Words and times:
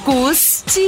Acústica. 0.00 0.80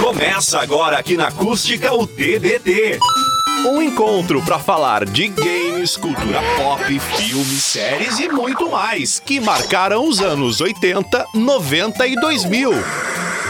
Começa 0.00 0.58
agora 0.58 0.98
aqui 0.98 1.16
na 1.16 1.28
Acústica 1.28 1.94
o 1.94 2.04
TBT. 2.04 2.98
Um 3.64 3.80
encontro 3.80 4.42
para 4.42 4.58
falar 4.58 5.04
de 5.04 5.28
games, 5.28 5.96
cultura 5.96 6.40
pop, 6.56 6.82
filmes, 6.98 7.62
séries 7.62 8.18
e 8.18 8.28
muito 8.28 8.68
mais 8.70 9.20
que 9.20 9.38
marcaram 9.38 10.04
os 10.08 10.20
anos 10.20 10.60
80, 10.60 11.26
90 11.32 12.06
e 12.08 12.16
2000. 12.16 12.72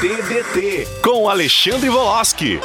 TBT 0.02 0.86
com 1.02 1.30
Alexandre 1.30 1.88
Voloski. 1.88 2.60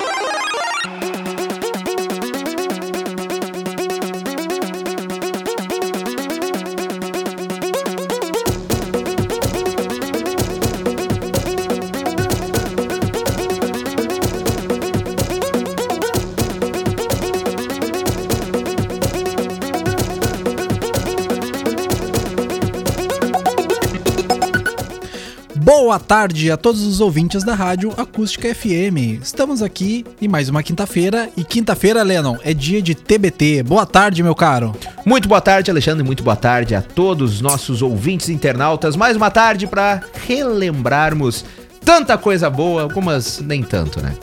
Boa 25.94 26.00
tarde 26.00 26.52
a 26.52 26.58
todos 26.58 26.82
os 26.82 27.00
ouvintes 27.00 27.44
da 27.44 27.54
Rádio 27.54 27.94
Acústica 27.96 28.52
FM. 28.52 29.22
Estamos 29.22 29.62
aqui 29.62 30.04
em 30.20 30.28
mais 30.28 30.50
uma 30.50 30.64
quinta-feira. 30.64 31.30
E 31.38 31.44
quinta-feira, 31.44 32.02
Lennon, 32.02 32.36
é 32.44 32.52
dia 32.52 32.82
de 32.82 32.96
TBT. 32.96 33.62
Boa 33.62 33.86
tarde, 33.86 34.24
meu 34.24 34.34
caro. 34.34 34.76
Muito 35.06 35.28
boa 35.30 35.40
tarde, 35.40 35.70
Alexandre. 35.70 36.04
Muito 36.04 36.24
boa 36.24 36.36
tarde 36.36 36.74
a 36.74 36.82
todos 36.82 37.36
os 37.36 37.42
nossos 37.42 37.84
ouvintes 37.84 38.28
internautas. 38.30 38.96
Mais 38.96 39.16
uma 39.16 39.30
tarde 39.30 39.68
para 39.68 40.02
relembrarmos 40.26 41.46
tanta 41.86 42.18
coisa 42.18 42.50
boa, 42.50 42.82
algumas 42.82 43.40
nem 43.40 43.62
tanto, 43.62 44.02
né? 44.02 44.16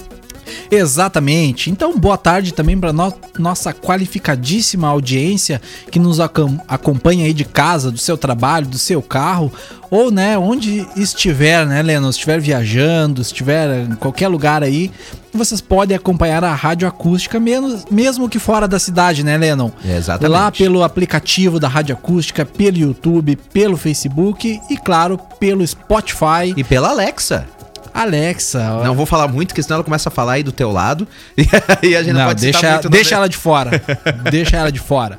Exatamente. 0.70 1.70
Então, 1.70 1.98
boa 1.98 2.16
tarde 2.16 2.52
também 2.54 2.78
para 2.78 2.92
no 2.92 3.12
nossa 3.38 3.72
qualificadíssima 3.72 4.88
audiência 4.88 5.60
que 5.90 5.98
nos 5.98 6.20
acom 6.20 6.58
acompanha 6.68 7.24
aí 7.24 7.32
de 7.32 7.44
casa, 7.44 7.90
do 7.90 7.98
seu 7.98 8.16
trabalho, 8.16 8.66
do 8.66 8.78
seu 8.78 9.02
carro, 9.02 9.52
ou 9.90 10.10
né, 10.10 10.38
onde 10.38 10.86
estiver, 10.96 11.66
né, 11.66 11.82
Leno? 11.82 12.08
Estiver 12.10 12.40
viajando, 12.40 13.22
estiver 13.22 13.86
em 13.86 13.94
qualquer 13.96 14.28
lugar 14.28 14.62
aí, 14.62 14.90
vocês 15.32 15.60
podem 15.60 15.96
acompanhar 15.96 16.42
a 16.44 16.54
rádio 16.54 16.86
acústica, 16.86 17.40
mesmo, 17.40 17.82
mesmo 17.90 18.28
que 18.28 18.38
fora 18.38 18.66
da 18.66 18.78
cidade, 18.78 19.24
né, 19.24 19.36
Lennon? 19.36 19.70
Exatamente. 19.84 20.32
Lá 20.32 20.50
pelo 20.50 20.82
aplicativo 20.82 21.58
da 21.58 21.68
rádio 21.68 21.94
acústica, 21.94 22.44
pelo 22.44 22.78
YouTube, 22.78 23.36
pelo 23.52 23.76
Facebook 23.76 24.60
e, 24.68 24.76
claro, 24.76 25.18
pelo 25.38 25.66
Spotify. 25.66 26.52
E 26.56 26.64
pela 26.64 26.90
Alexa. 26.90 27.46
Alexa. 27.92 28.76
ó. 28.80 28.84
Não 28.84 28.94
vou 28.94 29.06
falar 29.06 29.28
muito, 29.28 29.48
porque 29.48 29.62
senão 29.62 29.76
ela 29.76 29.84
começa 29.84 30.08
a 30.08 30.12
falar 30.12 30.32
aí 30.32 30.42
do 30.42 30.52
teu 30.52 30.70
lado. 30.70 31.06
E 31.82 31.96
a 31.96 32.02
gente 32.02 32.12
não, 32.12 32.20
Não, 32.20 32.26
pode 32.28 32.40
deixa, 32.42 32.72
muito 32.72 32.88
deixa 32.90 33.14
ela 33.16 33.28
de 33.28 33.36
fora. 33.36 33.82
deixa 34.30 34.56
ela 34.56 34.70
de 34.70 34.78
fora. 34.78 35.18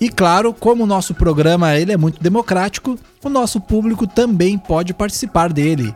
E 0.00 0.08
claro, 0.08 0.54
como 0.54 0.84
o 0.84 0.86
nosso 0.86 1.12
programa 1.14 1.76
ele 1.76 1.92
é 1.92 1.96
muito 1.96 2.22
democrático, 2.22 2.98
o 3.22 3.28
nosso 3.28 3.60
público 3.60 4.06
também 4.06 4.56
pode 4.56 4.94
participar 4.94 5.52
dele, 5.52 5.94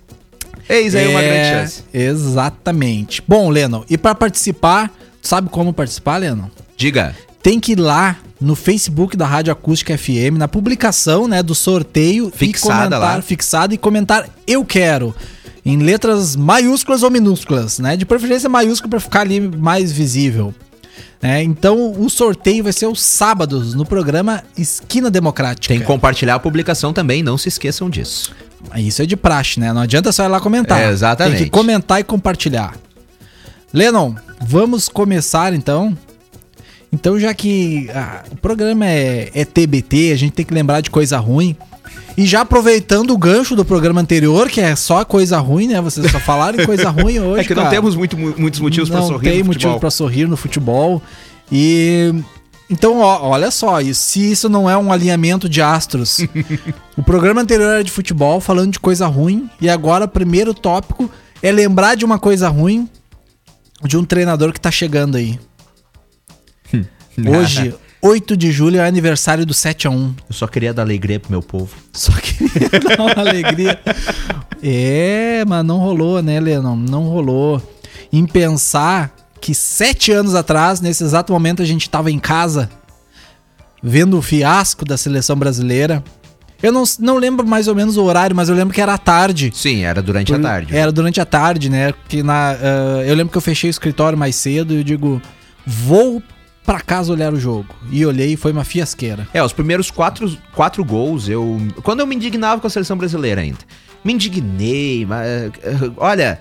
Eis 0.73 0.95
aí 0.95 1.09
uma 1.09 1.21
É, 1.21 1.29
grande 1.29 1.49
chance. 1.49 1.85
Exatamente. 1.93 3.23
Bom, 3.27 3.51
Leno, 3.51 3.85
e 3.89 3.99
para 3.99 4.15
participar, 4.15 4.91
sabe 5.21 5.49
como 5.49 5.73
participar, 5.73 6.17
Leno? 6.17 6.51
Diga. 6.77 7.15
Tem 7.43 7.61
que 7.61 7.73
ir 7.73 7.79
lá 7.79 8.17
no 8.41 8.55
Facebook 8.57 9.17
da 9.17 9.27
Rádio 9.27 9.53
Acústica 9.53 9.97
FM, 9.97 10.39
na 10.39 10.49
publicação, 10.49 11.29
né, 11.29 11.43
do 11.43 11.55
sorteio 11.55 12.31
Fixada 12.35 12.75
e 12.75 12.79
comentar, 12.91 13.17
lá. 13.17 13.23
fixado 13.23 13.75
e 13.75 13.79
comentar 13.79 14.29
eu 14.47 14.65
quero 14.65 15.15
em 15.65 15.79
letras 15.79 16.35
maiúsculas 16.35 17.03
ou 17.03 17.11
minúsculas, 17.11 17.79
né? 17.79 17.97
De 17.97 18.05
preferência 18.05 18.49
maiúsculo 18.49 18.91
para 18.91 19.01
ficar 19.01 19.21
ali 19.21 19.41
mais 19.41 19.93
visível. 19.93 20.53
né? 21.21 21.43
então 21.43 21.93
o 21.97 22.11
sorteio 22.11 22.65
vai 22.65 22.73
ser 22.73 22.87
os 22.87 23.01
sábados 23.01 23.75
no 23.75 23.85
programa 23.87 24.43
Esquina 24.59 25.11
Democrática. 25.11 25.69
Tem 25.73 25.81
que 25.81 25.87
compartilhar 25.87 26.35
a 26.35 26.41
publicação 26.41 26.93
também, 26.93 27.23
não 27.23 27.39
se 27.39 27.49
esqueçam 27.49 27.89
disso. 27.89 28.35
Isso 28.77 29.03
é 29.03 29.07
de 29.07 29.17
praxe, 29.17 29.59
né? 29.61 29.73
Não 29.73 29.83
adianta 29.83 30.13
só 30.13 30.25
ir 30.25 30.29
lá 30.29 30.41
comentar. 30.41 30.81
É, 30.81 30.91
exatamente. 30.91 31.37
Tem 31.37 31.45
que 31.45 31.51
comentar 31.51 32.01
e 32.01 32.05
compartilhar. 32.05 32.75
Lennon, 33.73 34.15
vamos 34.41 34.89
começar 34.89 35.53
então. 35.53 35.97
Então, 36.93 37.19
já 37.19 37.33
que 37.33 37.89
ah, 37.95 38.23
o 38.31 38.37
programa 38.37 38.87
é, 38.87 39.31
é 39.35 39.45
TBT, 39.45 40.13
a 40.13 40.17
gente 40.17 40.33
tem 40.33 40.45
que 40.45 40.53
lembrar 40.53 40.81
de 40.83 40.91
coisa 40.91 41.19
ruim. 41.19 41.57
E 42.17 42.27
já 42.27 42.43
aproveitando 42.43 43.11
o 43.13 43.19
gancho 43.19 43.57
do 43.57 43.65
programa 43.65 44.01
anterior, 44.01 44.51
que 44.51 44.61
é 44.61 44.77
só 44.77 45.03
coisa 45.05 45.39
ruim, 45.39 45.69
né? 45.69 45.81
Vocês 45.81 46.11
só 46.13 46.21
falaram 46.21 46.61
em 46.63 46.67
coisa 46.67 46.91
ruim 46.91 47.19
hoje. 47.21 47.41
é 47.41 47.45
que 47.45 47.55
não 47.55 47.63
cara. 47.63 47.75
temos 47.75 47.97
muito, 47.97 48.19
mu- 48.19 48.35
muitos 48.37 48.61
motivos 48.61 48.91
para 48.91 49.01
Não 49.01 49.07
sorrir 49.09 49.31
tem 49.31 49.39
no 49.41 49.47
motivo 49.47 49.81
pra 49.81 49.91
sorrir 49.91 50.29
no 50.29 50.37
futebol. 50.37 51.03
E 51.51 52.13
então, 52.73 53.01
ó, 53.01 53.29
olha 53.29 53.51
só, 53.51 53.77
se 53.93 54.33
isso 54.33 54.49
não 54.49 54.69
é 54.69 54.75
um 54.79 54.91
alinhamento 54.91 55.47
de 55.47 55.61
astros. 55.61 56.21
o 56.97 57.03
programa 57.03 57.43
anterior 57.43 57.71
era 57.75 57.85
de 57.85 57.91
futebol, 57.91 58.41
falando 58.41 58.73
de 58.73 58.81
coisa 58.81 59.07
ruim, 59.07 59.51
e 59.61 59.69
agora 59.69 60.07
o 60.07 60.09
primeiro 60.09 60.55
tópico 60.55 61.11
é 61.43 61.53
lembrar 61.53 61.97
de 61.97 62.05
uma 62.07 62.19
coisa 62.19 62.49
ruim 62.49 62.89
de 63.85 63.99
um 63.99 64.05
treinador 64.07 64.55
que 64.55 64.61
tá 64.61 64.71
chegando 64.71 65.19
aí. 65.19 65.39
Hoje, 67.29 67.75
8 68.01 68.35
de 68.39 68.51
julho, 68.51 68.81
é 68.81 68.89
aniversário 68.89 69.45
do 69.45 69.53
7 69.53 69.87
a 69.87 69.91
1 69.91 70.15
Eu 70.31 70.35
só 70.35 70.47
queria 70.47 70.73
dar 70.73 70.81
alegria 70.81 71.21
pro 71.21 71.31
meu 71.31 71.43
povo. 71.43 71.77
só 71.93 72.11
queria 72.13 72.71
dar 72.81 73.01
uma 73.03 73.13
alegria. 73.13 73.79
É, 74.63 75.45
mas 75.47 75.63
não 75.63 75.77
rolou, 75.77 76.23
né, 76.23 76.41
Lennon? 76.41 76.75
Não 76.75 77.03
rolou. 77.03 77.61
Em 78.11 78.25
pensar 78.25 79.15
que 79.43 79.55
sete 79.55 80.11
anos 80.13 80.35
atrás, 80.35 80.81
nesse 80.81 81.03
exato 81.05 81.33
momento, 81.33 81.61
a 81.61 81.65
gente 81.67 81.91
tava 81.91 82.11
em 82.11 82.19
casa 82.19 82.71
vendo 83.83 84.17
o 84.17 84.23
fiasco 84.23 84.85
da 84.85 84.97
seleção 84.97 85.37
brasileira. 85.37 86.03
Eu 86.63 86.71
não, 86.71 86.85
não 87.01 87.17
lembro 87.19 87.45
mais 87.47 87.67
ou 87.67 87.75
menos 87.75 87.97
o 87.97 88.05
horário, 88.05 88.37
mas 88.37 88.49
eu 88.49 88.55
lembro 88.55 88.73
que 88.73 88.81
era 88.81 88.95
à 88.95 88.99
tarde. 88.99 89.51
Sim, 89.53 89.83
era 89.83 90.01
durante 90.01 90.33
a 90.33 90.37
Por- 90.37 90.43
tarde. 90.43 90.77
Era 90.77 90.93
durante 90.93 91.21
a 91.21 91.25
tarde, 91.25 91.69
né? 91.69 91.93
Que 92.09 92.23
na, 92.23 92.53
ah, 92.53 93.03
eu 93.05 93.15
lembro 93.17 93.33
que 93.33 93.37
eu 93.37 93.43
fechei 93.43 93.69
o 93.69 93.73
escritório 93.73 94.17
mais 94.17 94.37
cedo 94.37 94.73
e 94.73 94.77
eu 94.77 94.85
digo, 94.85 95.21
vou 95.67 96.23
pra 96.65 96.81
casa 96.81 97.13
olhar 97.13 97.35
o 97.35 97.41
jogo. 97.41 97.67
E 97.91 98.07
olhei 98.07 98.35
e 98.35 98.37
foi 98.37 98.53
uma 98.53 98.63
fiasqueira. 98.63 99.27
É, 99.35 99.43
os 99.43 99.53
primeiros 99.53 99.91
quatro, 99.91 100.39
quatro 100.55 100.85
gols, 100.85 101.29
eu. 101.29 101.61
Quando 101.83 101.99
eu 101.99 102.07
me 102.07 102.15
indignava 102.15 102.61
com 102.61 102.69
a 102.69 102.71
seleção 102.71 102.97
brasileira 102.97 103.41
ainda. 103.41 103.59
Me 104.05 104.13
indignei, 104.13 105.05
mas. 105.05 105.27
eh, 105.27 105.51
Olha, 105.97 106.41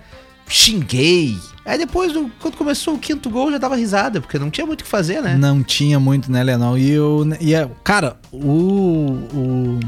xinguei. 0.52 1.38
Aí 1.66 1.78
depois, 1.78 2.12
do- 2.12 2.30
quando 2.40 2.58
começou 2.58 2.96
o 2.96 3.00
quinto 3.00 3.30
gol, 3.30 3.52
já 3.52 3.58
dava 3.58 3.76
risada, 3.76 4.20
porque 4.20 4.38
não 4.40 4.50
tinha 4.50 4.66
muito 4.66 4.82
o 4.82 4.84
que 4.84 4.90
fazer, 4.90 5.22
né? 5.22 5.36
Não 5.38 5.64
tinha 5.64 6.00
muito, 6.00 6.32
né, 6.32 6.44
Lenão? 6.44 6.78
E 6.78 6.90
eu. 6.92 7.28
E, 7.40 7.54
é- 7.54 7.70
cara, 7.84 8.18
o. 8.32 9.20
o 9.34 9.80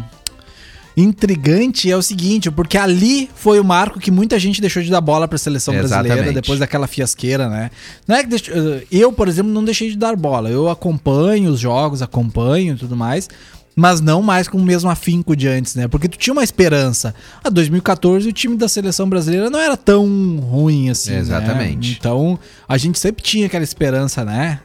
intrigante 0.96 1.90
é 1.90 1.98
o 1.98 2.04
seguinte, 2.04 2.52
porque 2.52 2.78
ali 2.78 3.28
foi 3.34 3.60
o 3.60 3.64
marco 3.64 4.00
que 4.00 4.12
muita 4.12 4.38
gente 4.38 4.62
deixou 4.62 4.84
de 4.84 4.92
dar 4.92 5.02
bola 5.02 5.28
pra 5.28 5.40
seleção 5.40 5.74
brasileira 5.74 6.08
Exatamente. 6.18 6.36
depois 6.36 6.60
daquela 6.60 6.86
fiasqueira, 6.86 7.50
né? 7.50 7.72
Não 8.08 8.16
é 8.16 8.22
que 8.24 8.30
deixou- 8.30 8.54
eu, 8.92 9.12
por 9.12 9.28
exemplo, 9.28 9.52
não 9.52 9.64
deixei 9.64 9.90
de 9.90 9.98
dar 9.98 10.16
bola. 10.16 10.50
Eu 10.52 10.70
acompanho 10.70 11.50
os 11.52 11.60
jogos, 11.60 12.04
acompanho 12.04 12.76
e 12.76 12.78
tudo 12.78 12.96
mais. 12.96 13.28
Mas 13.76 14.00
não 14.02 14.22
mais 14.22 14.48
com 14.48 14.58
o 14.58 14.64
mesmo 14.64 14.90
afinco 14.90 15.36
de 15.36 15.48
antes, 15.48 15.76
né? 15.76 15.88
Porque 15.88 16.08
tu 16.08 16.18
tinha 16.18 16.34
uma 16.34 16.44
esperança. 16.44 17.16
A 17.44 17.50
2014 17.50 18.30
o 18.30 18.34
time 18.34 18.56
da 18.56 18.68
seleção 18.68 19.10
brasileira 19.10 19.50
não 19.50 19.60
era 19.60 19.76
tão 19.76 20.06
ruim 20.38 20.90
assim. 20.90 21.12
né? 21.12 21.20
Exatamente. 21.20 21.98
Então 22.00 22.38
a 22.68 22.78
gente 22.78 23.00
sempre 23.00 23.24
tinha 23.24 23.48
aquela 23.48 23.64
esperança, 23.64 24.24
né? 24.24 24.60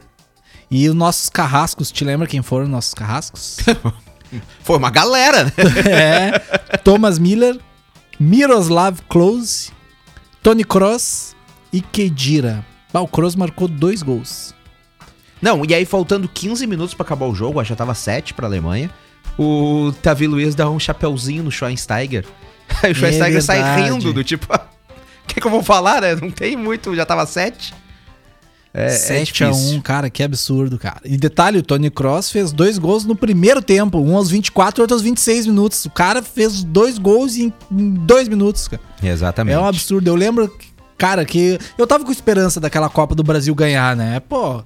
E 0.69 0.87
os 0.87 0.95
nossos 0.95 1.29
carrascos, 1.29 1.91
te 1.91 2.05
lembra 2.05 2.27
quem 2.27 2.43
foram 2.43 2.65
os 2.65 2.71
nossos 2.71 2.93
carrascos? 2.93 3.57
Foi 4.61 4.77
uma 4.77 4.91
galera, 4.91 5.45
né? 5.45 5.51
é. 5.89 6.77
Thomas 6.77 7.17
Miller, 7.17 7.57
Miroslav 8.19 8.99
Klose, 9.09 9.71
Tony 10.43 10.63
Kroos 10.63 11.35
e 11.73 11.81
Kedira. 11.81 12.63
Ah, 12.93 13.01
o 13.01 13.07
Kroos 13.07 13.35
marcou 13.35 13.67
dois 13.67 14.03
gols. 14.03 14.53
Não, 15.41 15.63
e 15.65 15.73
aí 15.73 15.85
faltando 15.85 16.27
15 16.27 16.67
minutos 16.67 16.93
pra 16.93 17.05
acabar 17.05 17.25
o 17.25 17.35
jogo, 17.35 17.59
acho 17.59 17.67
que 17.67 17.73
já 17.73 17.75
tava 17.77 17.93
7 17.93 18.33
pra 18.33 18.45
Alemanha, 18.47 18.89
o 19.37 19.93
Tavi 20.01 20.27
Luiz 20.27 20.53
dá 20.53 20.69
um 20.69 20.79
chapeuzinho 20.79 21.43
no 21.43 21.51
Schweinsteiger. 21.51 22.25
Aí 22.83 22.91
o 22.91 22.95
Schweinsteiger 22.95 23.41
sai 23.41 23.63
verdade. 23.63 23.91
rindo, 23.91 24.13
do 24.13 24.23
tipo, 24.23 24.53
o 24.53 24.59
que, 25.27 25.39
que 25.39 25.47
eu 25.47 25.51
vou 25.51 25.63
falar, 25.63 26.01
né? 26.01 26.15
Não 26.15 26.29
tem 26.29 26.55
muito, 26.57 26.93
já 26.95 27.05
tava 27.05 27.25
7. 27.25 27.73
É, 28.73 28.85
é 28.85 28.89
7 28.89 29.43
a 29.43 29.49
difícil. 29.49 29.77
1 29.77 29.81
cara, 29.81 30.09
que 30.09 30.21
absurdo, 30.21 30.77
cara. 30.77 31.01
E 31.03 31.17
detalhe, 31.17 31.57
o 31.57 31.63
Tony 31.63 31.89
Cross 31.89 32.31
fez 32.31 32.51
dois 32.51 32.77
gols 32.77 33.05
no 33.05 33.15
primeiro 33.15 33.61
tempo, 33.61 33.97
um 33.99 34.15
aos 34.15 34.29
24 34.29 34.79
e 34.79 34.83
outro 34.83 34.95
aos 34.95 35.01
26 35.01 35.47
minutos. 35.47 35.85
O 35.85 35.89
cara 35.89 36.21
fez 36.21 36.63
dois 36.63 36.97
gols 36.97 37.35
em, 37.35 37.51
em 37.71 37.93
dois 37.93 38.27
minutos, 38.27 38.67
cara. 38.67 38.81
Exatamente. 39.01 39.55
É 39.55 39.59
um 39.59 39.65
absurdo. 39.65 40.07
Eu 40.07 40.15
lembro, 40.15 40.53
cara, 40.97 41.25
que 41.25 41.57
eu 41.77 41.87
tava 41.87 42.05
com 42.05 42.11
esperança 42.11 42.59
daquela 42.59 42.89
Copa 42.89 43.15
do 43.15 43.23
Brasil 43.23 43.55
ganhar, 43.55 43.95
né? 43.95 44.19
Pô, 44.19 44.63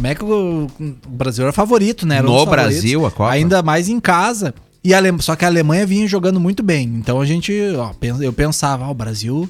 como 0.00 0.06
é 0.06 0.14
que 0.14 0.24
o, 0.24 0.66
o 0.80 1.10
Brasil 1.10 1.44
era 1.44 1.52
favorito, 1.52 2.06
né? 2.06 2.16
Era 2.16 2.26
um 2.26 2.32
No 2.32 2.38
favoritos. 2.38 2.72
Brasil, 2.72 3.06
a 3.06 3.10
Copa. 3.10 3.30
Ainda 3.30 3.62
mais 3.62 3.88
em 3.90 4.00
casa. 4.00 4.54
E 4.82 4.92
Só 5.20 5.36
que 5.36 5.44
a 5.44 5.48
Alemanha 5.48 5.84
vinha 5.84 6.08
jogando 6.08 6.40
muito 6.40 6.62
bem. 6.62 6.84
Então 6.96 7.20
a 7.20 7.26
gente, 7.26 7.52
ó, 7.76 7.92
eu 8.22 8.32
pensava, 8.32 8.86
ó, 8.86 8.90
o 8.90 8.94
Brasil, 8.94 9.46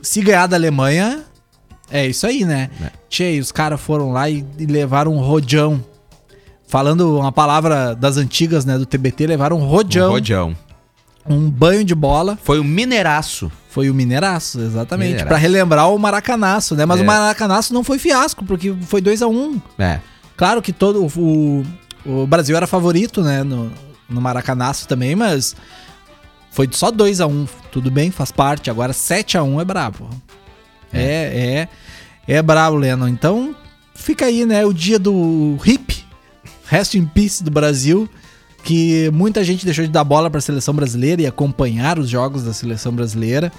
se 0.00 0.22
ganhar 0.22 0.46
da 0.46 0.56
Alemanha, 0.56 1.24
é 1.90 2.06
isso 2.06 2.24
aí, 2.24 2.44
né? 2.44 2.70
É. 2.80 2.90
Tchê, 3.08 3.40
os 3.40 3.50
caras 3.50 3.80
foram 3.80 4.12
lá 4.12 4.30
e, 4.30 4.44
e 4.58 4.66
levaram 4.66 5.12
um 5.12 5.18
rojão. 5.18 5.84
Falando 6.68 7.18
uma 7.18 7.32
palavra 7.32 7.96
das 7.96 8.16
antigas, 8.16 8.64
né, 8.64 8.78
do 8.78 8.86
TBT, 8.86 9.26
levaram 9.26 9.58
um 9.58 9.62
Um 9.62 9.66
rojão, 9.66 10.56
um 11.28 11.50
banho 11.50 11.82
de 11.84 11.96
bola. 11.96 12.38
Foi 12.44 12.60
um 12.60 12.64
mineiraço. 12.64 13.50
Foi 13.70 13.88
o 13.88 13.94
Mineiraço, 13.94 14.60
exatamente. 14.60 15.24
Pra 15.24 15.36
relembrar 15.36 15.88
o 15.88 15.98
Maracanaço, 15.98 16.74
né? 16.74 16.84
Mas 16.84 16.98
É. 16.98 17.02
o 17.04 17.06
Maracanaço 17.06 17.72
não 17.72 17.84
foi 17.84 18.00
fiasco, 18.00 18.44
porque 18.44 18.74
foi 18.82 19.00
2 19.00 19.22
a 19.22 19.28
1 19.28 19.32
um. 19.32 19.60
É. 19.78 20.00
Claro 20.36 20.60
que 20.60 20.72
todo 20.72 21.06
o, 21.16 21.64
o 22.04 22.26
Brasil 22.26 22.56
era 22.56 22.66
favorito, 22.66 23.22
né? 23.22 23.44
No, 23.44 23.70
no 24.08 24.20
Maracanaço 24.20 24.88
também, 24.88 25.14
mas 25.14 25.54
foi 26.50 26.68
só 26.72 26.90
2 26.90 27.20
a 27.20 27.28
1 27.28 27.30
um. 27.30 27.46
Tudo 27.70 27.92
bem, 27.92 28.10
faz 28.10 28.32
parte. 28.32 28.68
Agora 28.70 28.92
7 28.92 29.38
a 29.38 29.42
1 29.44 29.54
um 29.54 29.60
é 29.60 29.64
brabo. 29.64 30.10
É, 30.92 31.68
é, 32.26 32.34
é 32.34 32.42
brabo, 32.42 32.76
Lennon. 32.76 33.06
Então, 33.06 33.54
fica 33.94 34.26
aí, 34.26 34.44
né? 34.44 34.66
O 34.66 34.72
dia 34.72 34.98
do 34.98 35.56
hip, 35.64 36.04
rest 36.66 36.94
in 36.94 37.06
peace 37.06 37.44
do 37.44 37.52
Brasil, 37.52 38.08
que 38.62 39.10
muita 39.12 39.42
gente 39.42 39.64
deixou 39.64 39.84
de 39.84 39.90
dar 39.90 40.04
bola 40.04 40.30
para 40.30 40.38
a 40.38 40.42
seleção 40.42 40.74
brasileira 40.74 41.22
e 41.22 41.26
acompanhar 41.26 41.98
os 41.98 42.08
jogos 42.08 42.44
da 42.44 42.52
seleção 42.52 42.92
brasileira. 42.92 43.52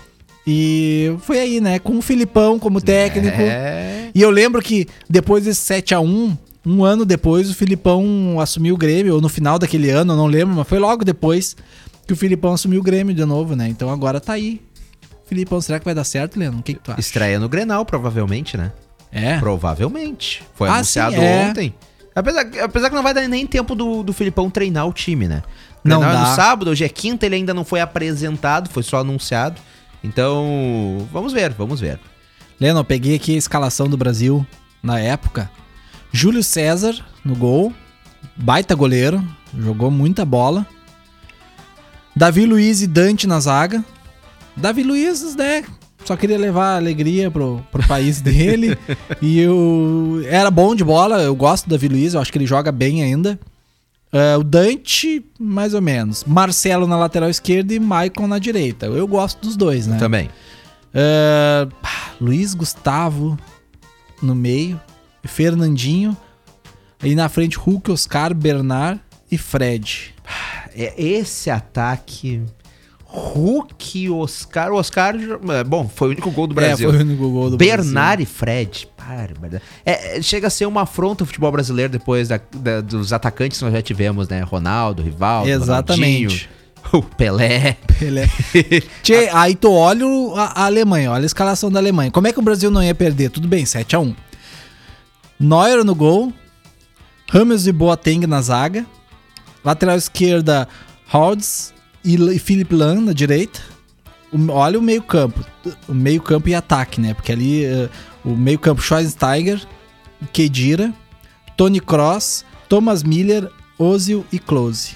E 0.45 1.15
foi 1.21 1.39
aí, 1.39 1.61
né? 1.61 1.79
Com 1.79 1.97
o 1.97 2.01
Filipão 2.01 2.57
como 2.57 2.81
técnico. 2.81 3.37
É. 3.39 4.09
E 4.13 4.21
eu 4.21 4.29
lembro 4.29 4.61
que 4.61 4.87
depois 5.09 5.43
desse 5.45 5.61
7 5.61 5.93
a 5.93 5.99
1 5.99 6.37
um 6.63 6.83
ano 6.83 7.05
depois, 7.05 7.49
o 7.49 7.55
Filipão 7.55 8.39
assumiu 8.39 8.75
o 8.75 8.77
Grêmio, 8.77 9.15
ou 9.15 9.21
no 9.21 9.27
final 9.29 9.57
daquele 9.57 9.89
ano, 9.89 10.13
eu 10.13 10.17
não 10.17 10.27
lembro, 10.27 10.55
mas 10.55 10.67
foi 10.67 10.77
logo 10.77 11.03
depois 11.03 11.55
que 12.05 12.13
o 12.13 12.15
Filipão 12.15 12.53
assumiu 12.53 12.81
o 12.81 12.83
Grêmio 12.83 13.15
de 13.15 13.25
novo, 13.25 13.55
né? 13.55 13.67
Então 13.67 13.89
agora 13.89 14.19
tá 14.19 14.33
aí. 14.33 14.61
Filipão, 15.25 15.59
será 15.61 15.79
que 15.79 15.85
vai 15.85 15.95
dar 15.95 16.03
certo, 16.03 16.37
Leandro? 16.37 16.59
O 16.59 16.63
que, 16.63 16.73
que 16.75 16.79
tu 16.81 16.91
acha? 16.91 16.99
Estreia 16.99 17.39
no 17.39 17.49
Grenal, 17.49 17.83
provavelmente, 17.85 18.57
né? 18.57 18.71
É. 19.11 19.37
Provavelmente. 19.39 20.43
Foi 20.53 20.69
Ah, 20.69 20.75
anunciado 20.75 21.15
sim, 21.15 21.21
é. 21.21 21.45
ontem. 21.49 21.73
Apesar, 22.13 22.45
apesar 22.61 22.89
que 22.89 22.95
não 22.95 23.03
vai 23.03 23.13
dar 23.13 23.27
nem 23.27 23.47
tempo 23.47 23.73
do, 23.73 24.03
do 24.03 24.13
Filipão 24.13 24.49
treinar 24.49 24.87
o 24.87 24.93
time, 24.93 25.27
né? 25.27 25.43
Não 25.83 26.03
é 26.03 26.11
dá. 26.11 26.19
no 26.19 26.35
sábado, 26.35 26.71
hoje 26.71 26.83
é 26.83 26.89
quinta, 26.89 27.25
ele 27.25 27.35
ainda 27.35 27.53
não 27.53 27.63
foi 27.63 27.81
apresentado, 27.81 28.69
foi 28.69 28.83
só 28.83 28.99
anunciado. 28.99 29.59
Então, 30.03 31.07
vamos 31.11 31.31
ver, 31.31 31.51
vamos 31.53 31.79
ver. 31.79 31.99
Leno, 32.59 32.79
eu 32.79 32.83
peguei 32.83 33.15
aqui 33.15 33.33
a 33.33 33.37
escalação 33.37 33.87
do 33.87 33.97
Brasil 33.97 34.45
na 34.83 34.99
época. 34.99 35.49
Júlio 36.11 36.43
César 36.43 36.93
no 37.23 37.35
gol, 37.35 37.73
baita 38.35 38.75
goleiro, 38.75 39.23
jogou 39.57 39.89
muita 39.89 40.25
bola. 40.25 40.67
Davi 42.15 42.45
Luiz 42.45 42.81
e 42.81 42.87
Dante 42.87 43.25
na 43.25 43.39
zaga. 43.39 43.83
Davi 44.55 44.83
Luiz, 44.83 45.35
né? 45.35 45.63
Só 46.05 46.15
queria 46.15 46.37
levar 46.37 46.75
alegria 46.77 47.29
pro, 47.29 47.63
pro 47.71 47.87
país 47.87 48.21
dele. 48.21 48.77
e 49.21 49.39
eu 49.39 50.23
era 50.27 50.49
bom 50.49 50.75
de 50.75 50.83
bola, 50.83 51.21
eu 51.21 51.35
gosto 51.35 51.65
do 51.65 51.71
Davi 51.71 51.87
Luiz, 51.87 52.13
eu 52.13 52.21
acho 52.21 52.31
que 52.31 52.37
ele 52.37 52.45
joga 52.45 52.71
bem 52.71 53.03
ainda. 53.03 53.39
É, 54.11 54.35
o 54.35 54.43
Dante, 54.43 55.23
mais 55.39 55.73
ou 55.73 55.81
menos. 55.81 56.25
Marcelo 56.25 56.85
na 56.85 56.97
lateral 56.97 57.29
esquerda 57.29 57.73
e 57.73 57.79
Maicon 57.79 58.27
na 58.27 58.39
direita. 58.39 58.87
Eu 58.87 59.07
gosto 59.07 59.39
dos 59.41 59.55
dois, 59.55 59.87
né? 59.87 59.97
Também. 59.97 60.29
É, 60.93 61.67
pá, 61.81 62.11
Luiz 62.19 62.53
Gustavo 62.53 63.37
no 64.21 64.35
meio, 64.35 64.79
Fernandinho, 65.23 66.15
aí 67.01 67.15
na 67.15 67.29
frente 67.29 67.57
Hulk, 67.57 67.91
Oscar, 67.91 68.33
Bernard 68.33 68.99
e 69.31 69.37
Fred. 69.37 70.13
É 70.75 70.93
esse 71.01 71.49
ataque. 71.49 72.41
Hulk, 73.13 74.09
Oscar. 74.09 74.71
O 74.71 74.75
Oscar, 74.77 75.15
é, 75.15 75.63
bom, 75.63 75.89
foi 75.93 76.07
o 76.07 76.11
único 76.11 76.31
gol 76.31 76.47
do 76.47 76.55
Brasil. 76.55 76.89
É, 76.89 76.93
foi 76.93 77.01
o 77.01 77.05
único 77.05 77.29
gol 77.29 77.49
do 77.49 77.57
Bernard 77.57 78.23
e 78.23 78.25
Fred. 78.25 78.87
Para, 78.95 79.33
é, 79.85 80.17
é, 80.17 80.21
chega 80.21 80.47
a 80.47 80.49
ser 80.49 80.65
uma 80.65 80.83
afronta 80.83 81.23
ao 81.23 81.27
futebol 81.27 81.51
brasileiro 81.51 81.91
depois 81.91 82.29
da- 82.29 82.39
da- 82.55 82.79
dos 82.81 83.11
atacantes 83.11 83.57
que 83.57 83.65
nós 83.65 83.73
já 83.73 83.81
tivemos, 83.81 84.29
né? 84.29 84.41
Ronaldo, 84.41 85.03
Rivaldo, 85.03 85.49
Exatamente. 85.49 86.49
O 86.91 87.01
Pelé. 87.03 87.77
Pelé. 87.99 88.27
Tchê, 89.03 89.29
aí 89.31 89.53
tu 89.55 89.71
olha 89.71 90.03
a, 90.35 90.63
a 90.63 90.65
Alemanha, 90.65 91.11
olha 91.11 91.23
a 91.23 91.25
escalação 91.27 91.71
da 91.71 91.79
Alemanha. 91.79 92.09
Como 92.09 92.25
é 92.27 92.33
que 92.33 92.39
o 92.39 92.41
Brasil 92.41 92.71
não 92.71 92.81
ia 92.83 92.95
perder? 92.95 93.29
Tudo 93.29 93.47
bem, 93.47 93.63
7x1. 93.65 94.15
Neuer 95.39 95.83
no 95.85 95.93
gol, 95.93 96.33
Ramos 97.29 97.67
e 97.67 97.71
Boateng 97.71 98.25
na 98.25 98.41
zaga, 98.41 98.83
lateral 99.63 99.95
esquerda, 99.95 100.67
Rhodes 101.07 101.71
e, 102.03 102.39
Philip 102.39 102.73
Lahm 102.73 103.01
na 103.05 103.13
direita. 103.13 103.59
O- 104.31 104.51
olha 104.51 104.79
o 104.79 104.81
meio 104.81 105.03
campo, 105.03 105.43
o 105.87 105.93
meio 105.93 106.21
campo 106.21 106.49
e 106.49 106.55
ataque, 106.55 106.99
né? 107.01 107.13
Porque 107.13 107.31
ali 107.31 107.65
eh, 107.65 107.89
o 108.23 108.29
meio 108.35 108.57
campo, 108.59 108.81
Schweinsteiger, 108.81 109.61
Kedira, 110.31 110.93
Tony 111.57 111.79
Cross, 111.79 112.45
Thomas 112.69 113.03
Miller, 113.03 113.49
Ozil 113.77 114.25
e 114.31 114.39
Klose. 114.39 114.95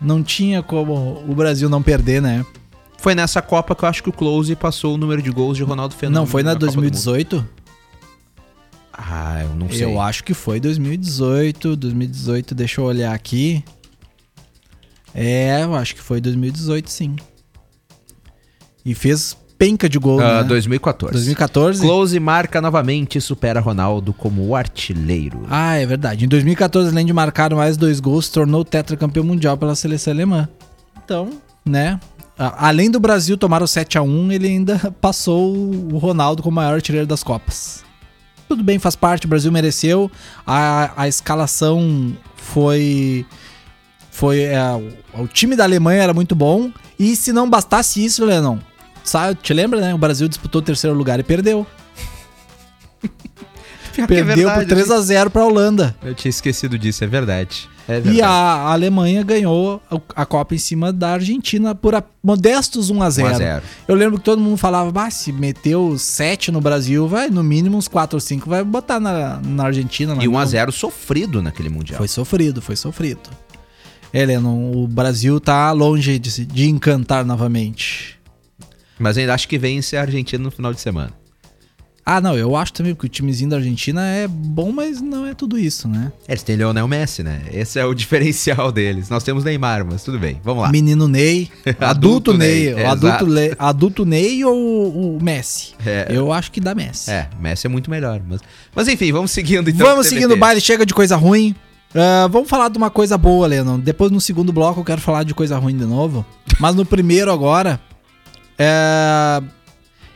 Não 0.00 0.22
tinha 0.22 0.62
como 0.62 1.24
o 1.26 1.34
Brasil 1.34 1.68
não 1.68 1.82
perder, 1.82 2.20
né? 2.22 2.44
Foi 2.98 3.14
nessa 3.14 3.40
Copa 3.42 3.74
que 3.74 3.84
eu 3.84 3.88
acho 3.88 4.02
que 4.02 4.08
o 4.08 4.12
Close 4.12 4.54
passou 4.56 4.94
o 4.94 4.98
número 4.98 5.22
de 5.22 5.30
gols 5.30 5.56
de 5.56 5.62
Ronaldo 5.62 5.94
Fenômeno. 5.94 6.20
não 6.20 6.26
foi 6.26 6.42
na, 6.42 6.52
Mundo. 6.52 6.60
2018? 6.60 7.46
Ah, 8.92 9.42
eu 9.42 9.54
não 9.54 9.70
sei. 9.70 9.84
Eu 9.84 10.00
acho 10.00 10.24
que 10.24 10.32
foi 10.32 10.58
2018. 10.58 11.76
2018, 11.76 12.54
deixa 12.54 12.80
eu 12.80 12.84
olhar 12.84 13.14
aqui. 13.14 13.62
É, 15.18 15.62
eu 15.64 15.74
acho 15.74 15.94
que 15.94 16.02
foi 16.02 16.20
2018, 16.20 16.90
sim. 16.90 17.16
E 18.84 18.94
fez 18.94 19.34
penca 19.58 19.88
de 19.88 19.98
gol, 19.98 20.20
Ah, 20.20 20.42
né? 20.42 20.48
2014. 20.48 21.14
2014? 21.14 21.80
Close 21.80 22.20
marca 22.20 22.60
novamente 22.60 23.16
e 23.16 23.20
supera 23.22 23.58
Ronaldo 23.58 24.12
como 24.12 24.46
o 24.46 24.54
artilheiro. 24.54 25.44
Ah, 25.48 25.76
é 25.76 25.86
verdade. 25.86 26.26
Em 26.26 26.28
2014, 26.28 26.90
além 26.90 27.06
de 27.06 27.12
marcar 27.14 27.54
mais 27.54 27.78
dois 27.78 27.98
gols, 27.98 28.26
se 28.26 28.32
tornou 28.32 28.62
tetracampeão 28.66 29.24
mundial 29.24 29.56
pela 29.56 29.74
seleção 29.74 30.12
alemã. 30.12 30.46
Então, 31.02 31.30
né? 31.64 31.98
a- 32.38 32.68
Além 32.68 32.90
do 32.90 33.00
Brasil 33.00 33.38
tomar 33.38 33.62
o 33.62 33.66
7x1, 33.66 34.30
ele 34.30 34.46
ainda 34.48 34.78
passou 35.00 35.56
o 35.56 35.96
Ronaldo 35.96 36.42
como 36.42 36.52
o 36.52 36.56
maior 36.56 36.74
artilheiro 36.74 37.06
das 37.06 37.22
Copas. 37.22 37.82
Tudo 38.46 38.62
bem, 38.62 38.78
faz 38.78 38.94
parte, 38.94 39.24
o 39.24 39.28
Brasil 39.28 39.50
mereceu. 39.50 40.10
A, 40.46 40.92
a 41.02 41.08
escalação 41.08 42.14
foi. 42.36 43.24
Foi. 44.16 44.40
é, 44.44 44.58
o, 45.14 45.22
o 45.24 45.28
time 45.28 45.54
da 45.54 45.64
Alemanha 45.64 46.02
era 46.02 46.14
muito 46.14 46.34
bom. 46.34 46.70
E 46.98 47.14
se 47.14 47.32
não 47.32 47.48
bastasse 47.50 48.02
isso, 48.02 48.24
Lennon, 48.24 48.58
sabe, 49.04 49.34
te 49.42 49.52
lembra, 49.52 49.78
né? 49.80 49.92
O 49.94 49.98
Brasil 49.98 50.26
disputou 50.26 50.60
o 50.60 50.64
terceiro 50.64 50.96
lugar 50.96 51.20
e 51.20 51.22
perdeu. 51.22 51.66
É 53.98 54.06
Perdeu 54.06 54.46
verdade, 54.48 54.66
por 54.66 54.76
3x0 54.76 55.30
pra 55.30 55.42
Holanda. 55.46 55.96
Eu 56.02 56.14
tinha 56.14 56.28
esquecido 56.28 56.78
disso, 56.78 57.02
é 57.02 57.06
verdade. 57.06 57.66
É 57.88 57.96
E 57.96 58.00
verdade. 58.02 58.20
a, 58.20 58.28
a 58.28 58.72
Alemanha 58.72 59.22
ganhou 59.22 59.80
a, 59.90 60.22
a 60.22 60.26
Copa 60.26 60.54
em 60.54 60.58
cima 60.58 60.92
da 60.92 61.12
Argentina 61.14 61.74
por 61.74 61.94
a- 61.94 62.04
modestos 62.22 62.90
1 62.90 63.02
a 63.02 63.08
0 63.08 63.28
1 63.28 63.30
a 63.30 63.38
0. 63.38 63.62
Eu 63.88 63.94
lembro 63.94 64.18
que 64.18 64.24
todo 64.24 64.38
mundo 64.38 64.58
falava, 64.58 64.92
bah, 64.92 65.08
se 65.10 65.32
meteu 65.32 65.96
7 65.96 66.52
no 66.52 66.60
Brasil, 66.60 67.08
vai 67.08 67.30
no 67.30 67.42
mínimo 67.42 67.78
uns 67.78 67.88
4 67.88 68.16
ou 68.16 68.20
5 68.20 68.50
vai 68.50 68.62
botar 68.62 69.00
na, 69.00 69.40
na 69.42 69.64
Argentina. 69.64 70.14
mas 70.14 70.22
E 70.24 70.28
1 70.28 70.30
não. 70.32 70.38
a 70.40 70.44
0 70.44 70.72
sofrido 70.72 71.40
naquele 71.40 71.70
Mundial. 71.70 71.96
Foi 71.96 72.08
sofrido, 72.08 72.60
foi 72.60 72.76
sofrido. 72.76 73.30
É, 74.16 74.24
Lennon, 74.24 74.72
o 74.72 74.88
Brasil 74.88 75.38
tá 75.38 75.70
longe 75.72 76.18
de, 76.18 76.46
de 76.46 76.66
encantar 76.70 77.22
novamente. 77.22 78.18
Mas 78.98 79.18
ainda 79.18 79.34
acho 79.34 79.46
que 79.46 79.58
vence 79.58 79.94
a 79.94 80.00
Argentina 80.00 80.42
no 80.42 80.50
final 80.50 80.72
de 80.72 80.80
semana. 80.80 81.12
Ah, 82.02 82.18
não, 82.18 82.34
eu 82.34 82.56
acho 82.56 82.72
também 82.72 82.94
que 82.94 83.04
o 83.04 83.08
timezinho 83.10 83.50
da 83.50 83.56
Argentina 83.56 84.06
é 84.06 84.26
bom, 84.26 84.72
mas 84.72 85.02
não 85.02 85.26
é 85.26 85.34
tudo 85.34 85.58
isso, 85.58 85.86
né? 85.86 86.10
Eles 86.26 86.42
têm 86.42 86.56
Leonel 86.56 86.88
Messi, 86.88 87.22
né? 87.22 87.42
Esse 87.52 87.78
é 87.78 87.84
o 87.84 87.92
diferencial 87.98 88.72
deles. 88.72 89.10
Nós 89.10 89.22
temos 89.22 89.44
Neymar, 89.44 89.84
mas 89.84 90.02
tudo 90.02 90.18
bem. 90.18 90.40
Vamos 90.42 90.62
lá. 90.62 90.70
Menino 90.70 91.06
Ney, 91.08 91.50
adulto, 91.78 91.84
Adulto 91.84 92.34
Ney, 92.38 92.74
Ney, 92.74 92.84
o 92.84 92.88
adulto. 92.88 93.26
Le- 93.26 93.54
adulto 93.58 94.04
Ney 94.06 94.44
ou 94.46 95.16
o 95.18 95.22
Messi? 95.22 95.74
É. 95.84 96.06
Eu 96.08 96.32
acho 96.32 96.50
que 96.52 96.58
dá 96.58 96.74
Messi. 96.74 97.10
É, 97.10 97.28
Messi 97.38 97.66
é 97.66 97.68
muito 97.68 97.90
melhor. 97.90 98.22
Mas, 98.26 98.40
mas 98.74 98.88
enfim, 98.88 99.12
vamos 99.12 99.30
seguindo 99.30 99.68
então. 99.68 99.86
vamos 99.86 100.06
seguindo 100.06 100.32
o 100.32 100.36
baile, 100.38 100.60
chega 100.62 100.86
de 100.86 100.94
coisa 100.94 101.16
ruim. 101.16 101.54
Ah, 101.96 102.28
vamos 102.30 102.48
falar 102.48 102.68
de 102.68 102.76
uma 102.78 102.90
coisa 102.90 103.16
boa, 103.16 103.46
Lennon. 103.46 103.78
Depois 103.78 104.10
no 104.10 104.20
segundo 104.20 104.52
bloco 104.52 104.80
eu 104.80 104.84
quero 104.84 105.00
falar 105.00 105.22
de 105.24 105.34
coisa 105.34 105.56
ruim 105.58 105.76
de 105.76 105.84
novo. 105.86 106.24
Mas 106.60 106.74
no 106.74 106.84
primeiro 106.84 107.32
agora, 107.32 107.80
é, 108.58 109.42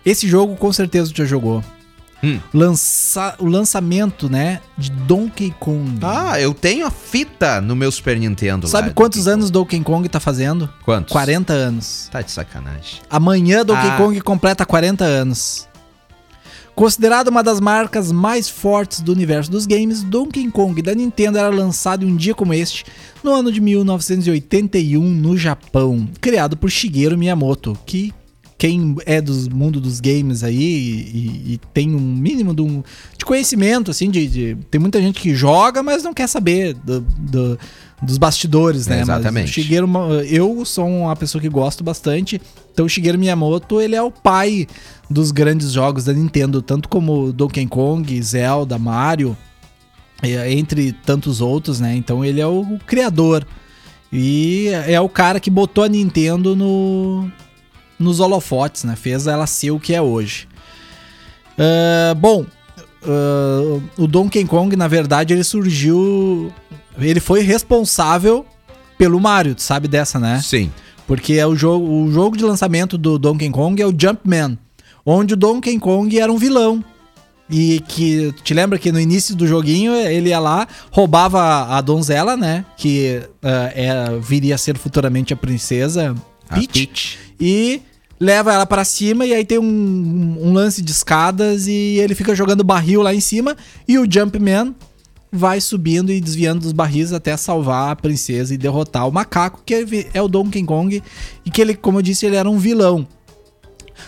esse 0.04 0.28
jogo 0.28 0.56
com 0.56 0.72
certeza 0.72 1.12
já 1.14 1.24
jogou. 1.24 1.62
Hum. 2.22 2.38
Lança, 2.52 3.34
o 3.38 3.46
lançamento, 3.46 4.28
né, 4.28 4.60
de 4.76 4.90
Donkey 4.90 5.54
Kong. 5.58 5.98
Ah, 6.02 6.38
eu 6.38 6.52
tenho 6.52 6.86
a 6.86 6.90
fita 6.90 7.62
no 7.62 7.74
meu 7.74 7.90
Super 7.90 8.18
Nintendo. 8.18 8.68
Sabe 8.68 8.88
lá. 8.88 8.94
quantos 8.94 9.26
anos 9.26 9.50
Donkey 9.50 9.80
Kong 9.80 10.06
tá 10.06 10.20
fazendo? 10.20 10.68
Quantos? 10.84 11.10
40 11.12 11.54
anos. 11.54 12.08
Tá 12.12 12.20
de 12.20 12.30
sacanagem. 12.30 13.00
Amanhã 13.08 13.64
Donkey 13.64 13.88
Ah. 13.88 13.96
Kong 13.96 14.20
completa 14.20 14.66
40 14.66 15.02
anos. 15.02 15.66
Considerado 16.80 17.28
uma 17.28 17.42
das 17.42 17.60
marcas 17.60 18.10
mais 18.10 18.48
fortes 18.48 19.02
do 19.02 19.12
universo 19.12 19.50
dos 19.50 19.66
games, 19.66 20.02
Donkey 20.02 20.50
Kong 20.50 20.80
da 20.80 20.94
Nintendo 20.94 21.36
era 21.36 21.50
lançado 21.50 22.06
em 22.06 22.10
um 22.10 22.16
dia 22.16 22.34
como 22.34 22.54
este, 22.54 22.86
no 23.22 23.34
ano 23.34 23.52
de 23.52 23.60
1981, 23.60 24.98
no 24.98 25.36
Japão, 25.36 26.08
criado 26.22 26.56
por 26.56 26.70
Shigeru 26.70 27.18
Miyamoto, 27.18 27.76
que 27.84 28.14
quem 28.56 28.96
é 29.04 29.20
do 29.20 29.54
mundo 29.54 29.78
dos 29.78 30.00
games 30.00 30.42
aí 30.42 30.56
e, 30.56 31.52
e 31.52 31.60
tem 31.74 31.94
um 31.94 32.00
mínimo 32.00 32.54
de, 32.54 32.62
um- 32.62 32.82
de 33.18 33.26
conhecimento, 33.26 33.90
assim, 33.90 34.10
de, 34.10 34.26
de- 34.26 34.56
Tem 34.70 34.80
muita 34.80 35.02
gente 35.02 35.20
que 35.20 35.34
joga, 35.34 35.82
mas 35.82 36.02
não 36.02 36.14
quer 36.14 36.28
saber 36.28 36.72
do- 36.72 37.00
do- 37.02 37.58
dos 38.02 38.16
bastidores, 38.16 38.86
né? 38.86 39.00
Mas 39.00 39.08
Exatamente. 39.20 39.50
o 39.50 39.52
Shigeru, 39.52 39.86
eu 40.30 40.64
sou 40.64 40.86
uma 40.88 41.14
pessoa 41.14 41.42
que 41.42 41.48
gosto 41.50 41.84
bastante. 41.84 42.40
Então 42.72 42.88
Shigeru 42.88 43.18
Miyamoto, 43.18 43.80
ele 43.80 43.94
é 43.94 44.02
o 44.02 44.10
pai 44.10 44.66
dos 45.08 45.30
grandes 45.30 45.72
jogos 45.72 46.04
da 46.04 46.12
Nintendo, 46.12 46.62
tanto 46.62 46.88
como 46.88 47.32
Donkey 47.32 47.66
Kong, 47.66 48.22
Zelda, 48.22 48.78
Mario, 48.78 49.36
entre 50.22 50.92
tantos 50.92 51.40
outros, 51.40 51.80
né? 51.80 51.94
Então 51.96 52.24
ele 52.24 52.40
é 52.40 52.46
o, 52.46 52.78
criador. 52.86 53.46
E 54.12 54.68
é 54.86 55.00
o 55.00 55.08
cara 55.08 55.38
que 55.38 55.50
botou 55.50 55.84
a 55.84 55.88
Nintendo 55.88 56.56
no, 56.56 57.30
nos 57.98 58.18
holofotes, 58.18 58.84
né? 58.84 58.96
Fez 58.96 59.26
ela 59.26 59.46
ser 59.46 59.70
o 59.70 59.80
que 59.80 59.94
é 59.94 60.02
hoje. 60.02 60.48
Ah, 61.58 62.14
bom, 62.14 62.46
ah, 63.02 63.80
o 63.98 64.06
Donkey 64.06 64.44
Kong, 64.44 64.74
na 64.76 64.88
verdade, 64.88 65.34
ele 65.34 65.44
surgiu. 65.44 66.52
Ele 66.98 67.20
foi 67.20 67.42
responsável 67.42 68.46
pelo 68.98 69.20
Mario, 69.20 69.54
tu 69.54 69.62
sabe 69.62 69.88
dessa, 69.88 70.18
né? 70.18 70.40
Sim. 70.42 70.70
Porque 71.10 71.32
é 71.32 71.44
o 71.44 71.56
jogo, 71.56 72.04
o 72.04 72.12
jogo 72.12 72.36
de 72.36 72.44
lançamento 72.44 72.96
do 72.96 73.18
Donkey 73.18 73.50
Kong 73.50 73.82
é 73.82 73.84
o 73.84 73.90
Jumpman, 73.90 74.56
onde 75.04 75.34
o 75.34 75.36
Donkey 75.36 75.76
Kong 75.76 76.16
era 76.16 76.32
um 76.32 76.36
vilão. 76.36 76.84
E 77.50 77.80
que 77.88 78.32
te 78.44 78.54
lembra 78.54 78.78
que 78.78 78.92
no 78.92 79.00
início 79.00 79.34
do 79.34 79.44
joguinho 79.44 79.92
ele 79.92 80.28
ia 80.28 80.38
lá, 80.38 80.68
roubava 80.92 81.66
a, 81.76 81.80
donzela, 81.80 82.36
né? 82.36 82.64
Que 82.76 83.20
ah, 83.42 83.72
é, 83.74 84.20
viria 84.20 84.54
a 84.54 84.58
ser 84.58 84.78
futuramente 84.78 85.34
a 85.34 85.36
princesa 85.36 86.14
A 86.48 86.54
Peach, 86.54 86.86
Peach. 86.86 87.18
e 87.40 87.82
leva 88.20 88.52
ela 88.52 88.64
pra 88.64 88.84
cima 88.84 89.26
e 89.26 89.34
aí 89.34 89.44
tem 89.44 89.58
um, 89.58 90.36
um 90.40 90.52
lance 90.52 90.80
de 90.80 90.92
escadas 90.92 91.66
e 91.66 91.98
ele 91.98 92.14
fica 92.14 92.36
jogando 92.36 92.62
barril 92.62 93.02
lá 93.02 93.12
em 93.12 93.20
cima 93.20 93.56
e 93.88 93.98
o 93.98 94.06
Jumpman 94.08 94.76
vai 95.32 95.60
subindo 95.60 96.10
e 96.10 96.20
desviando 96.20 96.60
dos 96.62 96.72
barris 96.72 97.12
até 97.12 97.36
salvar 97.36 97.92
a 97.92 97.96
princesa 97.96 98.52
e 98.52 98.58
derrotar 98.58 99.06
o 99.08 99.12
macaco 99.12 99.62
que 99.64 99.74
é, 99.74 99.84
é 100.14 100.22
o 100.22 100.26
Donkey 100.28 100.64
Kong 100.64 101.02
e 101.44 101.50
que 101.50 101.60
ele, 101.60 101.74
como 101.74 101.98
eu 101.98 102.02
disse, 102.02 102.26
ele 102.26 102.36
era 102.36 102.50
um 102.50 102.58
vilão. 102.58 103.06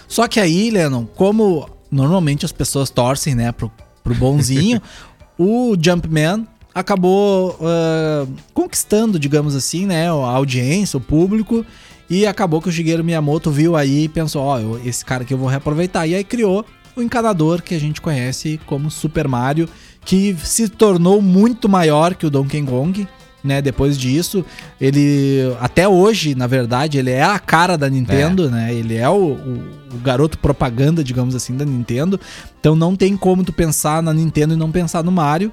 Só 0.08 0.26
que 0.26 0.40
aí, 0.40 0.70
Lennon, 0.70 1.04
como 1.04 1.68
normalmente 1.90 2.44
as 2.44 2.52
pessoas 2.52 2.90
torcem, 2.90 3.34
né, 3.34 3.52
pro, 3.52 3.70
pro 4.02 4.14
bonzinho, 4.14 4.80
o 5.38 5.76
Jumpman 5.80 6.46
acabou 6.74 7.58
ah, 7.60 8.26
conquistando, 8.54 9.18
digamos 9.18 9.54
assim, 9.54 9.86
né, 9.86 10.08
a 10.08 10.12
audiência, 10.12 10.96
o 10.96 11.00
público, 11.00 11.64
e 12.08 12.26
acabou 12.26 12.60
que 12.60 12.68
o 12.68 12.72
Shigeru 12.72 13.04
Miyamoto 13.04 13.50
viu 13.50 13.76
aí 13.76 14.04
e 14.04 14.08
pensou, 14.08 14.42
ó, 14.42 14.58
eu- 14.58 14.80
esse 14.84 15.04
cara 15.04 15.22
aqui 15.22 15.34
eu 15.34 15.38
vou 15.38 15.48
reaproveitar, 15.48 16.06
e 16.06 16.14
aí 16.14 16.24
criou 16.24 16.64
o 16.96 17.02
encanador 17.02 17.62
que 17.62 17.74
a 17.74 17.80
gente 17.80 18.00
conhece 18.00 18.58
como 18.66 18.90
Super 18.90 19.28
Mario, 19.28 19.68
que 20.04 20.36
se 20.42 20.68
tornou 20.68 21.20
muito 21.22 21.68
maior 21.68 22.14
que 22.14 22.26
o 22.26 22.30
Donkey 22.30 22.62
Kong, 22.62 23.06
né? 23.42 23.60
Depois 23.62 23.96
disso, 23.98 24.44
ele 24.80 25.40
até 25.60 25.88
hoje, 25.88 26.34
na 26.34 26.46
verdade, 26.46 26.98
ele 26.98 27.10
é 27.10 27.22
a 27.22 27.38
cara 27.38 27.76
da 27.76 27.88
Nintendo, 27.88 28.50
né? 28.50 28.72
Ele 28.74 28.96
é 28.96 29.08
o, 29.08 29.14
o- 29.32 29.82
o 29.94 29.98
garoto 29.98 30.38
propaganda, 30.38 31.02
digamos 31.04 31.34
assim, 31.34 31.56
da 31.56 31.64
Nintendo. 31.64 32.18
Então 32.60 32.74
não 32.76 32.94
tem 32.96 33.16
como 33.16 33.44
tu 33.44 33.52
pensar 33.52 34.02
na 34.02 34.12
Nintendo 34.14 34.54
e 34.54 34.56
não 34.56 34.70
pensar 34.70 35.02
no 35.04 35.12
Mario. 35.12 35.52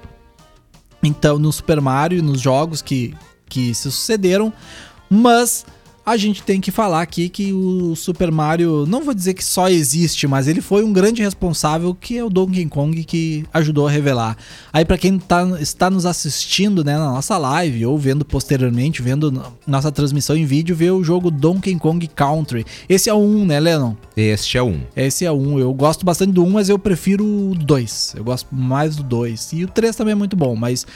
Então, 1.02 1.38
no 1.38 1.50
Super 1.52 1.80
Mario, 1.80 2.22
nos 2.22 2.40
jogos 2.40 2.82
que, 2.82 3.14
que 3.48 3.74
se 3.74 3.90
sucederam, 3.90 4.52
mas 5.08 5.64
a 6.10 6.16
gente 6.16 6.42
tem 6.42 6.60
que 6.60 6.70
falar 6.70 7.02
aqui 7.02 7.28
que 7.28 7.52
o 7.52 7.94
Super 7.94 8.30
Mario, 8.32 8.84
não 8.86 9.02
vou 9.04 9.14
dizer 9.14 9.34
que 9.34 9.44
só 9.44 9.68
existe, 9.68 10.26
mas 10.26 10.48
ele 10.48 10.60
foi 10.60 10.82
um 10.84 10.92
grande 10.92 11.22
responsável 11.22 11.94
que 11.94 12.18
é 12.18 12.24
o 12.24 12.28
Donkey 12.28 12.66
Kong 12.66 13.04
que 13.04 13.44
ajudou 13.54 13.86
a 13.86 13.90
revelar. 13.90 14.36
Aí 14.72 14.84
pra 14.84 14.98
quem 14.98 15.18
tá, 15.18 15.46
está 15.60 15.88
nos 15.88 16.04
assistindo, 16.06 16.82
né, 16.84 16.98
na 16.98 17.06
nossa 17.12 17.38
live 17.38 17.86
ou 17.86 17.96
vendo 17.98 18.24
posteriormente, 18.24 19.00
vendo 19.02 19.30
no- 19.30 19.52
nossa 19.66 19.92
transmissão 19.92 20.36
em 20.36 20.44
vídeo, 20.44 20.74
vê 20.74 20.90
o 20.90 21.04
jogo 21.04 21.30
Donkey 21.30 21.76
Kong 21.76 22.06
Country. 22.08 22.64
Esse 22.88 23.08
é 23.08 23.14
o 23.14 23.18
1, 23.18 23.44
né, 23.46 23.60
Lennon? 23.60 23.94
Este 24.16 24.58
é 24.58 24.62
um. 24.62 24.80
Esse 24.96 25.24
é 25.24 25.30
o 25.30 25.36
1. 25.36 25.58
Eu 25.60 25.72
gosto 25.72 26.04
bastante 26.04 26.32
do 26.32 26.44
1, 26.44 26.50
mas 26.50 26.68
eu 26.68 26.78
prefiro 26.78 27.24
o 27.24 27.54
2. 27.54 28.14
Eu 28.16 28.24
gosto 28.24 28.48
mais 28.54 28.96
do 28.96 29.02
2. 29.02 29.52
E 29.52 29.64
o 29.64 29.68
3 29.68 29.94
também 29.94 30.12
é 30.12 30.16
muito 30.16 30.36
bom, 30.36 30.56
mas 30.56 30.86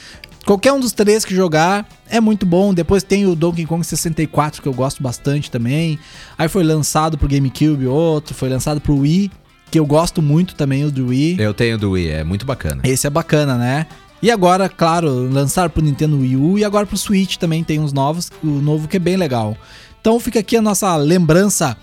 qualquer 0.45 0.71
um 0.71 0.79
dos 0.79 0.91
três 0.91 1.25
que 1.25 1.35
jogar 1.35 1.85
é 2.07 2.21
muito 2.21 2.45
bom. 2.45 2.73
Depois 2.73 3.03
tem 3.03 3.25
o 3.25 3.35
Donkey 3.35 3.65
Kong 3.65 3.85
64, 3.85 4.61
que 4.61 4.67
eu 4.67 4.73
gosto 4.73 5.01
bastante 5.01 5.49
também. 5.51 5.99
Aí 6.37 6.47
foi 6.47 6.63
lançado 6.63 7.17
pro 7.17 7.27
GameCube 7.27 7.87
outro, 7.87 8.33
foi 8.33 8.47
lançado 8.47 8.79
pro 8.79 8.99
Wii, 8.99 9.31
que 9.71 9.79
eu 9.79 9.85
gosto 9.85 10.21
muito 10.21 10.55
também, 10.55 10.85
o 10.85 10.91
do 10.91 11.07
Wii. 11.07 11.37
Eu 11.39 11.53
tenho 11.53 11.77
do 11.77 11.91
Wii, 11.91 12.09
é 12.09 12.23
muito 12.23 12.45
bacana. 12.45 12.81
Esse 12.85 13.07
é 13.07 13.09
bacana, 13.09 13.57
né? 13.57 13.87
E 14.21 14.31
agora, 14.31 14.69
claro, 14.69 15.29
lançaram 15.29 15.69
pro 15.69 15.83
Nintendo 15.83 16.19
Wii 16.19 16.35
U 16.37 16.57
e 16.57 16.63
agora 16.63 16.85
pro 16.85 16.97
Switch 16.97 17.35
também 17.35 17.63
tem 17.63 17.79
uns 17.79 17.91
novos, 17.91 18.31
o 18.43 18.47
novo 18.47 18.87
que 18.87 18.97
é 18.97 18.99
bem 18.99 19.17
legal. 19.17 19.57
Então 19.99 20.19
fica 20.19 20.39
aqui 20.39 20.55
a 20.55 20.61
nossa 20.61 20.95
lembrança 20.95 21.75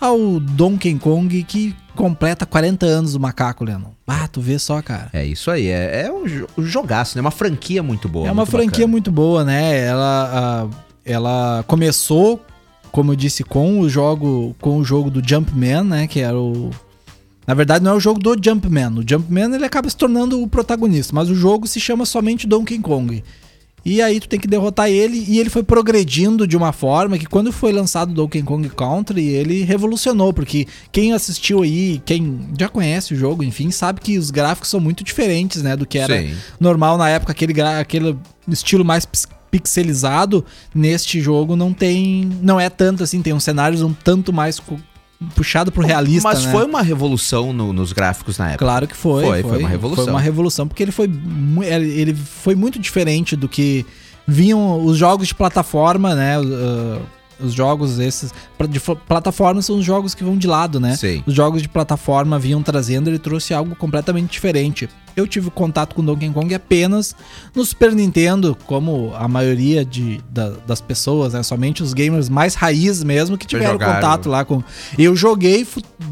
ao 0.00 0.40
Donkey 0.40 0.94
Kong 0.98 1.42
que 1.44 1.74
completa 1.94 2.46
40 2.46 2.86
anos 2.86 3.12
do 3.12 3.20
macaco, 3.20 3.64
Lennon. 3.64 3.90
Ah, 4.06 4.26
tu 4.26 4.40
vê 4.40 4.58
só, 4.58 4.80
cara. 4.80 5.08
É 5.12 5.24
isso 5.24 5.50
aí, 5.50 5.66
é, 5.68 6.06
é 6.06 6.12
um, 6.12 6.26
jo- 6.26 6.46
jogaço, 6.58 7.16
né? 7.16 7.20
Uma 7.20 7.30
franquia 7.30 7.82
muito 7.82 8.08
boa. 8.08 8.26
é 8.26 8.30
uma 8.30 8.42
muito 8.42 8.50
franquia 8.50 8.70
bacana. 8.70 8.88
muito 8.88 9.12
boa, 9.12 9.44
né? 9.44 9.78
Ela, 9.86 10.68
ela 11.04 11.64
começou, 11.66 12.40
como 12.90 13.12
eu 13.12 13.16
disse, 13.16 13.44
com 13.44 13.80
o 13.80 13.88
jogo, 13.88 14.56
com 14.60 14.78
o 14.78 14.84
jogo 14.84 15.10
do 15.10 15.22
Jumpman, 15.26 15.84
né? 15.84 16.06
Que 16.06 16.20
era 16.20 16.36
o 16.38 16.70
na 17.46 17.54
verdade, 17.54 17.84
não 17.84 17.92
é 17.92 17.94
o 17.94 18.00
jogo 18.00 18.20
do 18.20 18.36
Jumpman. 18.40 18.98
O 19.00 19.04
Jumpman 19.08 19.52
ele 19.54 19.64
acaba 19.64 19.90
se 19.90 19.96
tornando 19.96 20.40
o 20.40 20.46
protagonista, 20.46 21.12
mas 21.14 21.28
o 21.28 21.34
jogo 21.34 21.66
se 21.66 21.80
chama 21.80 22.06
somente 22.06 22.46
Donkey 22.46 22.78
Kong. 22.78 23.24
E 23.84 24.02
aí 24.02 24.20
tu 24.20 24.28
tem 24.28 24.38
que 24.38 24.46
derrotar 24.46 24.88
ele 24.88 25.24
e 25.28 25.38
ele 25.38 25.50
foi 25.50 25.62
progredindo 25.62 26.46
de 26.46 26.56
uma 26.56 26.72
forma 26.72 27.18
que 27.18 27.26
quando 27.26 27.52
foi 27.52 27.72
lançado 27.72 28.12
Donkey 28.12 28.42
Kong 28.42 28.68
Country, 28.68 29.26
ele 29.26 29.62
revolucionou, 29.62 30.32
porque 30.32 30.66
quem 30.92 31.12
assistiu 31.12 31.62
aí, 31.62 32.00
quem 32.04 32.40
já 32.58 32.68
conhece 32.68 33.14
o 33.14 33.16
jogo, 33.16 33.42
enfim, 33.42 33.70
sabe 33.70 34.00
que 34.00 34.18
os 34.18 34.30
gráficos 34.30 34.68
são 34.68 34.80
muito 34.80 35.02
diferentes, 35.02 35.62
né, 35.62 35.76
do 35.76 35.86
que 35.86 35.98
era 35.98 36.20
Sim. 36.20 36.34
normal 36.58 36.98
na 36.98 37.08
época, 37.08 37.32
aquele, 37.32 37.60
aquele 37.60 38.16
estilo 38.48 38.84
mais 38.84 39.06
pixelizado, 39.50 40.44
neste 40.74 41.20
jogo 41.20 41.56
não 41.56 41.72
tem, 41.72 42.30
não 42.40 42.60
é 42.60 42.70
tanto 42.70 43.02
assim, 43.02 43.20
tem 43.20 43.32
uns 43.32 43.44
cenários 43.44 43.82
um 43.82 43.92
tanto 43.92 44.32
mais 44.32 44.60
puxado 45.34 45.70
pro 45.70 45.82
realista, 45.82 46.28
Mas 46.28 46.44
né? 46.44 46.50
foi 46.52 46.64
uma 46.64 46.82
revolução 46.82 47.52
no- 47.52 47.72
nos 47.72 47.92
gráficos 47.92 48.38
na 48.38 48.48
época. 48.48 48.64
Claro 48.64 48.86
que 48.88 48.96
foi. 48.96 49.24
Foi, 49.24 49.42
foi 49.42 49.58
uma 49.58 49.68
revolução. 49.68 50.04
Foi 50.04 50.12
uma 50.14 50.20
revolução, 50.20 50.66
porque 50.68 50.82
ele 50.82 50.92
foi, 50.92 51.10
ele 51.62 52.14
foi 52.14 52.54
muito 52.54 52.78
diferente 52.78 53.36
do 53.36 53.48
que 53.48 53.84
vinham 54.26 54.84
os 54.84 54.96
jogos 54.96 55.28
de 55.28 55.34
plataforma, 55.34 56.14
né? 56.14 56.38
uh, 56.38 57.00
os 57.42 57.52
jogos 57.52 57.98
esses 57.98 58.32
de 58.68 58.78
fo- 58.78 58.96
plataforma 58.96 59.60
são 59.62 59.78
os 59.78 59.84
jogos 59.84 60.14
que 60.14 60.22
vão 60.24 60.36
de 60.36 60.46
lado, 60.46 60.78
né? 60.80 60.96
Sim. 60.96 61.22
Os 61.26 61.34
jogos 61.34 61.62
de 61.62 61.68
plataforma 61.68 62.38
vinham 62.38 62.62
trazendo, 62.62 63.08
ele 63.08 63.18
trouxe 63.18 63.52
algo 63.54 63.74
completamente 63.76 64.30
diferente. 64.30 64.88
Eu 65.16 65.26
tive 65.26 65.50
contato 65.50 65.94
com 65.94 66.04
Donkey 66.04 66.30
Kong 66.30 66.54
apenas 66.54 67.14
no 67.54 67.64
Super 67.64 67.92
Nintendo, 67.92 68.56
como 68.66 69.12
a 69.16 69.26
maioria 69.26 69.84
de, 69.84 70.20
da- 70.30 70.50
das 70.66 70.80
pessoas, 70.80 71.32
né? 71.32 71.42
Somente 71.42 71.82
os 71.82 71.92
gamers 71.92 72.28
mais 72.28 72.54
raiz 72.54 73.02
mesmo 73.02 73.36
que 73.36 73.46
tiveram 73.46 73.72
jogaram. 73.72 73.94
contato 73.94 74.28
lá 74.28 74.44
com. 74.44 74.62
Eu 74.98 75.16
joguei 75.16 75.66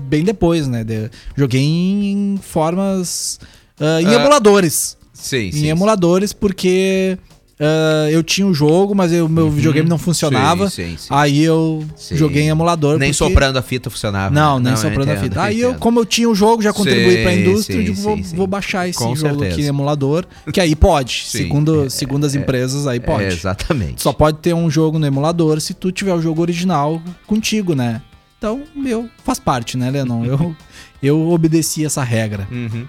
bem 0.09 0.25
depois, 0.25 0.67
né? 0.67 0.83
De- 0.83 1.11
joguei 1.37 1.63
em 1.63 2.39
formas. 2.43 3.39
ah, 3.81 4.03
em 4.03 4.07
Ah, 4.07 4.15
emuladores 4.15 4.97
Sim, 5.13 5.51
em 5.53 5.67
emuladores 5.67 6.33
porque 6.33 7.19
ah, 7.61 8.09
eu 8.11 8.23
tinha 8.23 8.47
o 8.47 8.55
jogo, 8.55 8.95
mas 8.95 9.13
o 9.13 9.29
meu 9.29 9.51
videogame 9.51 9.89
não 9.89 9.99
funcionava. 9.99 10.65
Uhum. 10.65 10.71
Sim, 10.71 10.91
sim, 10.91 10.97
sim. 10.99 11.09
Aí 11.11 11.43
eu 11.43 11.85
joguei 12.13 12.45
em 12.45 12.49
emulador. 12.49 12.99
Nem 12.99 13.11
porque- 13.11 13.15
soprando 13.15 13.57
a 13.59 13.63
fita 13.63 13.91
funcionava. 13.91 14.33
Não, 14.35 14.61
nem 14.61 14.73
eu 14.73 14.77
soprando 14.77 15.09
a 15.11 15.13
entendo, 15.15 15.25
fita. 15.25 15.43
Aí 15.43 15.61
eu, 15.61 15.75
como 15.75 15.99
eu 16.01 16.05
tinha 16.07 16.29
o 16.29 16.35
jogo, 16.35 16.63
já 16.63 16.73
contribuí 16.73 17.17
Sim, 17.17 17.23
pra 17.23 17.35
indústria, 17.35 17.77
eu 17.79 17.85
digo, 17.85 18.01
vou, 18.01 18.17
vou 18.35 18.47
baixar 18.47 18.89
esse 18.89 18.99
Com 18.99 19.15
jogo 19.17 19.31
certeza. 19.41 19.53
aqui 19.55 19.63
em 19.63 19.67
emulador, 19.67 20.25
que 20.53 20.61
aí 20.61 20.77
pode. 20.77 21.25
Segundo, 21.27 21.91
segundo 21.91 22.25
as 22.27 22.35
empresas, 22.35 22.87
aí 22.87 23.01
pode. 23.01 23.25
É, 23.25 23.29
exatamente. 23.29 24.03
Só 24.03 24.13
pode 24.13 24.39
ter 24.39 24.55
um 24.55 24.71
jogo 24.71 24.99
no 24.99 25.07
emulador 25.07 25.61
se 25.61 25.75
tu 25.75 25.91
tiver 25.91 26.15
o 26.15 26.23
jogo 26.23 26.41
original 26.43 27.03
contigo, 27.27 27.75
né? 27.75 28.03
Então, 28.39 28.63
meu, 28.73 29.09
faz 29.25 29.41
parte, 29.41 29.77
né, 29.77 29.91
Lenon? 29.91 30.25
Eu, 30.25 30.55
eu 31.03 31.31
obedeci 31.31 31.85
essa 31.85 32.05
regra. 32.05 32.47
Uhum. 32.53 32.87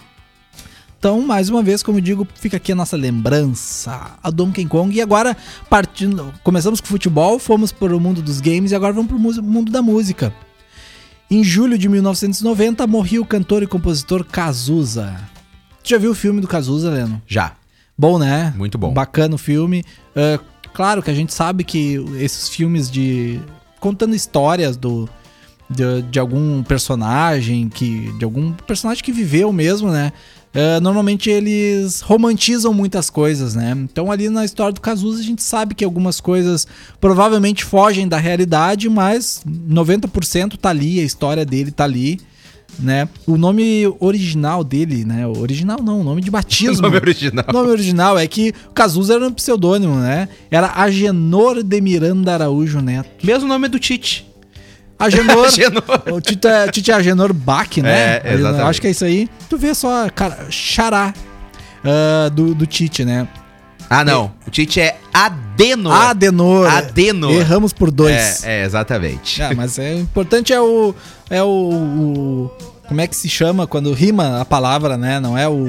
Então, 0.99 1.21
mais 1.21 1.49
uma 1.49 1.63
vez, 1.63 1.81
como 1.81 1.97
eu 1.97 2.01
digo, 2.01 2.27
fica 2.35 2.57
aqui 2.57 2.73
a 2.73 2.75
nossa 2.75 2.97
lembrança 2.97 4.17
a 4.21 4.29
Donkey 4.29 4.65
Kong. 4.65 4.93
E 4.93 5.01
agora, 5.01 5.35
partindo, 5.69 6.33
começamos 6.43 6.81
com 6.81 6.87
futebol, 6.87 7.39
fomos 7.39 7.71
para 7.71 7.95
o 7.95 7.99
mundo 8.01 8.21
dos 8.21 8.41
games 8.41 8.73
e 8.73 8.75
agora 8.75 8.91
vamos 8.91 9.07
para 9.07 9.17
o 9.41 9.43
mundo 9.43 9.71
da 9.71 9.81
música. 9.81 10.33
Em 11.31 11.41
julho 11.41 11.77
de 11.77 11.87
1990, 11.87 12.85
morreu 12.85 13.21
o 13.21 13.25
cantor 13.25 13.63
e 13.63 13.67
compositor 13.67 14.25
Cazuza. 14.25 15.15
Tu 15.81 15.91
já 15.91 15.97
viu 15.97 16.11
o 16.11 16.15
filme 16.15 16.41
do 16.41 16.49
Cazuza, 16.49 16.89
Leno? 16.89 17.21
Já. 17.25 17.53
Bom, 17.97 18.19
né? 18.19 18.53
Muito 18.57 18.77
bom. 18.77 18.93
Bacana 18.93 19.35
o 19.35 19.37
filme. 19.37 19.85
Ah, 20.13 20.37
claro 20.73 21.01
que 21.01 21.09
a 21.09 21.13
gente 21.13 21.33
sabe 21.33 21.63
que 21.63 21.95
esses 22.17 22.49
filmes 22.49 22.91
de. 22.91 23.39
contando 23.79 24.13
histórias 24.13 24.75
do. 24.75 25.07
De, 25.69 26.01
de 26.01 26.19
algum 26.19 26.61
personagem 26.61 27.69
que. 27.69 28.11
De 28.17 28.25
algum 28.25 28.51
personagem 28.51 29.01
que 29.01 29.13
viveu 29.13 29.53
mesmo, 29.53 29.91
né? 29.91 30.11
Ah, 30.53 30.79
normalmente 30.79 31.29
eles 31.29 32.01
romantizam 32.01 32.73
muitas 32.73 33.09
coisas, 33.09 33.55
né? 33.55 33.77
Então 33.77 34.11
ali 34.11 34.29
na 34.29 34.43
história 34.43 34.73
do 34.73 34.81
Cazuza 34.81 35.19
a 35.19 35.23
gente 35.23 35.43
sabe 35.43 35.75
que 35.75 35.85
algumas 35.85 36.19
coisas 36.19 36.67
provavelmente 36.99 37.63
fogem 37.63 38.07
da 38.07 38.17
realidade, 38.17 38.89
mas 38.89 39.43
90% 39.47 40.57
tá 40.57 40.69
ali, 40.69 40.99
a 40.99 41.03
história 41.03 41.45
dele 41.45 41.71
tá 41.71 41.83
ali, 41.83 42.19
né? 42.79 43.07
O 43.27 43.37
nome 43.37 43.83
original 43.99 44.63
dele, 44.63 45.05
né? 45.05 45.27
O 45.27 45.39
Original 45.39 45.81
não, 45.83 46.01
o 46.01 46.03
nome 46.03 46.21
de 46.21 46.31
batismo. 46.31 46.79
O 46.79 46.81
nome 46.89 46.97
original. 46.97 47.45
O 47.47 47.53
nome 47.53 47.69
original 47.69 48.17
é 48.17 48.27
que 48.27 48.53
o 48.69 48.73
Cazuza 48.73 49.15
era 49.15 49.27
um 49.27 49.31
pseudônimo, 49.31 49.95
né? 49.95 50.29
Era 50.49 50.71
Agenor 50.75 51.61
de 51.61 51.81
Miranda 51.81 52.33
Araújo 52.33 52.79
Neto. 52.79 53.09
Mesmo 53.25 53.47
nome 53.47 53.67
do 53.67 53.79
Tite. 53.79 54.28
Agenor. 54.99 55.45
Agenor. 55.47 55.83
o 56.11 56.21
Tite 56.21 56.47
é, 56.47 56.67
Tite 56.67 56.91
é 56.91 56.93
Agenor 56.93 57.31
Bach, 57.33 57.77
né? 57.77 58.17
É, 58.23 58.33
exatamente. 58.33 58.67
Acho 58.69 58.81
que 58.81 58.87
é 58.87 58.91
isso 58.91 59.05
aí. 59.05 59.29
Tu 59.49 59.57
vê 59.57 59.73
só, 59.73 60.09
cara, 60.09 60.47
xará 60.49 61.13
ah, 61.83 62.29
do, 62.29 62.53
do 62.53 62.65
Tite, 62.65 63.05
né? 63.05 63.27
Ah, 63.89 64.05
não. 64.05 64.31
O 64.45 64.51
Tite 64.51 64.79
é 64.79 64.97
Adenor. 65.11 65.93
Adenor. 65.93 66.67
Adenor. 66.67 67.31
Erramos 67.31 67.73
por 67.73 67.89
dois. 67.89 68.43
É, 68.43 68.61
é, 68.61 68.65
exatamente. 68.65 69.41
É, 69.41 69.53
mas 69.55 69.79
é 69.79 69.93
o 69.95 69.99
importante 69.99 70.53
é 70.53 70.61
o. 70.61 70.93
É 71.29 71.41
o, 71.41 71.47
o- 71.47 72.51
Como 72.87 73.01
é 73.01 73.07
que 73.07 73.15
se 73.15 73.27
chama 73.27 73.65
quando 73.65 73.91
rima 73.91 74.39
a 74.41 74.45
palavra, 74.45 74.95
né? 74.95 75.19
Não 75.19 75.35
é 75.35 75.47
o. 75.49 75.65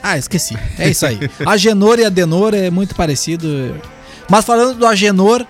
Ah, 0.00 0.16
esqueci. 0.16 0.56
É 0.78 0.88
isso 0.88 1.04
aí. 1.04 1.18
Agenor 1.44 1.98
e 1.98 2.04
Adenor 2.04 2.54
é 2.54 2.70
muito 2.70 2.94
parecido. 2.94 3.74
Mas 4.30 4.44
falando 4.44 4.78
do 4.78 4.86
Agenor, 4.86 5.44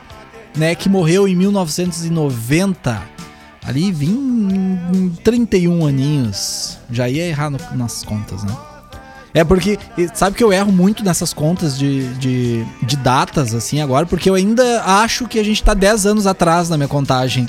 né, 0.56 0.74
que 0.74 0.88
morreu 0.88 1.28
em 1.28 1.36
1990. 1.36 3.15
Ali 3.66 3.90
vim 3.90 4.88
em 4.94 5.08
31 5.24 5.86
aninhos. 5.86 6.78
Já 6.90 7.08
ia 7.08 7.24
errar 7.26 7.50
no- 7.50 7.58
nas 7.74 8.02
contas, 8.04 8.42
né? 8.44 8.54
É 9.34 9.44
porque, 9.44 9.78
sabe 10.14 10.34
que 10.34 10.42
eu 10.42 10.50
erro 10.50 10.72
muito 10.72 11.04
nessas 11.04 11.34
contas 11.34 11.76
de, 11.78 12.08
de, 12.14 12.64
de 12.82 12.96
datas, 12.96 13.54
assim, 13.54 13.82
agora, 13.82 14.06
porque 14.06 14.30
eu 14.30 14.34
ainda 14.34 14.82
acho 14.82 15.28
que 15.28 15.38
a 15.38 15.44
gente 15.44 15.62
tá 15.62 15.74
10 15.74 16.06
anos 16.06 16.26
atrás 16.26 16.70
na 16.70 16.76
minha 16.78 16.88
contagem. 16.88 17.46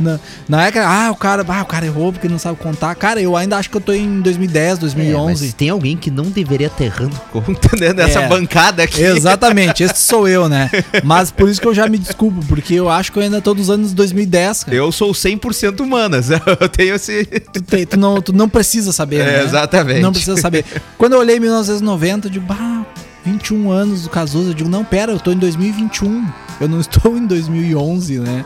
Na, 0.00 0.18
na 0.48 0.66
época, 0.66 0.86
ah, 0.86 1.10
o 1.10 1.14
cara, 1.16 1.44
ah, 1.46 1.62
o 1.62 1.66
cara 1.66 1.86
errou 1.86 2.12
porque 2.12 2.28
não 2.28 2.38
sabe 2.38 2.58
contar. 2.58 2.94
Cara, 2.94 3.20
eu 3.20 3.36
ainda 3.36 3.56
acho 3.56 3.68
que 3.70 3.76
eu 3.76 3.80
tô 3.80 3.92
em 3.92 4.20
2010, 4.20 4.78
É, 4.78 4.80
2011. 4.80 5.44
mas 5.44 5.54
tem 5.54 5.68
alguém 5.68 5.96
que 5.96 6.10
não 6.10 6.24
deveria 6.24 6.68
estar 6.68 6.84
errando 6.84 7.14
conta 7.32 7.76
né, 7.78 7.92
nessa 7.92 8.20
É. 8.20 8.28
bancada 8.28 8.82
aqui. 8.82 9.02
Exatamente, 9.02 9.82
esse 9.82 9.98
sou 10.02 10.26
eu, 10.28 10.48
né? 10.48 10.70
Mas 11.04 11.30
por 11.30 11.48
isso 11.48 11.60
que 11.60 11.66
eu 11.68 11.74
já 11.74 11.86
me 11.88 11.98
desculpo, 11.98 12.44
porque 12.46 12.74
eu 12.74 12.88
acho 12.90 13.12
que 13.12 13.18
eu 13.18 13.22
ainda 13.22 13.40
tô 13.40 13.52
dos 13.54 13.68
anos 13.70 13.92
2010, 13.92 14.64
cara. 14.64 14.76
Eu 14.76 14.90
sou 14.90 15.12
100% 15.12 15.80
humanas. 15.80 16.30
Eu 16.60 16.68
tenho 16.68 16.94
esse. 16.94 17.24
Tu, 17.24 17.62
tem- 17.62 17.86
tu 17.86 17.96
não, 17.98 18.20
tu 18.22 18.32
não 18.32 18.48
precisa 18.48 18.92
saber, 18.92 19.20
É, 19.20 19.24
né? 19.38 19.44
exatamente. 19.44 20.00
Não 20.00 20.12
precisa 20.12 20.36
saber. 20.40 20.64
Quando 20.96 21.12
eu 21.14 21.18
olhei 21.20 21.38
1990, 21.38 22.26
eu 22.28 22.30
digo, 22.30 22.46
bah, 22.46 22.84
21 23.24 23.70
anos 23.70 24.02
do 24.04 24.08
Cazuza. 24.10 24.50
Eu 24.50 24.54
digo, 24.54 24.68
não, 24.68 24.84
pera, 24.84 25.12
eu 25.12 25.18
tô 25.20 25.30
em 25.32 25.36
2021. 25.36 26.26
Eu 26.60 26.68
não 26.68 26.80
estou 26.80 27.16
em 27.16 27.26
2011, 27.26 28.18
né? 28.20 28.44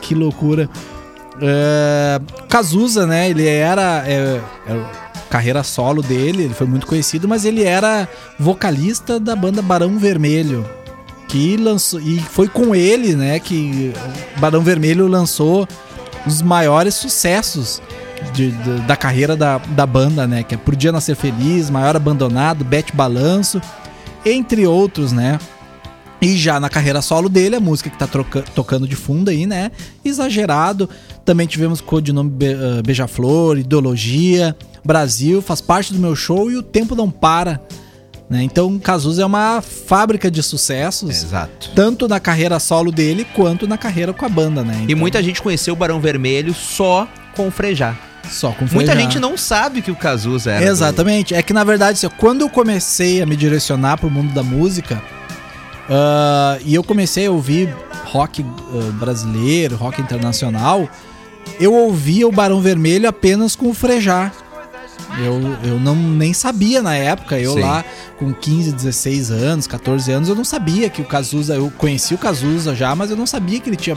Que 0.00 0.14
loucura. 0.14 0.68
É, 1.40 2.20
Cazuza, 2.48 3.06
né? 3.06 3.28
Ele 3.30 3.46
era. 3.46 4.04
É, 4.06 4.40
é, 4.66 5.04
carreira 5.30 5.64
solo 5.64 6.00
dele, 6.00 6.44
ele 6.44 6.54
foi 6.54 6.66
muito 6.66 6.86
conhecido, 6.86 7.26
mas 7.26 7.44
ele 7.44 7.64
era 7.64 8.06
vocalista 8.38 9.18
da 9.18 9.34
banda 9.34 9.60
Barão 9.60 9.98
Vermelho. 9.98 10.64
Que 11.26 11.56
lançou. 11.56 12.00
E 12.00 12.20
foi 12.20 12.46
com 12.46 12.72
ele, 12.74 13.16
né, 13.16 13.40
que 13.40 13.92
Barão 14.36 14.60
Vermelho 14.60 15.08
lançou 15.08 15.66
os 16.24 16.40
maiores 16.40 16.94
sucessos 16.94 17.82
de- 18.32 18.52
de- 18.52 18.80
da 18.82 18.94
carreira 18.96 19.34
da, 19.34 19.58
da 19.58 19.84
banda, 19.84 20.24
né? 20.26 20.44
Que 20.44 20.54
é 20.54 20.58
Por 20.58 20.76
Dia 20.76 20.92
Nascer 20.92 21.16
Feliz, 21.16 21.68
Maior 21.68 21.96
Abandonado, 21.96 22.64
Bete 22.64 22.94
Balanço, 22.94 23.60
entre 24.24 24.64
outros, 24.68 25.10
né? 25.10 25.40
E 26.24 26.36
já 26.36 26.58
na 26.58 26.68
carreira 26.70 27.02
solo 27.02 27.28
dele, 27.28 27.56
a 27.56 27.60
música 27.60 27.90
que 27.90 27.98
tá 27.98 28.08
tocando 28.54 28.88
de 28.88 28.96
fundo 28.96 29.28
aí, 29.30 29.46
né? 29.46 29.70
Exagerado. 30.04 30.88
Também 31.24 31.46
tivemos 31.46 31.80
codinome 31.80 32.30
Be 32.30 32.46
ah, 32.54 32.82
Beija-Flor, 32.84 33.58
Ideologia, 33.58 34.56
Brasil, 34.84 35.40
faz 35.42 35.60
parte 35.60 35.92
do 35.92 35.98
meu 35.98 36.14
show 36.14 36.50
e 36.50 36.56
o 36.56 36.62
tempo 36.62 36.94
não 36.94 37.10
para. 37.10 37.60
Né? 38.28 38.42
Então, 38.42 38.78
Cazuza 38.78 39.22
é 39.22 39.26
uma 39.26 39.60
fábrica 39.62 40.30
de 40.30 40.42
sucessos, 40.42 41.10
Exato. 41.24 41.70
tanto 41.74 42.08
na 42.08 42.18
carreira 42.18 42.58
solo 42.58 42.90
dele 42.90 43.26
quanto 43.34 43.66
na 43.66 43.76
carreira 43.76 44.14
com 44.14 44.24
a 44.24 44.28
banda, 44.28 44.62
né? 44.64 44.76
E 44.80 44.84
Então, 44.84 44.96
muita 44.96 45.22
gente 45.22 45.42
conheceu 45.42 45.74
o 45.74 45.76
Barão 45.76 46.00
Vermelho 46.00 46.54
só 46.54 47.06
com 47.36 47.48
o 47.48 47.50
Frejá. 47.50 47.94
só 48.30 48.50
com 48.52 48.64
Muita 48.72 48.92
Frejá. 48.92 49.00
gente 49.10 49.18
não 49.20 49.36
sabe 49.36 49.82
que 49.82 49.90
o 49.90 49.94
Cazuza 49.96 50.52
era. 50.52 50.64
do- 50.64 50.70
Exatamente. 50.70 51.34
É 51.34 51.42
que 51.42 51.52
na 51.52 51.62
verdade, 51.64 52.00
quando 52.16 52.40
eu 52.40 52.48
comecei 52.48 53.20
a 53.20 53.26
me 53.26 53.36
direcionar 53.36 53.98
pro 53.98 54.10
mundo 54.10 54.32
da 54.32 54.42
música, 54.42 55.02
ah, 55.88 56.58
e 56.64 56.74
eu 56.74 56.82
comecei 56.82 57.26
a 57.26 57.30
ouvir 57.30 57.74
rock 58.06 58.44
ah, 58.44 58.92
brasileiro, 58.92 59.76
rock 59.76 60.00
internacional, 60.00 60.88
eu 61.60 61.72
ouvia 61.72 62.26
o 62.26 62.32
Barão 62.32 62.60
Vermelho 62.60 63.08
apenas 63.08 63.54
com 63.54 63.68
o 63.68 63.74
Frejá. 63.74 64.32
Eu, 65.18 65.40
eu 65.70 65.78
não 65.78 65.94
nem 65.94 66.32
sabia 66.32 66.82
na 66.82 66.96
época, 66.96 67.38
eu 67.38 67.52
Sim. 67.52 67.60
lá 67.60 67.84
com 68.18 68.32
15, 68.32 68.72
16 68.72 69.30
anos, 69.30 69.66
14 69.66 70.10
anos, 70.10 70.28
eu 70.28 70.34
não 70.34 70.44
sabia 70.44 70.90
que 70.90 71.00
o 71.00 71.04
Cazuza, 71.04 71.54
eu 71.54 71.72
conheci 71.76 72.14
o 72.14 72.18
Cazuza 72.18 72.74
já, 72.74 72.94
mas 72.96 73.10
eu 73.10 73.16
não 73.16 73.26
sabia 73.26 73.60
que 73.60 73.68
ele 73.68 73.76
tinha 73.76 73.96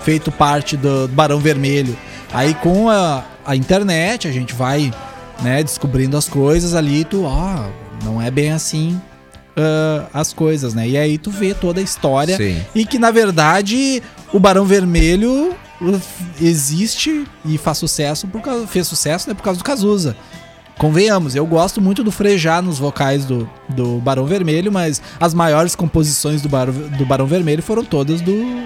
feito 0.00 0.32
parte 0.32 0.76
do, 0.76 1.06
do 1.06 1.14
Barão 1.14 1.38
Vermelho. 1.38 1.96
Aí 2.32 2.54
com 2.54 2.88
a, 2.88 3.24
a 3.46 3.54
internet 3.54 4.26
a 4.26 4.32
gente 4.32 4.52
vai 4.52 4.92
né, 5.42 5.62
descobrindo 5.62 6.16
as 6.16 6.28
coisas 6.28 6.74
ali, 6.74 7.04
tu, 7.04 7.22
ó, 7.22 7.68
não 8.04 8.20
é 8.20 8.30
bem 8.30 8.50
assim 8.50 9.00
ah, 9.58 10.06
as 10.14 10.32
coisas, 10.32 10.72
né? 10.72 10.88
E 10.88 10.96
aí 10.96 11.18
tu 11.18 11.30
vê 11.30 11.52
toda 11.52 11.80
a 11.80 11.82
história 11.82 12.36
Sim. 12.36 12.60
e 12.74 12.86
que 12.86 12.98
na 12.98 13.10
verdade 13.10 14.00
o 14.32 14.38
Barão 14.38 14.64
Vermelho 14.64 15.52
uh, 15.80 16.00
existe 16.40 17.24
e 17.44 17.58
faz 17.58 17.78
sucesso 17.78 18.28
por 18.28 18.40
causa, 18.40 18.66
fez 18.68 18.86
sucesso 18.86 19.28
né, 19.28 19.34
por 19.34 19.42
causa 19.42 19.58
do 19.58 19.64
Cazuza. 19.64 20.16
Convenhamos, 20.78 21.34
eu 21.34 21.44
gosto 21.44 21.80
muito 21.80 22.04
do 22.04 22.12
Frejá 22.12 22.62
nos 22.62 22.78
vocais 22.78 23.24
do, 23.24 23.50
do 23.70 23.98
Barão 23.98 24.26
Vermelho, 24.26 24.70
mas 24.70 25.02
as 25.18 25.34
maiores 25.34 25.74
composições 25.74 26.40
do 26.40 26.48
Barão, 26.48 26.72
do 26.72 27.04
Barão 27.04 27.26
Vermelho 27.26 27.60
foram 27.64 27.84
todas 27.84 28.20
do, 28.20 28.62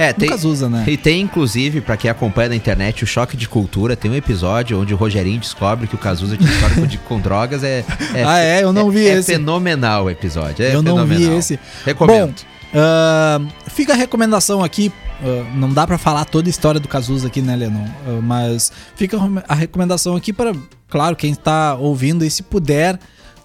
É, 0.00 0.14
tem. 0.14 0.30
Cazuza, 0.30 0.66
né? 0.66 0.84
E 0.86 0.96
tem, 0.96 1.20
inclusive, 1.20 1.82
pra 1.82 1.94
quem 1.94 2.10
acompanha 2.10 2.48
na 2.48 2.56
internet, 2.56 3.04
o 3.04 3.06
Choque 3.06 3.36
de 3.36 3.46
Cultura, 3.46 3.94
tem 3.94 4.10
um 4.10 4.14
episódio 4.14 4.80
onde 4.80 4.94
o 4.94 4.96
Rogerinho 4.96 5.38
descobre 5.38 5.86
que 5.86 5.94
o 5.94 5.98
Cazuza 5.98 6.38
tinha 6.38 6.50
histórico 6.50 6.86
de, 6.86 6.96
com 6.96 7.20
drogas. 7.20 7.62
É, 7.62 7.84
é, 8.14 8.24
ah, 8.24 8.38
é? 8.38 8.62
Eu 8.62 8.72
não 8.72 8.90
vi 8.90 9.06
é 9.06 9.18
esse. 9.18 9.32
fenomenal 9.32 10.06
o 10.06 10.10
episódio. 10.10 10.64
É 10.64 10.74
eu 10.74 10.82
não 10.82 11.04
vi 11.04 11.16
fenomenal. 11.16 11.38
esse. 11.38 11.60
Recomendo. 11.84 12.34
Bom, 12.34 12.78
ah, 12.80 13.40
fica 13.66 13.92
a 13.92 13.96
recomendação 13.96 14.64
aqui 14.64 14.90
ah, 15.22 15.44
não 15.54 15.70
dá 15.70 15.86
pra 15.86 15.98
falar 15.98 16.24
toda 16.24 16.48
a 16.48 16.50
história 16.50 16.80
do 16.80 16.88
Cazuza 16.88 17.26
aqui, 17.26 17.42
né, 17.42 17.54
Lennon? 17.54 17.84
Ah, 18.06 18.20
mas 18.22 18.72
fica 18.94 19.18
a 19.46 19.54
recomendação 19.54 20.16
aqui 20.16 20.32
para, 20.32 20.54
claro, 20.88 21.14
quem 21.14 21.32
está 21.32 21.74
ouvindo 21.74 22.24
e 22.24 22.30
se 22.30 22.42
puder 22.42 22.98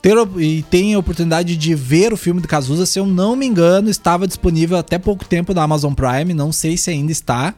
ter 0.06 0.16
e 0.40 0.62
tem 0.70 0.94
a 0.94 1.00
oportunidade 1.00 1.58
de 1.58 1.74
ver 1.74 2.14
o 2.14 2.18
filme 2.18 2.40
do 2.40 2.48
Cazuza, 2.48 2.86
se 2.86 3.00
eu 3.00 3.08
não 3.08 3.36
me 3.36 3.48
engano, 3.48 3.90
estava 3.90 4.28
disponível 4.28 4.78
até 4.78 5.00
pouco 5.00 5.26
tempo 5.26 5.52
na 5.52 5.64
Amazon 5.64 5.94
Prime, 5.94 6.32
não 6.32 6.52
sei 6.52 6.78
se 6.78 6.92
ainda 6.92 7.12
está, 7.12 7.56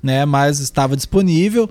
né, 0.00 0.24
mas 0.24 0.60
estava 0.60 0.96
disponível. 0.96 1.68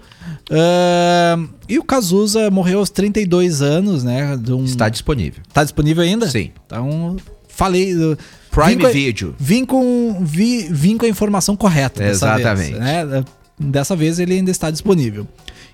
Ah, 0.50 1.38
e 1.70 1.80
o 1.80 1.84
Cazuza 1.84 2.52
morreu 2.52 2.80
aos 2.80 2.90
32 2.90 3.62
anos, 3.62 4.04
né, 4.04 4.38
um- 4.50 4.66
Está 4.66 4.90
disponível. 4.90 5.42
Tá 5.54 5.64
disponível 5.64 6.04
ainda? 6.04 6.30
Sim. 6.30 6.52
Então, 6.66 7.16
falei. 7.48 7.96
uh, 7.96 8.18
Prime 8.52 8.76
vim 8.76 8.82
com 8.82 8.90
Video. 8.90 9.36
Vim 9.40 9.66
com, 9.66 10.18
vi, 10.26 10.68
vim 10.70 10.98
com 10.98 11.06
a 11.06 11.10
informação 11.10 11.56
correta. 11.56 12.02
Dessa 12.02 12.36
Exatamente. 12.36 12.72
Vez, 12.72 12.80
né? 12.82 13.24
Dessa 13.58 13.96
vez 13.96 14.20
ele 14.20 14.34
ainda 14.34 14.52
está 14.52 14.70
disponível. 14.70 15.26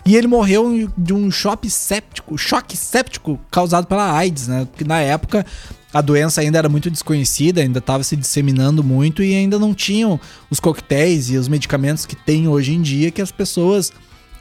E 0.08 0.16
ele 0.16 0.26
morreu 0.26 0.90
de 0.98 1.14
um 1.14 1.30
choque 1.30 1.70
séptico, 1.70 2.38
choque 2.38 2.78
séptico 2.78 3.38
causado 3.52 3.88
pela 3.88 4.10
AIDS, 4.18 4.48
né? 4.48 4.64
Porque 4.64 4.86
na 4.86 5.02
época 5.02 5.46
a 5.94 6.00
doença 6.00 6.40
ainda 6.40 6.58
era 6.58 6.70
muito 6.70 6.90
desconhecida, 6.90 7.60
ainda 7.60 7.80
estava 7.80 8.02
se 8.04 8.16
disseminando 8.16 8.82
muito 8.82 9.22
e 9.22 9.36
ainda 9.36 9.60
não 9.60 9.74
tinham 9.74 10.18
os 10.50 10.62
coquetéis 10.62 11.30
e 11.30 11.36
os 11.36 11.50
medicamentos 11.50 12.06
que 12.06 12.16
tem 12.16 12.48
hoje 12.48 12.74
em 12.74 12.82
dia 12.82 13.12
que 13.12 13.22
as 13.22 13.34
pessoas 13.34 13.92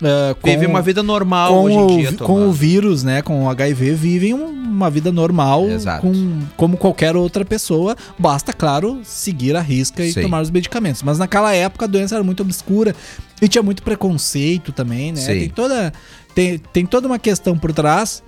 uh, 0.03 0.35
com- 0.41 0.51
Vive 0.51 0.67
uma 0.67 0.83
vida 0.83 1.03
normal 1.03 1.53
com, 1.53 1.63
hoje 1.65 1.77
o, 1.77 1.91
em 1.91 1.97
dia, 1.99 2.11
vi- 2.13 2.17
com 2.19 2.27
tomando. 2.27 2.49
o 2.49 2.53
vírus, 2.53 3.03
né, 3.03 3.23
com 3.23 3.45
o 3.45 3.51
HIV, 3.51 3.93
vivem 3.95 4.35
um- 4.35 4.67
uma 4.77 4.91
vida 4.91 5.11
normal, 5.11 5.67
Exato. 5.71 6.03
com, 6.07 6.41
como 6.57 6.77
qualquer 6.77 7.17
outra 7.17 7.45
pessoa. 7.45 7.97
Basta, 8.19 8.53
claro, 8.53 9.01
seguir 9.05 9.57
a 9.57 9.61
risca 9.63 10.05
e 10.05 10.13
Sim. 10.13 10.23
tomar 10.23 10.43
os 10.43 10.51
medicamentos. 10.51 11.03
Mas 11.03 11.19
naquela 11.19 11.55
época 11.55 11.87
a 11.87 11.89
doença 11.89 12.15
era 12.15 12.23
muito 12.25 12.43
obscura 12.43 12.95
e 13.41 13.49
tinha 13.49 13.63
muito 13.63 13.83
preconceito 13.83 14.73
também, 14.73 15.13
né? 15.13 15.21
Sim. 15.21 15.39
Tem 15.41 15.49
toda, 15.49 15.93
tem, 16.35 16.59
tem 16.59 16.85
toda 16.87 17.07
uma 17.07 17.19
questão 17.19 17.57
por 17.57 17.73
trás. 17.73 18.23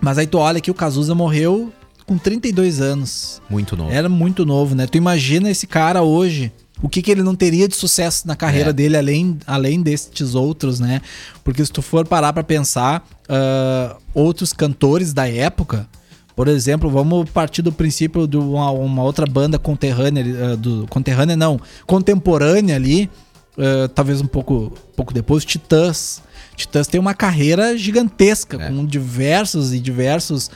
Mas 0.00 0.18
aí 0.18 0.26
tu 0.26 0.38
olha 0.38 0.60
que 0.60 0.70
o 0.70 0.74
Cazuza 0.74 1.14
morreu 1.14 1.72
com 2.06 2.18
32 2.18 2.80
anos. 2.80 3.40
Muito 3.48 3.76
novo. 3.76 3.92
Era 3.92 4.08
muito 4.08 4.44
novo, 4.44 4.74
né? 4.74 4.86
Tu 4.88 4.98
imagina 4.98 5.48
esse 5.50 5.66
cara 5.68 6.02
hoje, 6.02 6.50
o 6.82 6.88
que, 6.88 7.02
que 7.02 7.10
ele 7.10 7.22
não 7.22 7.34
teria 7.34 7.68
de 7.68 7.76
sucesso 7.76 8.26
na 8.26 8.34
carreira 8.34 8.70
É. 8.70 8.72
dele, 8.72 8.96
além, 8.96 9.38
além 9.46 9.82
destes 9.82 10.34
outros, 10.34 10.80
né? 10.80 11.00
Porque 11.44 11.64
se 11.64 11.70
tu 11.70 11.82
for 11.82 12.06
parar 12.06 12.32
pra 12.32 12.42
pensar, 12.42 13.04
ah, 13.28 13.96
outros 14.14 14.52
cantores 14.52 15.12
da 15.12 15.28
época, 15.28 15.86
por 16.34 16.48
exemplo, 16.48 16.88
vamos 16.88 17.28
partir 17.30 17.60
do 17.60 17.70
princípio 17.72 18.26
de 18.26 18.36
uma, 18.38 18.70
uma 18.70 19.02
outra 19.02 19.26
banda 19.26 19.58
conterrânea, 19.58 20.24
ah, 20.52 20.56
do, 20.56 20.86
conterrânea 20.88 21.36
não, 21.36 21.60
contemporânea 21.86 22.76
ali, 22.76 23.10
ah, 23.58 23.88
talvez 23.94 24.20
um 24.22 24.26
pouco, 24.26 24.72
pouco 24.96 25.12
depois, 25.12 25.44
Titãs. 25.44 26.22
Titãs 26.56 26.86
tem 26.86 27.00
uma 27.00 27.14
carreira 27.14 27.76
gigantesca, 27.76 28.56
É. 28.62 28.68
com 28.68 28.84
diversos 28.86 29.72
e 29.72 29.78
diversos 29.78 30.50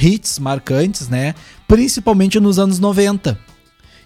hits 0.00 0.38
marcantes, 0.38 1.08
né? 1.08 1.34
Principalmente 1.66 2.38
nos 2.38 2.58
anos 2.58 2.78
90. 2.78 3.38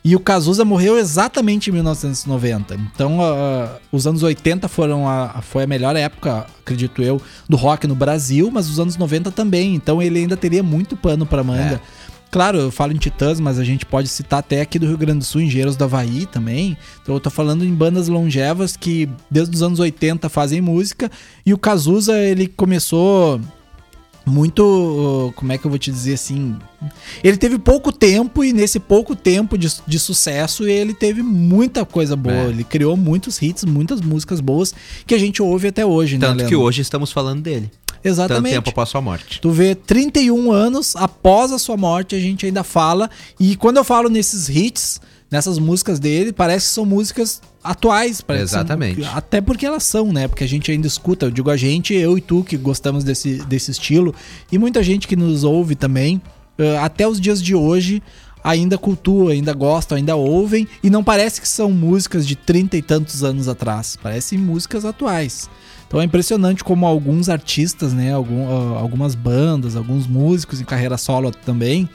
E 0.09 0.17
o 0.17 0.21
Cazuza 0.21 0.65
morreu 0.65 0.97
exatamente 0.97 1.69
em 1.69 1.73
1990. 1.75 2.77
Então, 2.77 3.19
ah, 3.21 3.77
os 3.93 4.07
anos 4.07 4.23
80 4.23 4.67
foram 4.67 5.07
a, 5.07 5.43
foi 5.43 5.65
a 5.65 5.67
melhor 5.67 5.95
época, 5.97 6.47
acredito 6.61 7.03
eu, 7.03 7.21
do 7.47 7.59
rock 7.59 7.87
no 7.87 7.95
Brasil, 7.95 8.51
mas 8.51 8.71
os 8.71 8.81
anos 8.81 8.97
90 8.97 9.31
também. 9.31 9.75
Então, 9.75 10.01
ele 10.01 10.21
ainda 10.21 10.35
teria 10.35 10.63
muito 10.63 10.97
pano 10.97 11.27
pra 11.27 11.45
manga. 11.45 11.75
É. 11.75 11.81
Claro, 12.31 12.57
eu 12.57 12.71
falo 12.71 12.95
em 12.95 12.97
Titãs, 12.97 13.39
mas 13.39 13.59
a 13.59 13.65
gente 13.65 13.85
pode 13.85 14.09
citar 14.09 14.39
até 14.39 14.63
aqui 14.63 14.79
do 14.79 14.87
Rio 14.87 14.97
Grande 14.97 15.19
do 15.19 15.25
Sul, 15.25 15.43
Engenheiros 15.43 15.77
do 15.77 15.85
Havaí 15.85 16.25
também. 16.25 16.75
Então 17.03 17.15
eu 17.15 17.21
tô 17.21 17.29
falando 17.29 17.63
em 17.63 17.75
bandas 17.75 18.09
longevas 18.09 18.79
que 18.79 19.11
desde 19.31 19.55
os 19.57 19.63
anos 19.63 19.79
80 19.79 20.27
fazem 20.31 20.63
música. 20.63 21.11
E 21.45 21.53
o 21.53 21.59
Cazuza, 21.59 22.19
ele 22.19 22.47
começou 22.47 23.39
muito. 24.29 24.63
uh, 25.29 25.33
Como 25.35 25.53
é 25.53 25.59
que 25.59 25.65
eu 25.67 25.71
vou 25.71 25.79
te 25.79 25.91
dizer 25.91 26.15
assim? 26.15 26.57
Ele 27.25 27.37
teve 27.37 27.59
pouco 27.59 27.91
tempo 27.91 28.45
e 28.45 28.53
nesse 28.53 28.79
pouco 28.79 29.17
tempo 29.17 29.59
de, 29.59 29.69
de 29.87 29.99
sucesso 29.99 30.67
ele 30.67 30.95
teve 30.95 31.23
muita 31.23 31.85
coisa 31.85 32.15
boa. 32.15 32.35
É. 32.35 32.49
Ele 32.49 32.63
criou 32.65 32.97
muitos 32.97 33.41
hits, 33.43 33.65
muitas 33.65 34.01
músicas 34.01 34.41
boas 34.41 34.75
que 35.07 35.15
a 35.15 35.19
gente 35.19 35.43
ouve 35.43 35.69
até 35.69 35.85
hoje, 35.85 36.17
né, 36.19 36.27
Tanto 36.27 36.37
que 36.39 36.43
Leandro? 36.51 36.61
hoje 36.63 36.83
estamos 36.83 37.11
falando 37.11 37.43
dele. 37.43 37.71
Tanto 37.87 38.01
Exatamente. 38.05 38.55
tempo 38.55 38.71
após 38.71 38.89
sua 38.89 39.01
morte. 39.01 39.41
Tu 39.41 39.51
vê 39.51 39.75
31 39.75 40.53
anos 40.53 40.95
após 40.95 41.51
a 41.53 41.59
sua 41.59 41.77
morte, 41.77 42.15
a 42.15 42.21
gente 42.21 42.47
ainda 42.47 42.63
fala. 42.63 43.11
E 43.41 43.57
quando 43.57 43.79
eu 43.79 43.85
falo 43.85 44.09
nesses 44.09 44.49
hits, 44.49 45.01
nessas 45.31 45.59
músicas 45.59 45.99
dele, 46.01 46.33
parece 46.33 46.67
que 46.69 46.73
são 46.73 46.87
músicas 46.87 47.41
atuais. 47.63 48.21
parece 48.21 48.45
que 48.47 48.51
são- 48.51 48.61
Exatamente. 48.61 49.05
até 49.05 49.41
porque 49.41 49.67
elas 49.67 49.83
são, 49.83 50.13
né? 50.13 50.27
Porque 50.29 50.45
a 50.45 50.49
gente 50.49 50.71
ainda 50.71 50.87
escuta. 50.87 51.27
Eu 51.27 51.31
digo 51.31 51.51
a 51.51 51.57
gente, 51.57 51.93
eu 51.95 52.17
e 52.17 52.21
tu 52.21 52.43
que 52.45 52.57
gostamos 52.57 53.05
desse, 53.05 53.35
desse 53.45 53.71
estilo. 53.71 54.15
E 54.51 54.59
muita 54.59 54.83
gente 54.83 55.07
que 55.07 55.17
nos 55.17 55.45
ouve 55.45 55.75
também. 55.75 56.21
eh, 56.61 56.77
até 56.79 57.07
os 57.07 57.21
dias 57.21 57.41
de 57.41 57.55
hoje 57.55 58.03
ainda 58.43 58.77
cultua, 58.77 59.31
ainda 59.33 59.53
gostam, 59.53 59.97
ainda 59.97 60.17
ouvem. 60.17 60.67
E 60.83 60.91
não 60.91 61.05
parece 61.05 61.41
que 61.41 61.47
são 61.47 61.71
músicas 61.71 62.27
de 62.27 62.35
30 62.35 62.77
e 62.77 62.83
tantos 62.83 63.23
anos 63.23 63.47
atrás. 63.49 63.97
Parecem 64.03 64.37
músicas 64.39 64.85
atuais. 64.85 65.49
Então 65.87 66.01
é 66.01 66.05
impressionante 66.05 66.65
como 66.65 66.85
alguns 66.85 67.29
artistas, 67.29 67.93
né, 67.93 68.13
algum, 68.13 68.47
ah, 68.49 68.79
algumas 68.81 69.15
bandas, 69.15 69.77
alguns 69.77 70.07
músicos 70.07 70.61
em 70.61 70.65
carreira 70.65 70.99
solo 70.99 71.31
também, 71.31 71.89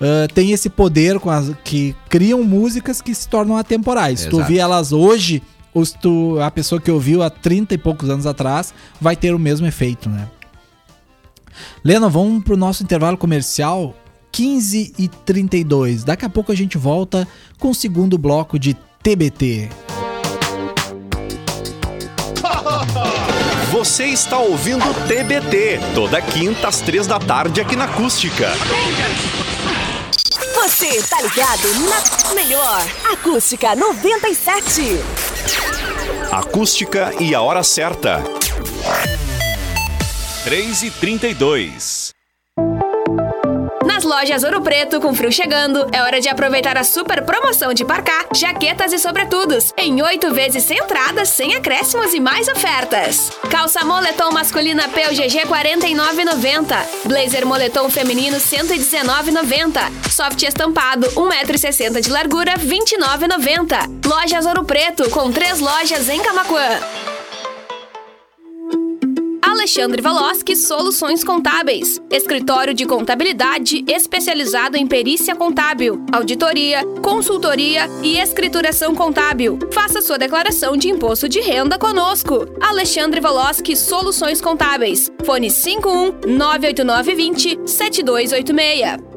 ah, 0.00 0.26
têm 0.32 0.52
esse 0.52 0.68
poder 0.68 1.18
com 1.18 1.30
as, 1.30 1.52
que 1.62 1.94
criam 2.08 2.42
músicas 2.42 3.00
que 3.00 3.14
se 3.14 3.28
tornam 3.28 3.56
atemporais. 3.56 4.20
Se 4.20 4.28
tu 4.28 4.36
Exato. 4.36 4.42
ouvir 4.42 4.58
elas 4.58 4.92
hoje, 4.92 5.42
ou 5.72 5.84
se 5.84 5.96
tu, 5.98 6.38
a 6.40 6.50
pessoa 6.50 6.80
que 6.80 6.90
ouviu 6.90 7.22
há 7.22 7.30
30 7.30 7.74
e 7.74 7.78
poucos 7.78 8.08
anos 8.10 8.26
atrás, 8.26 8.72
vai 9.00 9.16
ter 9.16 9.34
o 9.34 9.38
mesmo 9.38 9.66
efeito, 9.66 10.08
né? 10.08 10.28
Lena, 11.84 12.08
vamos 12.08 12.42
pro 12.42 12.56
nosso 12.56 12.82
intervalo 12.82 13.16
comercial 13.16 13.94
15 14.32 14.94
e 14.98 15.08
32. 15.08 16.02
Daqui 16.02 16.24
a 16.24 16.28
pouco 16.28 16.50
a 16.50 16.54
gente 16.54 16.76
volta 16.76 17.26
com 17.58 17.70
o 17.70 17.74
segundo 17.74 18.18
bloco 18.18 18.58
de 18.58 18.74
TBT. 19.02 19.68
Você 23.70 24.06
está 24.06 24.38
ouvindo 24.38 24.84
TBT, 25.06 25.80
toda 25.94 26.20
quinta 26.20 26.68
às 26.68 26.80
três 26.80 27.06
da 27.06 27.18
tarde 27.18 27.60
aqui 27.60 27.76
na 27.76 27.84
Acústica. 27.84 28.50
Você 30.84 31.02
tá 31.04 31.18
ligado 31.22 31.66
na 31.88 32.34
melhor 32.34 32.82
Acústica 33.10 33.74
97. 33.74 34.82
Acústica 36.30 37.10
e 37.18 37.34
a 37.34 37.40
hora 37.40 37.62
certa. 37.62 38.22
3 40.44 40.82
e 40.82 40.90
32 40.90 42.12
Nas 42.58 42.93
lojas 44.14 44.44
Ouro 44.44 44.60
Preto, 44.60 45.00
com 45.00 45.12
frio 45.12 45.32
chegando, 45.32 45.88
é 45.90 46.00
hora 46.00 46.20
de 46.20 46.28
aproveitar 46.28 46.78
a 46.78 46.84
super 46.84 47.22
promoção 47.22 47.74
de 47.74 47.84
parcar, 47.84 48.26
jaquetas 48.32 48.92
e 48.92 48.98
sobretudos, 48.98 49.72
em 49.76 50.00
oito 50.02 50.32
vezes 50.32 50.62
sem 50.62 50.78
entrada, 50.78 51.24
sem 51.24 51.56
acréscimos 51.56 52.14
e 52.14 52.20
mais 52.20 52.46
ofertas. 52.46 53.32
Calça 53.50 53.84
moletom 53.84 54.30
masculina 54.30 54.84
PUGG 54.88 55.48
49,90. 55.48 57.06
Blazer 57.06 57.44
moletom 57.44 57.90
feminino 57.90 58.36
119,90. 58.36 60.08
Soft 60.08 60.40
estampado 60.44 61.08
1,60m 61.08 62.00
de 62.00 62.10
largura 62.10 62.54
29,90. 62.54 64.06
Lojas 64.06 64.46
Ouro 64.46 64.64
Preto, 64.64 65.10
com 65.10 65.32
três 65.32 65.58
lojas 65.58 66.08
em 66.08 66.22
Camaquã. 66.22 66.78
Alexandre 69.64 70.02
Valoski 70.02 70.54
Soluções 70.56 71.24
Contábeis. 71.24 71.98
Escritório 72.10 72.74
de 72.74 72.84
contabilidade 72.84 73.82
especializado 73.88 74.76
em 74.76 74.86
perícia 74.86 75.34
contábil, 75.34 76.04
auditoria, 76.12 76.84
consultoria 77.00 77.88
e 78.02 78.18
escrituração 78.18 78.94
contábil. 78.94 79.58
Faça 79.72 80.02
sua 80.02 80.18
declaração 80.18 80.76
de 80.76 80.90
imposto 80.90 81.30
de 81.30 81.40
renda 81.40 81.78
conosco. 81.78 82.46
Alexandre 82.60 83.22
Valoski 83.22 83.74
Soluções 83.74 84.38
Contábeis. 84.38 85.10
Fone 85.24 85.48
51 85.48 86.36
98920 86.36 87.60
7286. 87.64 89.13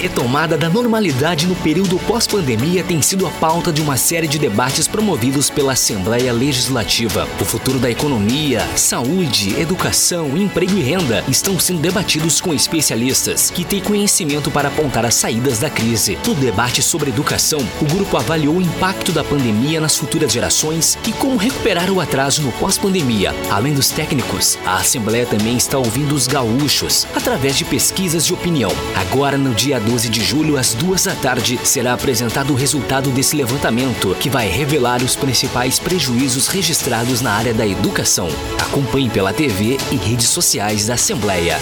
Retomada 0.00 0.56
da 0.56 0.70
normalidade 0.70 1.46
no 1.46 1.54
período 1.56 1.98
pós-pandemia 2.00 2.82
tem 2.82 3.02
sido 3.02 3.26
a 3.26 3.30
pauta 3.30 3.70
de 3.70 3.82
uma 3.82 3.98
série 3.98 4.26
de 4.26 4.38
debates 4.38 4.88
promovidos 4.88 5.50
pela 5.50 5.72
Assembleia 5.74 6.32
Legislativa. 6.32 7.28
O 7.38 7.44
futuro 7.44 7.78
da 7.78 7.90
economia, 7.90 8.66
saúde, 8.76 9.60
educação, 9.60 10.38
emprego 10.38 10.78
e 10.78 10.80
renda 10.80 11.22
estão 11.28 11.58
sendo 11.58 11.80
debatidos 11.80 12.40
com 12.40 12.54
especialistas 12.54 13.50
que 13.50 13.62
têm 13.62 13.80
conhecimento 13.80 14.50
para 14.50 14.68
apontar 14.68 15.04
as 15.04 15.16
saídas 15.16 15.58
da 15.58 15.68
crise. 15.68 16.18
No 16.26 16.34
debate 16.34 16.82
sobre 16.82 17.10
educação, 17.10 17.60
o 17.82 17.84
grupo 17.84 18.16
avaliou 18.16 18.56
o 18.56 18.62
impacto 18.62 19.12
da 19.12 19.22
pandemia 19.22 19.82
nas 19.82 19.98
futuras 19.98 20.32
gerações 20.32 20.96
e 21.06 21.12
como 21.12 21.36
recuperar 21.36 21.90
o 21.90 22.00
atraso 22.00 22.40
no 22.40 22.52
pós-pandemia. 22.52 23.34
Além 23.50 23.74
dos 23.74 23.90
técnicos, 23.90 24.58
a 24.64 24.76
Assembleia 24.76 25.26
também 25.26 25.58
está 25.58 25.76
ouvindo 25.76 26.14
os 26.14 26.26
gaúchos 26.26 27.06
através 27.14 27.58
de 27.58 27.66
pesquisas 27.66 28.24
de 28.24 28.32
opinião. 28.32 28.70
Agora, 28.94 29.36
no 29.36 29.54
dia 29.54 29.78
12 29.90 30.08
de 30.08 30.22
julho, 30.22 30.56
às 30.56 30.72
duas 30.72 31.02
da 31.02 31.16
tarde, 31.16 31.58
será 31.64 31.94
apresentado 31.94 32.52
o 32.52 32.56
resultado 32.56 33.10
desse 33.10 33.34
levantamento, 33.34 34.14
que 34.20 34.30
vai 34.30 34.46
revelar 34.46 35.02
os 35.02 35.16
principais 35.16 35.80
prejuízos 35.80 36.46
registrados 36.46 37.20
na 37.20 37.32
área 37.32 37.52
da 37.52 37.66
educação. 37.66 38.28
Acompanhe 38.62 39.10
pela 39.10 39.32
TV 39.32 39.78
e 39.90 39.96
redes 39.96 40.28
sociais 40.28 40.86
da 40.86 40.94
Assembleia. 40.94 41.56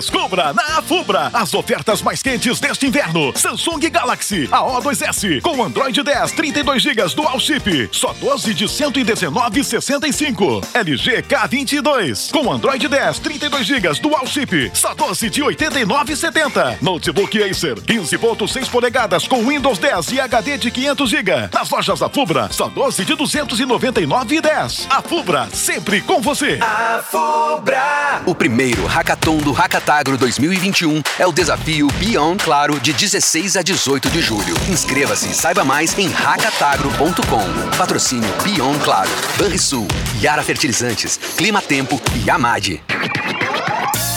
Descubra 0.00 0.54
na 0.54 0.78
Afubra 0.78 1.30
as 1.34 1.52
ofertas 1.52 2.00
mais 2.00 2.22
quentes 2.22 2.58
deste 2.58 2.86
inverno. 2.86 3.36
Samsung 3.36 3.80
Galaxy 3.90 4.48
A02s 4.48 5.42
com 5.42 5.62
Android 5.62 6.02
10 6.02 6.32
32 6.32 6.82
GB 6.82 7.02
Dual 7.14 7.38
Chip, 7.38 7.90
só 7.92 8.14
12 8.14 8.54
de 8.54 8.64
119,65. 8.64 10.64
LG 10.72 11.22
K22 11.24 12.30
com 12.30 12.50
Android 12.50 12.88
10 12.88 13.18
32 13.18 13.66
GB 13.66 14.00
Dual 14.00 14.26
Chip, 14.26 14.70
só 14.72 14.94
12 14.94 15.28
de 15.28 15.42
89,70. 15.42 16.78
Notebook 16.80 17.42
Acer 17.42 17.74
15.6 17.74 18.70
polegadas 18.70 19.28
com 19.28 19.46
Windows 19.46 19.78
10 19.78 20.12
e 20.12 20.20
HD 20.22 20.56
de 20.56 20.70
500 20.70 21.10
GB. 21.10 21.50
Nas 21.52 21.68
lojas 21.68 22.00
Afubra, 22.00 22.48
só 22.50 22.70
12 22.70 23.04
de 23.04 23.14
299,10. 23.14 24.86
Afubra, 24.88 25.46
sempre 25.52 26.00
com 26.00 26.22
você. 26.22 26.58
A 26.62 27.02
Fubra. 27.02 28.22
O 28.24 28.34
primeiro 28.34 28.86
hackathon 28.86 29.36
do 29.36 29.52
Hackatagro 29.90 30.16
2021 30.16 31.02
é 31.18 31.26
o 31.26 31.32
desafio 31.32 31.88
Beyond 31.98 32.44
Claro 32.44 32.78
de 32.78 32.92
16 32.92 33.56
a 33.56 33.62
18 33.62 34.08
de 34.08 34.22
julho. 34.22 34.54
Inscreva-se 34.68 35.28
e 35.30 35.34
saiba 35.34 35.64
mais 35.64 35.98
em 35.98 36.06
hackatagro.com. 36.06 37.76
Patrocínio 37.76 38.32
Beyond 38.44 38.78
Claro, 38.84 39.10
Banrisul, 39.36 39.88
Yara 40.22 40.44
Fertilizantes, 40.44 41.18
Clima 41.36 41.60
Tempo 41.60 42.00
e 42.24 42.30
Amade. 42.30 42.80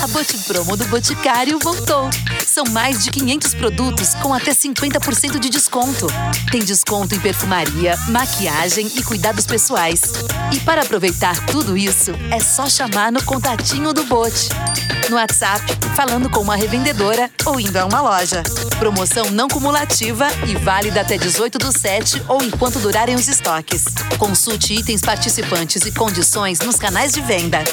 A 0.03 0.07
Botipromo 0.07 0.75
do 0.75 0.85
Boticário 0.87 1.57
voltou. 1.59 2.09
São 2.45 2.65
mais 2.71 3.05
de 3.05 3.09
500 3.09 3.53
produtos 3.53 4.13
com 4.15 4.33
até 4.33 4.51
50% 4.51 5.39
de 5.39 5.49
desconto. 5.49 6.07
Tem 6.51 6.61
desconto 6.61 7.15
em 7.15 7.19
perfumaria, 7.21 7.97
maquiagem 8.09 8.91
e 8.97 9.01
cuidados 9.01 9.45
pessoais. 9.45 10.01
E 10.51 10.59
para 10.59 10.81
aproveitar 10.81 11.45
tudo 11.45 11.77
isso, 11.77 12.11
é 12.29 12.39
só 12.41 12.67
chamar 12.67 13.13
no 13.13 13.23
contatinho 13.23 13.93
do 13.93 14.03
Bote. 14.03 14.49
No 15.09 15.15
WhatsApp, 15.15 15.63
falando 15.95 16.29
com 16.29 16.41
uma 16.41 16.57
revendedora 16.57 17.31
ou 17.45 17.57
indo 17.57 17.77
a 17.77 17.85
uma 17.85 18.01
loja. 18.01 18.43
Promoção 18.79 19.31
não 19.31 19.47
cumulativa 19.47 20.27
e 20.45 20.53
válida 20.57 20.99
até 20.99 21.17
18 21.17 21.57
do 21.57 21.71
7 21.71 22.21
ou 22.27 22.43
enquanto 22.43 22.77
durarem 22.79 23.15
os 23.15 23.29
estoques. 23.29 23.85
Consulte 24.19 24.73
itens 24.73 24.99
participantes 24.99 25.85
e 25.85 25.93
condições 25.93 26.59
nos 26.59 26.75
canais 26.75 27.13
de 27.13 27.21
venda. 27.21 27.63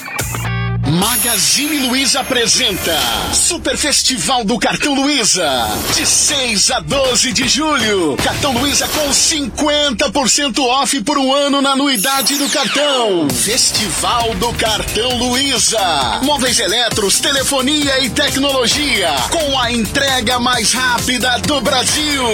Magazine 0.91 1.87
Luiza 1.87 2.19
apresenta 2.19 2.99
Super 3.33 3.77
Festival 3.77 4.45
do 4.45 4.59
Cartão 4.59 4.93
Luiza. 4.93 5.69
De 5.95 6.05
6 6.05 6.73
a 6.73 6.81
12 6.81 7.33
de 7.33 7.47
julho. 7.47 8.17
Cartão 8.17 8.53
Luiza 8.53 8.89
com 8.89 9.09
50% 9.09 10.59
off 10.59 11.01
por 11.03 11.17
um 11.17 11.33
ano 11.33 11.63
na 11.63 11.71
anuidade 11.71 12.37
do 12.37 12.49
cartão. 12.51 13.29
Festival 13.31 14.35
do 14.35 14.53
Cartão 14.55 15.17
Luiza. 15.17 15.79
Móveis 16.25 16.59
eletros, 16.59 17.21
telefonia 17.21 18.05
e 18.05 18.11
tecnologia. 18.11 19.15
Com 19.31 19.61
a 19.61 19.71
entrega 19.71 20.41
mais 20.41 20.73
rápida 20.73 21.39
do 21.47 21.61
Brasil. 21.61 22.25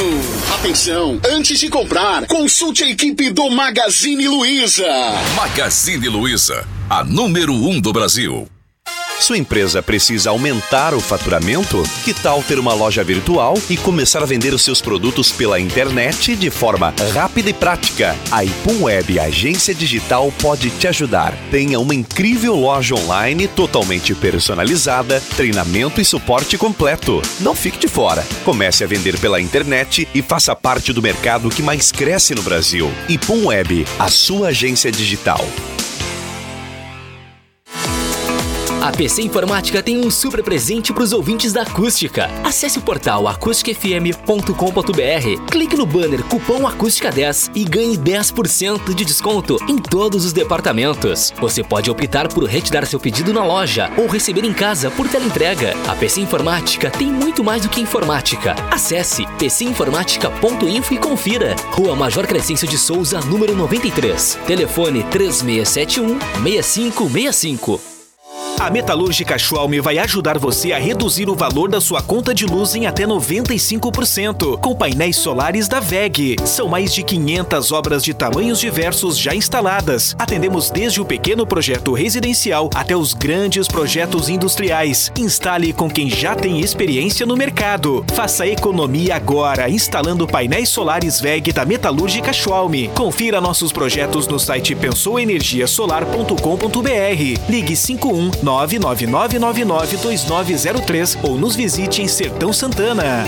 Atenção, 0.54 1.20
antes 1.30 1.58
de 1.58 1.68
comprar, 1.68 2.24
consulte 2.26 2.84
a 2.84 2.88
equipe 2.88 3.28
do 3.28 3.50
Magazine 3.50 4.26
Luiza. 4.26 4.86
Magazine 5.34 6.08
Luiza, 6.08 6.66
a 6.88 7.02
número 7.02 7.52
1 7.52 7.68
um 7.68 7.80
do 7.80 7.92
Brasil. 7.92 8.48
Sua 9.18 9.36
empresa 9.36 9.82
precisa 9.82 10.30
aumentar 10.30 10.94
o 10.94 11.00
faturamento? 11.00 11.82
Que 12.04 12.14
tal 12.14 12.42
ter 12.42 12.58
uma 12.58 12.74
loja 12.74 13.02
virtual 13.02 13.54
e 13.68 13.76
começar 13.76 14.22
a 14.22 14.26
vender 14.26 14.52
os 14.54 14.62
seus 14.62 14.80
produtos 14.80 15.32
pela 15.32 15.58
internet 15.58 16.36
de 16.36 16.48
forma 16.50 16.94
rápida 17.12 17.50
e 17.50 17.54
prática? 17.54 18.14
A 18.30 18.44
Ipum 18.44 18.84
Web 18.84 19.18
Agência 19.18 19.74
Digital 19.74 20.30
pode 20.40 20.70
te 20.70 20.86
ajudar. 20.86 21.34
Tenha 21.50 21.80
uma 21.80 21.94
incrível 21.94 22.54
loja 22.54 22.94
online 22.94 23.48
totalmente 23.48 24.14
personalizada, 24.14 25.20
treinamento 25.34 26.00
e 26.00 26.04
suporte 26.04 26.56
completo. 26.56 27.20
Não 27.40 27.54
fique 27.54 27.78
de 27.78 27.88
fora. 27.88 28.24
Comece 28.44 28.84
a 28.84 28.86
vender 28.86 29.18
pela 29.18 29.40
internet 29.40 30.06
e 30.14 30.22
faça 30.22 30.54
parte 30.54 30.92
do 30.92 31.02
mercado 31.02 31.48
que 31.48 31.62
mais 31.62 31.90
cresce 31.90 32.34
no 32.34 32.42
Brasil. 32.42 32.92
Ipum 33.08 33.46
Web, 33.46 33.86
a 33.98 34.08
sua 34.08 34.48
agência 34.48 34.92
digital. 34.92 35.44
A 38.86 38.92
PC 38.92 39.22
Informática 39.22 39.82
tem 39.82 39.98
um 39.98 40.08
super 40.12 40.44
presente 40.44 40.92
para 40.92 41.02
os 41.02 41.12
ouvintes 41.12 41.52
da 41.52 41.62
Acústica. 41.62 42.30
Acesse 42.44 42.78
o 42.78 42.80
portal 42.80 43.26
acusticfm.com.br, 43.26 45.50
clique 45.50 45.76
no 45.76 45.84
banner 45.84 46.22
Cupom 46.22 46.68
Acústica 46.68 47.10
10 47.10 47.50
e 47.52 47.64
ganhe 47.64 47.98
10% 47.98 48.94
de 48.94 49.04
desconto 49.04 49.58
em 49.68 49.76
todos 49.76 50.24
os 50.24 50.32
departamentos. 50.32 51.34
Você 51.40 51.64
pode 51.64 51.90
optar 51.90 52.28
por 52.28 52.44
retirar 52.44 52.86
seu 52.86 53.00
pedido 53.00 53.32
na 53.32 53.44
loja 53.44 53.90
ou 53.96 54.06
receber 54.06 54.44
em 54.44 54.52
casa 54.52 54.88
por 54.88 55.08
teleentrega. 55.08 55.74
A 55.88 55.96
PC 55.96 56.20
Informática 56.20 56.88
tem 56.88 57.08
muito 57.08 57.42
mais 57.42 57.62
do 57.62 57.68
que 57.68 57.80
informática. 57.80 58.54
Acesse 58.70 59.26
pcinformática.info 59.36 60.94
e 60.94 60.98
confira. 60.98 61.56
Rua 61.72 61.96
Major 61.96 62.24
Crescêncio 62.24 62.68
de 62.68 62.78
Souza, 62.78 63.18
número 63.22 63.52
93. 63.56 64.38
Telefone 64.46 65.02
3671 65.10 66.20
6565. 66.44 67.95
A 68.58 68.70
Metalúrgica 68.70 69.38
Schwalm 69.38 69.74
vai 69.82 69.98
ajudar 69.98 70.38
você 70.38 70.72
a 70.72 70.78
reduzir 70.78 71.28
o 71.28 71.34
valor 71.34 71.68
da 71.68 71.78
sua 71.78 72.00
conta 72.02 72.32
de 72.34 72.46
luz 72.46 72.74
em 72.74 72.86
até 72.86 73.04
95%, 73.04 74.58
com 74.58 74.74
painéis 74.74 75.16
solares 75.16 75.68
da 75.68 75.78
VEG. 75.78 76.36
São 76.44 76.66
mais 76.66 76.94
de 76.94 77.02
500 77.02 77.70
obras 77.70 78.02
de 78.02 78.14
tamanhos 78.14 78.58
diversos 78.58 79.18
já 79.18 79.34
instaladas. 79.34 80.16
Atendemos 80.18 80.70
desde 80.70 81.02
o 81.02 81.04
pequeno 81.04 81.46
projeto 81.46 81.92
residencial 81.92 82.70
até 82.74 82.96
os 82.96 83.12
grandes 83.12 83.68
projetos 83.68 84.30
industriais. 84.30 85.12
Instale 85.18 85.74
com 85.74 85.90
quem 85.90 86.08
já 86.08 86.34
tem 86.34 86.60
experiência 86.60 87.26
no 87.26 87.36
mercado. 87.36 88.06
Faça 88.14 88.46
economia 88.46 89.16
agora, 89.16 89.68
instalando 89.68 90.26
painéis 90.26 90.70
solares 90.70 91.20
VEG 91.20 91.52
da 91.52 91.66
Metalúrgica 91.66 92.32
Schwalm. 92.32 92.88
Confira 92.94 93.38
nossos 93.38 93.70
projetos 93.70 94.26
no 94.26 94.38
site 94.38 94.74
pensouenergiasolar.com.br. 94.74 97.50
Ligue 97.50 97.76
51 97.76 98.45
999992903 98.46 101.18
ou 101.22 101.36
nos 101.36 101.54
visite 101.56 102.00
em 102.00 102.08
Sertão 102.08 102.52
Santana. 102.52 103.24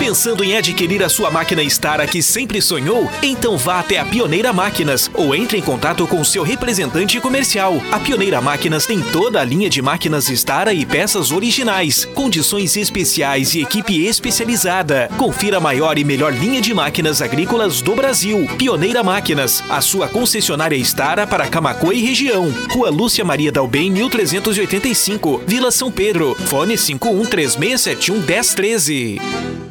Pensando 0.00 0.42
em 0.42 0.56
adquirir 0.56 1.04
a 1.04 1.10
sua 1.10 1.30
máquina 1.30 1.62
Stara 1.62 2.06
que 2.06 2.22
sempre 2.22 2.62
sonhou? 2.62 3.08
Então 3.22 3.58
vá 3.58 3.80
até 3.80 3.98
a 3.98 4.04
Pioneira 4.04 4.50
Máquinas 4.50 5.10
ou 5.12 5.34
entre 5.34 5.58
em 5.58 5.60
contato 5.60 6.06
com 6.06 6.24
seu 6.24 6.42
representante 6.42 7.20
comercial. 7.20 7.82
A 7.92 8.00
Pioneira 8.00 8.40
Máquinas 8.40 8.86
tem 8.86 9.02
toda 9.02 9.42
a 9.42 9.44
linha 9.44 9.68
de 9.68 9.82
máquinas 9.82 10.30
Stara 10.30 10.72
e 10.72 10.86
peças 10.86 11.30
originais, 11.30 12.06
condições 12.14 12.78
especiais 12.78 13.54
e 13.54 13.60
equipe 13.60 14.06
especializada. 14.06 15.10
Confira 15.18 15.58
a 15.58 15.60
maior 15.60 15.98
e 15.98 16.02
melhor 16.02 16.32
linha 16.32 16.62
de 16.62 16.72
máquinas 16.72 17.20
agrícolas 17.20 17.82
do 17.82 17.94
Brasil. 17.94 18.48
Pioneira 18.56 19.02
Máquinas, 19.02 19.62
a 19.68 19.82
sua 19.82 20.08
concessionária 20.08 20.78
Stara 20.78 21.26
para 21.26 21.46
Camacuã 21.46 21.92
e 21.92 22.00
região. 22.00 22.50
Rua 22.70 22.88
Lúcia 22.88 23.22
Maria 23.22 23.52
Dalbem, 23.52 23.90
1385, 23.90 25.42
Vila 25.46 25.70
São 25.70 25.92
Pedro. 25.92 26.34
Fone 26.46 26.78
513671 26.78 28.16
1013. 28.22 29.69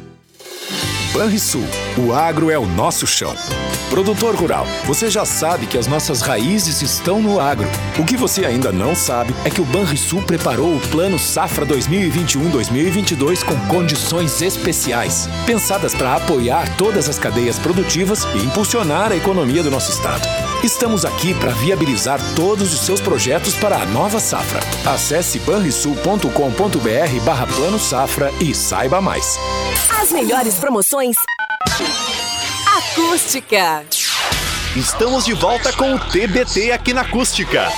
Banrisul, 1.12 1.64
o 1.98 2.12
agro 2.12 2.50
é 2.50 2.58
o 2.58 2.64
nosso 2.64 3.04
chão. 3.04 3.34
Produtor 3.88 4.36
rural, 4.36 4.64
você 4.84 5.10
já 5.10 5.24
sabe 5.24 5.66
que 5.66 5.76
as 5.76 5.88
nossas 5.88 6.20
raízes 6.20 6.80
estão 6.82 7.20
no 7.20 7.40
agro. 7.40 7.68
O 7.98 8.04
que 8.04 8.16
você 8.16 8.44
ainda 8.44 8.70
não 8.70 8.94
sabe 8.94 9.34
é 9.44 9.50
que 9.50 9.60
o 9.60 9.64
Banrisul 9.64 10.22
preparou 10.22 10.76
o 10.76 10.80
Plano 10.80 11.18
Safra 11.18 11.66
2021-2022 11.66 13.42
com 13.44 13.58
condições 13.66 14.40
especiais, 14.40 15.28
pensadas 15.44 15.94
para 15.96 16.14
apoiar 16.14 16.76
todas 16.76 17.08
as 17.08 17.18
cadeias 17.18 17.58
produtivas 17.58 18.24
e 18.32 18.38
impulsionar 18.44 19.10
a 19.10 19.16
economia 19.16 19.64
do 19.64 19.70
nosso 19.70 19.90
estado. 19.90 20.28
Estamos 20.62 21.04
aqui 21.04 21.34
para 21.34 21.50
viabilizar 21.50 22.20
todos 22.36 22.72
os 22.72 22.80
seus 22.80 23.00
projetos 23.00 23.54
para 23.56 23.76
a 23.82 23.86
nova 23.86 24.20
safra. 24.20 24.60
Acesse 24.88 25.40
banrisul.com.br 25.40 27.24
barra 27.24 27.46
Plano 27.48 27.80
Safra 27.80 28.32
e 28.40 28.54
saiba 28.54 29.00
mais. 29.00 29.36
As 29.88 30.12
melhores 30.12 30.56
promoções. 30.56 31.16
Acústica. 32.76 33.84
Estamos 34.76 35.24
de 35.24 35.34
volta 35.34 35.72
com 35.72 35.94
o 35.94 35.98
TBT 35.98 36.72
aqui 36.72 36.92
na 36.92 37.02
Acústica. 37.02 37.68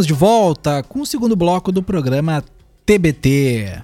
Estamos 0.00 0.06
de 0.06 0.14
volta 0.14 0.82
com 0.82 1.02
o 1.02 1.06
segundo 1.06 1.36
bloco 1.36 1.70
do 1.70 1.82
programa 1.82 2.42
TBT. 2.86 3.82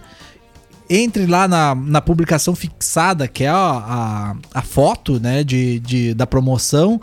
Entre 0.88 1.26
lá 1.26 1.48
na, 1.48 1.74
na 1.74 2.02
publicação 2.02 2.56
fixada, 2.56 3.28
que 3.28 3.44
é 3.44 3.50
a, 3.50 3.56
a, 3.56 4.36
a 4.54 4.62
foto 4.62 5.20
né, 5.20 5.44
de, 5.44 5.80
de, 5.80 6.14
da 6.14 6.28
promoção. 6.28 7.02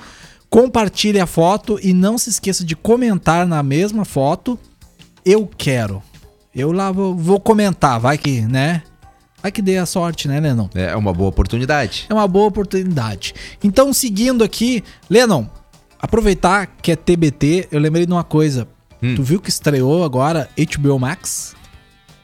Compartilhe 0.49 1.19
a 1.19 1.27
foto 1.27 1.79
e 1.83 1.93
não 1.93 2.17
se 2.19 2.31
esqueça 2.31 2.65
de 2.65 2.77
comentar 2.77 3.47
na 3.47 3.63
mesma 3.63 4.05
foto. 4.05 4.57
Eu 5.25 5.49
quero. 5.59 6.03
Eu 6.55 6.71
lá 6.71 6.93
vou, 6.93 7.17
vou 7.17 7.41
comentar, 7.41 7.99
vai 7.99 8.19
que, 8.19 8.43
né? 8.43 8.83
Vai 9.43 9.51
que 9.51 9.63
dê 9.63 9.79
a 9.79 9.87
sorte, 9.87 10.29
né, 10.29 10.39
Lennon? 10.41 10.69
É 10.75 10.95
uma 10.97 11.13
boa 11.13 11.29
oportunidade. 11.31 12.07
É 12.09 12.15
uma 12.15 12.29
boa 12.29 12.47
oportunidade. 12.49 13.35
Então, 13.65 13.93
seguindo 13.93 14.45
aqui, 14.45 14.85
Lennon, 15.09 15.47
aproveitar 16.01 16.67
que 16.83 16.93
é 16.93 16.97
TBT, 16.97 17.69
eu 17.71 17.81
lembrei 17.81 18.07
de 18.07 18.13
uma 18.13 18.25
coisa. 18.25 18.69
Hum. 19.03 19.15
Tu 19.15 19.23
viu 19.23 19.41
que 19.41 19.49
estreou 19.49 20.05
agora 20.05 20.49
HBO 20.59 20.99
Max? 20.99 21.55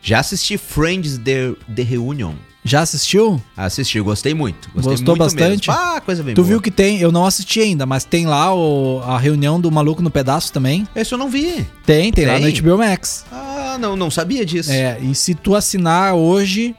Já 0.03 0.21
assisti 0.21 0.57
Friends 0.59 1.19
The, 1.19 1.55
The 1.75 1.83
Reunion. 1.83 2.35
Já 2.63 2.81
assistiu? 2.81 3.41
Assisti, 3.57 4.01
gostei 4.01 4.35
muito. 4.35 4.69
Gostei 4.75 4.91
Gostou 4.93 5.17
muito 5.17 5.19
bastante? 5.21 5.69
Mesmo. 5.69 5.83
Ah, 5.83 6.01
coisa 6.01 6.23
bem 6.23 6.35
Tu 6.35 6.39
boa. 6.43 6.49
viu 6.49 6.61
que 6.61 6.71
tem, 6.71 6.99
eu 7.01 7.13
não 7.13 7.25
assisti 7.25 7.61
ainda, 7.61 7.87
mas 7.87 8.05
tem 8.05 8.27
lá 8.27 8.53
o- 8.55 9.01
a 9.05 9.17
reunião 9.19 9.61
do 9.61 9.71
Maluco 9.71 10.03
no 10.03 10.11
Pedaço 10.11 10.53
também? 10.53 10.87
Esse 10.95 11.15
eu 11.15 11.19
não 11.19 11.29
vi. 11.31 11.65
Tem, 11.87 12.13
tem, 12.13 12.27
lá 12.27 12.39
no 12.41 12.45
Tem? 12.53 12.61
HBO 12.61 12.77
Max. 12.79 13.25
Ah, 13.31 13.77
não, 13.81 13.95
não 13.97 14.11
sabia 14.11 14.45
disso. 14.45 14.71
É, 14.73 14.99
e 15.01 15.15
se 15.15 15.33
tu 15.35 15.55
assinar 15.55 16.15
hoje, 16.15 16.75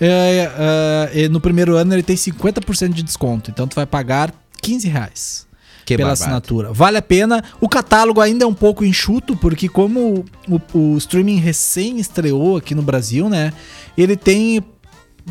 é, 0.00 1.10
é, 1.14 1.24
é, 1.24 1.28
no 1.28 1.40
primeiro 1.40 1.76
ano 1.76 1.94
ele 1.94 2.02
tem 2.02 2.16
50% 2.16 2.92
de 2.92 3.02
desconto. 3.02 3.50
Então 3.50 3.66
tu 3.66 3.74
vai 3.74 3.86
pagar 3.86 4.32
15 4.62 4.88
reais 4.88 5.46
Que 5.84 5.96
pela 5.96 6.10
barbado. 6.10 6.22
assinatura. 6.24 6.72
Vale 6.72 6.98
a 6.98 7.02
pena. 7.02 7.42
O 7.60 7.68
catálogo 7.68 8.20
ainda 8.20 8.44
é 8.44 8.46
um 8.46 8.54
pouco 8.54 8.84
enxuto, 8.84 9.36
porque 9.36 9.68
como 9.68 10.24
o, 10.48 10.78
o 10.78 10.96
streaming 10.98 11.36
recém 11.36 11.98
estreou 11.98 12.56
aqui 12.56 12.74
no 12.74 12.82
Brasil, 12.82 13.28
né? 13.28 13.52
Ele 13.96 14.16
tem, 14.16 14.62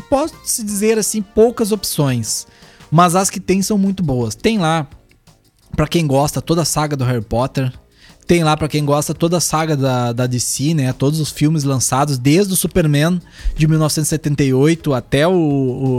posso-se 0.08 0.64
dizer 0.64 0.98
assim, 0.98 1.22
poucas 1.22 1.72
opções. 1.72 2.46
Mas 2.90 3.14
as 3.14 3.30
que 3.30 3.40
tem 3.40 3.62
são 3.62 3.76
muito 3.76 4.02
boas. 4.02 4.34
Tem 4.34 4.58
lá, 4.58 4.86
pra 5.74 5.86
quem 5.86 6.06
gosta, 6.06 6.40
toda 6.40 6.62
a 6.62 6.64
saga 6.64 6.96
do 6.96 7.04
Harry 7.04 7.24
Potter. 7.24 7.72
Tem 8.26 8.42
lá 8.42 8.56
pra 8.56 8.66
quem 8.68 8.84
gosta 8.84 9.14
toda 9.14 9.36
a 9.36 9.40
saga 9.40 9.76
da, 9.76 10.12
da 10.12 10.26
DC, 10.26 10.74
né? 10.74 10.92
Todos 10.92 11.20
os 11.20 11.30
filmes 11.30 11.62
lançados, 11.62 12.18
desde 12.18 12.52
o 12.52 12.56
Superman 12.56 13.20
de 13.54 13.68
1978 13.68 14.92
até 14.94 15.28
o, 15.28 15.32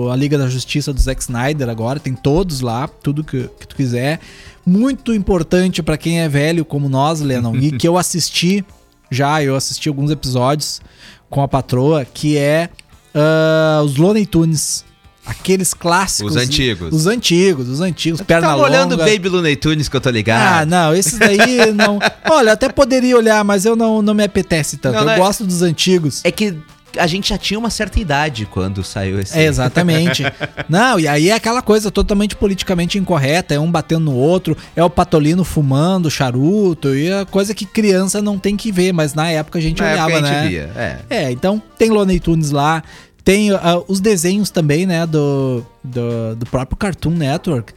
o- 0.06 0.12
a 0.12 0.16
Liga 0.16 0.38
da 0.38 0.50
Justiça 0.50 0.92
do 0.92 1.00
Zack 1.00 1.22
Snyder 1.22 1.70
agora. 1.70 2.00
Tem 2.00 2.14
todos 2.14 2.60
lá, 2.62 2.88
tudo 2.88 3.24
que, 3.24 3.50
que 3.60 3.68
tu 3.68 3.76
quiser. 3.76 4.20
Muito 4.66 5.14
importante 5.14 5.82
pra 5.82 5.98
quem 5.98 6.20
é 6.20 6.28
velho 6.28 6.66
como 6.66 6.90
nós, 6.90 7.22
Lennon, 7.22 7.56
e 7.56 7.72
que 7.80 7.88
eu 7.88 7.98
assisti 7.98 8.66
já, 9.10 9.42
eu 9.42 9.56
assisti 9.56 9.88
alguns 9.88 10.12
episódios 10.12 10.82
com 11.30 11.42
a 11.42 11.48
patroa, 11.48 12.04
que 12.04 12.38
é 12.38 12.70
ah, 13.16 13.82
os 13.86 13.96
Looney 13.96 14.26
Tunes. 14.26 14.84
Aqueles 15.28 15.74
clássicos. 15.74 16.36
Os 16.36 16.42
antigos. 16.42 16.94
Os 16.94 17.08
antigos, 17.08 17.68
os 17.70 17.82
antigos. 17.82 18.22
Perna 18.22 18.48
Tá 18.48 18.56
longa. 18.56 18.68
olhando 18.70 18.94
o 18.94 18.98
Baby 18.98 19.30
Looney 19.30 19.56
Tunes 19.56 19.90
que 19.90 19.96
eu 19.96 20.02
tô 20.02 20.10
Ah, 20.10 20.12
ligado. 20.12 20.70
não, 20.70 20.94
esses 20.96 21.20
daí 21.20 21.72
não. 21.76 22.00
Olha, 22.30 22.54
até 22.54 22.70
poderia 22.70 23.16
olhar, 23.18 23.44
mas 23.44 23.66
eu 23.66 23.76
não, 23.76 24.02
não 24.02 24.14
me 24.14 24.24
apetece 24.24 24.78
tanto. 24.78 24.94
Não, 24.94 25.02
eu 25.02 25.06
não 25.06 25.14
é- 25.14 25.18
gosto 25.18 25.46
dos 25.46 25.62
antigos. 25.62 26.22
É 26.24 26.32
que 26.32 26.56
a 26.98 27.06
gente 27.06 27.30
já 27.30 27.38
tinha 27.38 27.60
uma 27.60 27.70
certa 27.70 28.00
idade 28.00 28.48
quando 28.50 28.84
saiu 28.84 29.20
esse. 29.20 29.38
É, 29.38 29.44
exatamente. 29.44 30.24
Não, 30.68 31.00
e 31.00 31.08
aí 31.08 31.30
é 31.30 31.34
aquela 31.34 31.62
coisa 31.62 31.92
totalmente 31.92 32.36
politicamente 32.36 32.98
incorreta, 32.98 33.54
é 33.54 33.60
um 33.60 33.70
batendo 33.72 34.06
no 34.06 34.16
outro, 34.16 34.58
é 34.76 34.84
o 34.84 34.90
patolino 34.90 35.44
fumando 35.44 36.10
charuto, 36.10 36.96
e 36.96 37.08
é 37.12 37.24
coisa 37.26 37.54
que 37.54 37.66
criança 37.66 38.20
não 38.20 38.40
tem 38.40 38.58
que 38.58 38.72
ver, 38.72 38.94
mas 38.94 39.14
na 39.14 39.30
época 39.30 39.60
a 39.60 39.62
gente 39.62 39.80
Na 39.80 39.92
olhava, 39.92 40.12
época 40.12 40.28
a 40.28 40.32
gente 40.34 40.42
né? 40.44 40.50
via, 40.50 40.72
é. 40.76 41.00
É, 41.26 41.32
então 41.32 41.62
tem 41.78 41.92
Looney 41.92 42.20
Tunes 42.20 42.50
lá, 42.50 42.82
tem 43.28 43.52
ah, 43.52 43.84
os 43.90 44.00
desenhos 44.00 44.50
também, 44.50 44.86
né, 44.86 45.06
do, 45.06 45.62
do, 45.84 46.34
do 46.38 46.46
próprio 46.46 46.78
Cartoon 46.78 47.10
Network. 47.10 47.74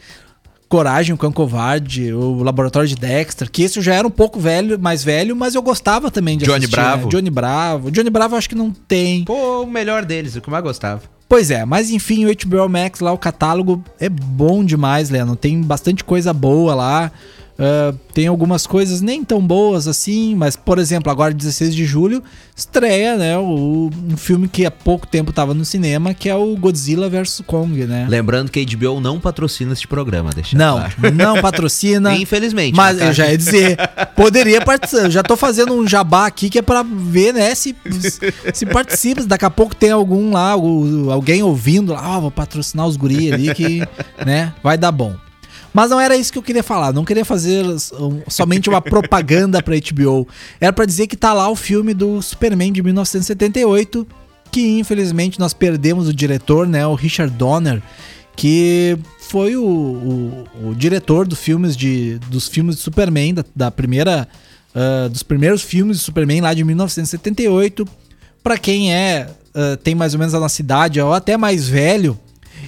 Coragem, 0.69 1.13
o 1.13 1.19
Cão 1.19 1.33
Covarde, 1.33 2.13
o 2.13 2.45
Laboratório 2.45 2.89
de 2.89 2.95
Dexter, 2.95 3.51
que 3.51 3.65
esse 3.65 3.81
eu 3.81 3.83
já 3.83 3.93
era 3.93 4.07
um 4.07 4.13
pouco 4.13 4.39
velho, 4.39 4.79
mais 4.79 5.03
velho, 5.03 5.35
mas 5.35 5.57
eu 5.57 5.63
gostava 5.63 6.09
também 6.09 6.39
de 6.39 6.45
Johnny 6.45 6.59
assistir, 6.59 6.77
Bravo. 6.77 7.03
né? 7.07 7.11
Johnny 7.11 7.31
Bravo. 7.31 7.91
Johnny 7.91 8.11
Bravo 8.11 8.35
eu 8.35 8.39
acho 8.39 8.49
que 8.49 8.55
não 8.55 8.71
tem. 8.71 9.25
Pô, 9.25 9.63
o 9.63 9.67
melhor 9.67 10.05
deles, 10.05 10.37
o 10.37 10.41
que 10.41 10.49
eu 10.49 10.53
mais 10.53 10.63
gostava. 10.63 11.03
Pois 11.29 11.51
é, 11.51 11.65
mas 11.65 11.91
enfim, 11.91 12.27
o 12.27 12.29
HBO 12.29 12.69
Max 12.69 13.01
lá, 13.01 13.11
o 13.11 13.19
catálogo 13.19 13.83
é 13.99 14.09
bom 14.09 14.65
demais, 14.65 15.11
Leandro. 15.11 15.35
Tem 15.35 15.61
bastante 15.61 16.05
coisa 16.05 16.33
boa 16.33 16.77
lá. 16.77 17.11
Ah, 17.61 17.93
tem 18.15 18.27
algumas 18.27 18.67
coisas 18.67 19.03
nem 19.03 19.23
tão 19.23 19.47
boas 19.47 19.87
assim, 19.87 20.35
mas, 20.35 20.57
por 20.57 20.79
exemplo, 20.79 21.13
agora 21.13 21.35
16 21.35 21.75
de 21.75 21.85
julho 21.85 22.23
estreia, 22.57 23.17
né, 23.17 23.39
o, 23.39 23.91
um 24.11 24.17
filme 24.17 24.49
que 24.49 24.67
há 24.67 24.71
pouco 24.71 25.07
tempo 25.07 25.33
tava 25.33 25.55
no 25.55 25.65
cinema, 25.65 26.13
que 26.13 26.29
é 26.29 26.35
o 26.35 26.57
Godzilla 26.57 27.09
vs 27.09 27.43
Kong, 27.47 27.87
né? 27.87 28.07
Lembrando 28.09 28.51
que 28.51 28.61
a 28.61 28.77
HBO 28.77 29.01
não 29.01 29.21
patrocina 29.21 29.73
este 29.73 29.87
programa, 29.87 30.31
deixa 30.35 30.57
Não, 30.57 30.79
claro. 30.79 31.15
não 31.15 31.41
patrocina. 31.43 32.15
Infelizmente. 32.17 32.75
Mas 32.75 32.97
né, 32.97 33.09
eu 33.09 33.13
já 33.13 33.31
ia 33.31 33.37
dizer, 33.37 33.77
poderia 34.17 34.61
participar. 34.63 35.11
Já 35.11 35.23
tô 35.23 35.37
fazendo 35.37 35.75
um 35.75 35.87
jabá 35.87 36.27
aqui 36.27 36.51
que 36.51 36.59
é 36.59 36.63
pra 36.63 36.83
ver, 36.83 37.33
né, 37.33 37.55
se, 37.55 37.75
se 38.53 38.67
participa. 38.67 39.23
Daqui 39.25 39.45
a 39.45 39.51
pouco 39.51 39.75
tem 39.75 39.91
algum 39.91 40.33
lá, 40.33 40.53
alguém 40.53 41.43
ouvindo 41.43 41.93
lá, 41.93 42.17
ó, 42.17 42.21
vou 42.21 42.31
patrocinar 42.31 42.87
os 42.87 42.97
guri 42.97 43.33
ali 43.33 43.55
que, 43.55 43.83
né, 44.25 44.53
vai 44.63 44.77
dar 44.77 44.93
bom. 44.93 45.15
Mas 45.73 45.91
não 45.91 46.01
era 46.01 46.17
isso 46.17 46.33
que 46.33 46.39
eu 46.39 46.43
queria 46.43 46.63
falar. 46.63 46.93
Não 46.93 47.05
queria 47.05 47.25
fazer 47.25 47.65
um, 47.65 48.21
somente 48.29 48.69
uma 48.69 48.81
propaganda 48.83 49.63
pra 49.63 49.75
HBO. 49.77 50.27
Era 50.61 50.73
pra 50.73 50.85
dizer 50.85 51.07
que 51.07 51.17
tá 51.17 51.33
lá 51.33 51.49
o 51.49 51.55
filme 51.57 51.95
do 51.95 52.21
Superman 52.21 52.73
de 52.73 52.83
1978, 52.83 54.07
que 54.51 54.79
infelizmente 54.81 55.39
nós 55.39 55.55
perdemos 55.55 56.09
o 56.09 56.15
diretor, 56.15 56.67
né, 56.67 56.85
o 56.87 56.95
Richard 56.95 57.33
Donner, 57.37 57.81
que 58.35 58.99
foi 59.29 59.55
o, 59.57 59.65
o- 59.65 60.45
o 60.71 60.75
diretor 60.75 61.27
dos 61.27 61.39
filmes 61.39 61.77
de, 61.77 62.19
dos 62.29 62.49
filmes 62.49 62.77
de 62.77 62.83
Superman, 62.83 63.35
da, 63.35 63.45
da 63.55 63.71
primeira, 63.71 64.27
ah, 64.75 65.09
dos 65.09 65.23
primeiros 65.23 65.63
filmes 65.63 65.99
de 65.99 66.03
Superman 66.03 66.41
lá 66.41 66.53
de 66.53 66.65
1978. 66.65 67.87
Pra 68.43 68.59
quem 68.59 68.93
é 68.93 69.29
ah, 69.55 69.79
tem 69.85 69.95
mais 69.95 70.15
ou 70.15 70.19
menos 70.19 70.35
a 70.35 70.41
nossa 70.41 70.61
idade 70.61 71.01
ou 71.01 71.13
até 71.15 71.37
mais 71.37 71.69
velho, 71.69 72.19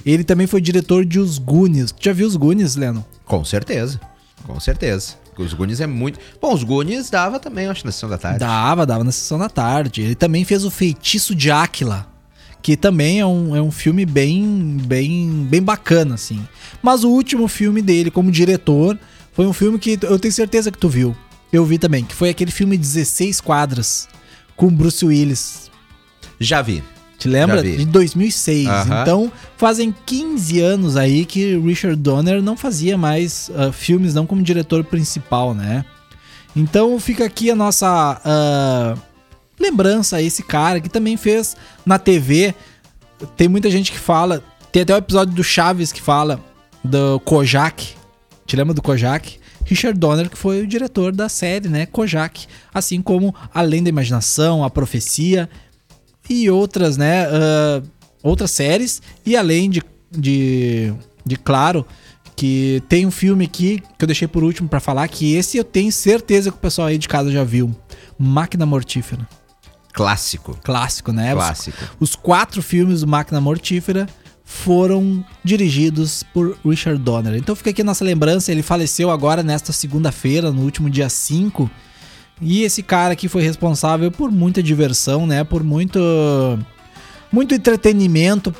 ele 0.05 0.23
também 0.23 0.47
foi 0.47 0.61
diretor 0.61 1.05
de 1.05 1.19
Os 1.19 1.37
Goonies. 1.37 1.91
Tu 1.91 2.03
já 2.05 2.13
viu 2.13 2.27
Os 2.27 2.35
Goonies, 2.35 2.75
Leno? 2.75 3.05
Com 3.25 3.43
certeza. 3.45 3.99
Com 4.45 4.59
certeza. 4.59 5.15
Os 5.37 5.53
Goonies 5.53 5.81
é 5.81 5.87
muito. 5.87 6.19
Bom, 6.41 6.53
os 6.53 6.63
Goonies 6.63 7.09
dava 7.09 7.39
também, 7.39 7.67
acho, 7.67 7.85
na 7.85 7.91
sessão 7.91 8.09
da 8.09 8.17
tarde. 8.17 8.39
Dava, 8.39 8.85
dava 8.85 9.03
na 9.03 9.11
sessão 9.11 9.39
da 9.39 9.49
tarde. 9.49 10.01
Ele 10.01 10.15
também 10.15 10.43
fez 10.45 10.63
o 10.63 10.71
Feitiço 10.71 11.33
de 11.33 11.49
Áquila, 11.49 12.07
que 12.61 12.77
também 12.77 13.19
é 13.19 13.25
um, 13.25 13.55
é 13.55 13.61
um 13.61 13.71
filme 13.71 14.05
bem, 14.05 14.77
bem, 14.85 15.47
bem 15.49 15.61
bacana, 15.61 16.15
assim. 16.15 16.45
Mas 16.81 17.03
o 17.03 17.09
último 17.09 17.47
filme 17.47 17.81
dele 17.81 18.11
como 18.11 18.31
diretor 18.31 18.97
foi 19.31 19.47
um 19.47 19.53
filme 19.53 19.79
que 19.79 19.97
eu 20.01 20.19
tenho 20.19 20.33
certeza 20.33 20.71
que 20.71 20.77
tu 20.77 20.87
viu. 20.87 21.15
Eu 21.51 21.65
vi 21.65 21.77
também, 21.77 22.03
que 22.03 22.15
foi 22.15 22.29
aquele 22.29 22.51
filme 22.51 22.77
16 22.77 23.41
quadras 23.41 24.07
com 24.55 24.67
Bruce 24.69 25.05
Willis. 25.05 25.71
Já 26.39 26.61
vi. 26.61 26.83
Te 27.23 27.29
lembra? 27.29 27.63
De 27.63 27.85
2006. 27.85 28.67
Aham. 28.67 29.01
Então, 29.01 29.31
fazem 29.55 29.95
15 30.05 30.59
anos 30.59 30.97
aí 30.97 31.23
que 31.23 31.57
Richard 31.57 31.95
Donner 31.95 32.41
não 32.41 32.57
fazia 32.57 32.97
mais 32.97 33.49
ah, 33.55 33.71
filmes 33.71 34.13
não 34.13 34.27
como 34.27 34.43
diretor 34.43 34.83
principal, 34.83 35.53
né? 35.53 35.85
Então 36.53 36.99
fica 36.99 37.23
aqui 37.23 37.49
a 37.49 37.55
nossa 37.55 38.19
ah, 38.25 38.97
lembrança 39.57 40.17
a 40.17 40.21
esse 40.21 40.43
cara 40.43 40.81
que 40.81 40.89
também 40.89 41.15
fez 41.15 41.55
na 41.85 41.97
TV. 41.97 42.53
Tem 43.37 43.47
muita 43.47 43.71
gente 43.71 43.89
que 43.89 43.99
fala. 43.99 44.43
Tem 44.69 44.81
até 44.81 44.93
o 44.93 44.97
episódio 44.97 45.33
do 45.33 45.45
Chaves 45.45 45.93
que 45.93 46.01
fala 46.01 46.41
do 46.83 47.21
Kojak. 47.21 47.95
Te 48.45 48.57
lembra 48.57 48.73
do 48.73 48.81
Kojak? 48.81 49.39
Richard 49.63 49.97
Donner, 49.97 50.29
que 50.29 50.37
foi 50.37 50.61
o 50.61 50.67
diretor 50.67 51.13
da 51.13 51.29
série, 51.29 51.69
né? 51.69 51.85
Kojak. 51.85 52.47
Assim 52.73 53.01
como 53.01 53.33
Além 53.53 53.81
da 53.81 53.87
Imaginação, 53.87 54.61
A 54.61 54.69
Profecia 54.69 55.49
e 56.29 56.49
outras, 56.49 56.97
né? 56.97 57.25
ah, 57.25 57.81
outras 58.21 58.51
séries. 58.51 59.01
E 59.25 59.35
além 59.35 59.69
de 59.69 59.81
de, 60.17 60.93
de 61.25 61.35
claro 61.35 61.85
que 62.35 62.81
tem 62.89 63.05
um 63.05 63.11
filme 63.11 63.45
aqui 63.45 63.81
que 63.97 64.03
eu 64.03 64.07
deixei 64.07 64.27
por 64.27 64.43
último 64.43 64.67
pra 64.67 64.79
falar, 64.79 65.07
que 65.07 65.35
esse 65.35 65.57
eu 65.57 65.63
tenho 65.63 65.91
certeza 65.91 66.51
que 66.51 66.57
o 66.57 66.59
pessoal 66.59 66.87
aí 66.87 66.97
de 66.97 67.07
casa 67.07 67.31
já 67.31 67.43
viu. 67.43 67.75
Máquina 68.17 68.65
Mortífera. 68.65 69.27
Clássico. 69.91 70.57
Clássico, 70.63 71.11
né? 71.11 71.33
Clássico. 71.33 71.77
Os, 71.99 72.15
quatro 72.15 72.61
filmes 72.61 73.01
do 73.01 73.07
Máquina 73.07 73.39
Mortífera 73.39 74.07
foram 74.43 75.23
dirigidos 75.43 76.23
por 76.33 76.57
Richard 76.65 76.99
Donner. 77.01 77.35
Então 77.35 77.55
fica 77.55 77.69
aqui 77.69 77.81
a 77.81 77.85
nossa 77.85 78.03
lembrança, 78.03 78.51
ele 78.51 78.63
faleceu 78.63 79.11
agora 79.11 79.43
nesta 79.43 79.71
segunda-feira, 79.71 80.51
no 80.51 80.63
último 80.63 80.89
dia 80.89 81.09
5. 81.09 81.69
E 82.45 82.63
esse 82.63 82.83
cara 82.83 83.13
aqui 83.13 83.27
foi 83.27 83.41
responsável 83.41 84.11
por 84.11 84.31
muita 84.31 84.61
diversão, 84.61 85.25
né? 85.25 85.43
Por 85.43 85.63
muito 85.63 85.99
muito 87.31 87.55
entretenimento 87.55 88.53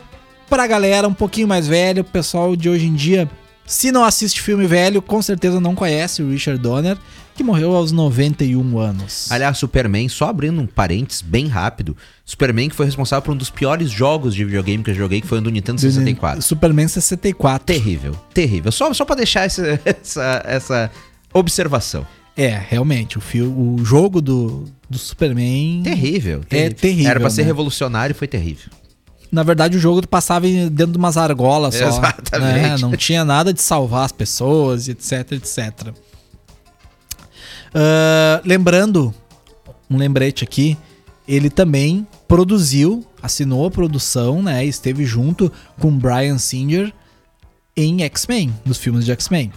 pra 0.49 0.67
galera 0.67 1.07
um 1.07 1.13
pouquinho 1.13 1.47
mais 1.47 1.67
velha, 1.67 2.01
o 2.01 2.05
pessoal 2.05 2.55
de 2.55 2.69
hoje 2.69 2.85
em 2.85 2.93
dia, 2.93 3.29
se 3.65 3.91
não 3.91 4.03
assiste 4.03 4.41
filme 4.41 4.67
velho, 4.67 5.01
com 5.01 5.21
certeza 5.21 5.59
não 5.59 5.73
conhece 5.73 6.21
o 6.21 6.29
Richard 6.29 6.61
Donner, 6.61 6.97
que 7.35 7.43
morreu 7.43 7.75
aos 7.75 7.91
91 7.91 8.77
anos. 8.77 9.31
Aliás, 9.31 9.57
Superman, 9.57 10.07
só 10.07 10.29
abrindo 10.29 10.61
um 10.61 10.67
parênteses 10.67 11.21
bem 11.21 11.47
rápido, 11.47 11.97
Superman 12.23 12.69
que 12.69 12.75
foi 12.75 12.85
responsável 12.85 13.23
por 13.23 13.33
um 13.33 13.37
dos 13.37 13.49
piores 13.49 13.89
jogos 13.89 14.35
de 14.35 14.45
videogame 14.45 14.83
que 14.83 14.91
eu 14.91 14.95
joguei, 14.95 15.21
que 15.21 15.27
foi 15.27 15.39
o 15.39 15.41
do 15.41 15.49
Nintendo 15.49 15.81
64. 15.81 16.41
Superman 16.41 16.87
64. 16.87 17.65
Terrível, 17.65 18.15
terrível. 18.33 18.71
Só, 18.71 18.93
só 18.93 19.05
pra 19.05 19.15
deixar 19.15 19.45
essa, 19.45 19.79
essa, 19.83 20.43
essa 20.45 20.91
observação. 21.33 22.05
É, 22.35 22.47
realmente, 22.49 23.17
o, 23.17 23.21
fio, 23.21 23.51
o 23.51 23.83
jogo 23.85 24.21
do, 24.21 24.65
do 24.89 24.97
Superman. 24.97 25.83
Terrível, 25.83 26.41
É 26.49 26.69
terrível. 26.69 27.11
Era 27.11 27.19
pra 27.19 27.29
ser 27.29 27.41
né? 27.41 27.47
revolucionário 27.47 28.13
e 28.13 28.15
foi 28.15 28.27
terrível. 28.27 28.71
Na 29.31 29.43
verdade, 29.43 29.77
o 29.77 29.79
jogo 29.79 30.07
passava 30.07 30.47
dentro 30.47 30.93
de 30.93 30.97
umas 30.97 31.17
argolas 31.17 31.75
só. 31.75 31.87
Exatamente. 31.87 32.53
né? 32.53 32.77
Não 32.77 32.95
tinha 32.95 33.25
nada 33.25 33.51
de 33.53 33.61
salvar 33.61 34.05
as 34.05 34.11
pessoas, 34.11 34.87
etc, 34.87 35.31
etc. 35.33 35.93
Ah, 37.73 38.41
lembrando, 38.45 39.13
um 39.89 39.97
lembrete 39.97 40.43
aqui, 40.43 40.77
ele 41.27 41.49
também 41.49 42.05
produziu, 42.27 43.05
assinou 43.21 43.65
a 43.65 43.71
produção, 43.71 44.41
né? 44.43 44.63
Esteve 44.65 45.05
junto 45.05 45.51
com 45.79 45.91
Brian 45.97 46.37
Singer 46.37 46.93
em 47.75 48.03
X-Men, 48.03 48.53
nos 48.65 48.77
filmes 48.77 49.05
de 49.05 49.11
X-Men. 49.11 49.51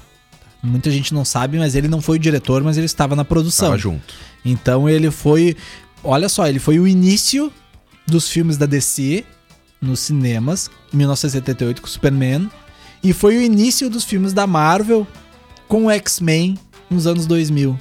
Muita 0.67 0.91
gente 0.91 1.15
não 1.15 1.25
sabe, 1.25 1.59
mas 1.59 1.75
ele 1.75 1.89
não 1.89 2.01
foi 2.01 2.17
o 2.17 2.19
diretor, 2.19 2.63
mas 2.63 2.77
ele 2.77 2.87
estava 2.87 3.15
na 3.17 3.25
produção. 3.25 3.69
Tava 3.69 3.79
junto. 3.79 4.15
Então 4.45 4.89
ele 4.89 5.11
foi. 5.11 5.57
Olha 6.03 6.29
só, 6.29 6.47
ele 6.47 6.59
foi 6.59 6.79
o 6.79 6.87
início 6.87 7.53
dos 8.07 8.29
filmes 8.29 8.57
da 8.57 8.67
DC 8.67 9.25
nos 9.81 10.01
cinemas, 10.01 10.71
em 10.93 10.97
1978 10.99 11.81
com 11.83 11.89
Superman. 11.89 12.51
E 13.03 13.13
foi 13.13 13.37
o 13.37 13.43
início 13.43 13.89
dos 13.91 14.05
filmes 14.05 14.33
da 14.33 14.47
Marvel 14.47 15.07
com 15.69 15.87
o 15.87 15.91
X-Men 15.91 16.57
nos 16.91 17.07
anos 17.07 17.27
2000. 17.27 17.79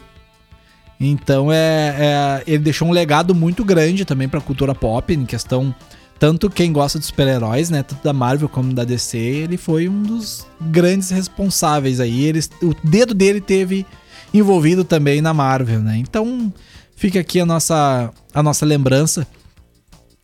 Então 1.00 1.52
é, 1.52 1.96
é- 1.98 2.44
ele 2.48 2.60
deixou 2.64 2.88
um 2.88 2.92
legado 2.92 3.36
muito 3.36 3.64
grande 3.66 4.06
também 4.06 4.30
pra 4.30 4.40
cultura 4.42 4.74
pop 4.74 5.14
em 5.14 5.26
questão 5.26 5.74
tanto 6.20 6.50
quem 6.50 6.72
gosta 6.72 6.98
de 6.98 7.06
super-heróis, 7.06 7.70
né, 7.70 7.84
tanto 7.84 8.04
da 8.04 8.14
Marvel 8.14 8.48
como 8.48 8.74
da 8.74 8.84
DC, 8.84 9.18
ele 9.18 9.58
foi 9.58 9.90
um 9.90 10.04
dos 10.04 10.46
grandes 10.60 11.10
responsáveis 11.10 12.00
aí. 12.00 12.26
Ele, 12.26 12.40
o 12.62 12.74
dedo 12.84 13.14
dele 13.14 13.42
teve 13.42 13.86
envolvido 14.34 14.84
também 14.84 15.22
na 15.22 15.34
Marvel, 15.34 15.82
né? 15.82 15.98
Então 15.98 16.54
fica 16.96 17.20
aqui 17.20 17.40
a 17.40 17.46
nossa 17.46 18.12
a 18.34 18.44
nossa 18.44 18.66
lembrança. 18.66 19.28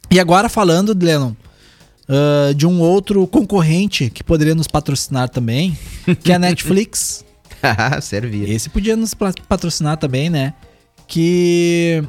E 0.10 0.20
agora 0.20 0.50
falando, 0.50 0.98
Lennon, 1.00 1.34
ah, 2.12 2.54
de 2.54 2.68
um 2.68 2.82
outro 2.82 3.26
concorrente 3.26 4.10
que 4.10 4.22
poderia 4.22 4.54
nos 4.54 4.68
patrocinar 4.68 5.30
também, 5.30 5.78
que 6.22 6.34
é 6.34 6.36
a 6.36 6.40
Netflix. 6.40 7.24
Servia. 8.02 8.54
Esse 8.54 8.70
podia 8.70 8.98
nos 8.98 9.14
patrocinar 9.14 9.96
também, 9.96 10.30
né? 10.30 10.54
Que 11.08 12.04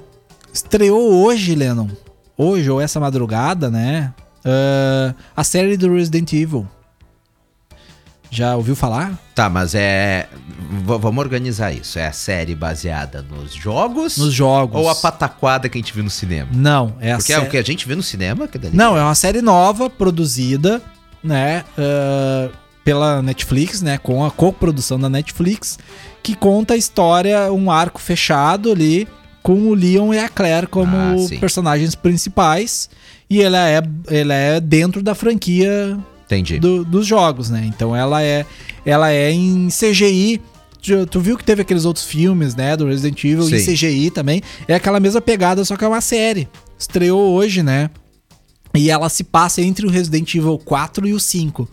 estreou 0.52 1.24
hoje, 1.24 1.54
Lennon. 1.54 1.88
Hoje 2.36 2.70
ou 2.70 2.80
essa 2.80 2.98
madrugada, 3.00 3.70
né? 3.70 4.12
ah, 4.44 5.14
a 5.36 5.44
série 5.44 5.76
do 5.76 5.92
Resident 5.94 6.32
Evil. 6.32 6.66
Já 8.30 8.56
ouviu 8.56 8.74
falar? 8.74 9.12
Tá, 9.34 9.50
mas 9.50 9.74
é. 9.74 10.26
v- 10.86 10.96
vamos 10.98 11.18
organizar 11.22 11.70
isso. 11.70 11.98
É 11.98 12.06
a 12.06 12.12
série 12.12 12.54
baseada 12.54 13.20
nos 13.20 13.52
jogos? 13.52 14.16
Nos 14.16 14.32
jogos. 14.32 14.80
Ou 14.80 14.88
a 14.88 14.94
pataquada 14.94 15.68
que 15.68 15.76
a 15.76 15.80
gente 15.80 15.92
viu 15.92 16.02
no 16.02 16.08
cinema? 16.08 16.48
Não, 16.50 16.94
é 16.98 17.12
a 17.12 17.18
Porque 17.18 17.32
é 17.34 17.38
o 17.38 17.50
que 17.50 17.58
a 17.58 17.62
gente 17.62 17.86
viu 17.86 17.94
no 17.94 18.02
cinema? 18.02 18.48
Que 18.48 18.56
dali. 18.56 18.74
Não, 18.74 18.96
é 18.96 19.02
uma 19.02 19.14
série 19.14 19.42
nova, 19.42 19.90
produzida, 19.90 20.80
né, 21.22 21.62
ah, 21.76 22.48
pela 22.82 23.20
Netflix, 23.20 23.82
né, 23.82 23.98
com 23.98 24.24
a 24.24 24.30
co-produção 24.30 24.98
da 24.98 25.10
Netflix, 25.10 25.78
que 26.22 26.34
conta 26.34 26.72
a 26.72 26.76
história, 26.78 27.52
um 27.52 27.70
arco 27.70 28.00
fechado 28.00 28.72
ali, 28.72 29.06
com 29.42 29.54
o 29.68 29.74
Leon 29.74 30.12
e 30.14 30.18
a 30.18 30.28
Claire 30.28 30.66
como 30.66 30.96
Ah, 30.96 31.14
personagens 31.40 31.94
principais, 31.94 32.88
e 33.28 33.42
ela 33.42 33.68
é, 33.68 33.82
ela 34.08 34.34
é 34.34 34.60
dentro 34.60 35.02
da 35.02 35.14
franquia 35.14 35.98
do- 36.60 36.84
dos 36.84 37.06
jogos, 37.06 37.50
né, 37.50 37.64
então 37.66 37.94
ela 37.94 38.22
é, 38.22 38.46
ela 38.86 39.10
é 39.12 39.30
em 39.32 39.68
CGI, 39.68 40.40
Tu- 40.80 41.06
Tu 41.06 41.20
viu 41.20 41.38
que 41.38 41.44
teve 41.44 41.62
aqueles 41.62 41.84
outros 41.84 42.04
filmes, 42.04 42.56
né, 42.56 42.76
do 42.76 42.86
Resident 42.86 43.22
Evil 43.22 43.48
em 43.48 43.58
Sim. 43.60 43.72
CGI 43.72 44.10
também. 44.10 44.42
É 44.66 44.74
aquela 44.74 44.98
mesma 44.98 45.20
pegada, 45.20 45.64
só 45.64 45.76
que 45.76 45.84
é 45.84 45.86
uma 45.88 46.00
série. 46.00 46.48
Estreou 46.76 47.32
hoje, 47.34 47.62
né? 47.62 47.88
E 48.74 48.90
ela 48.90 49.08
se 49.08 49.22
passa 49.22 49.62
entre 49.62 49.86
o 49.86 49.88
Resident 49.88 50.34
Evil 50.34 50.58
4 50.58 51.06
e 51.06 51.12
o 51.12 51.20
5. 51.20 51.68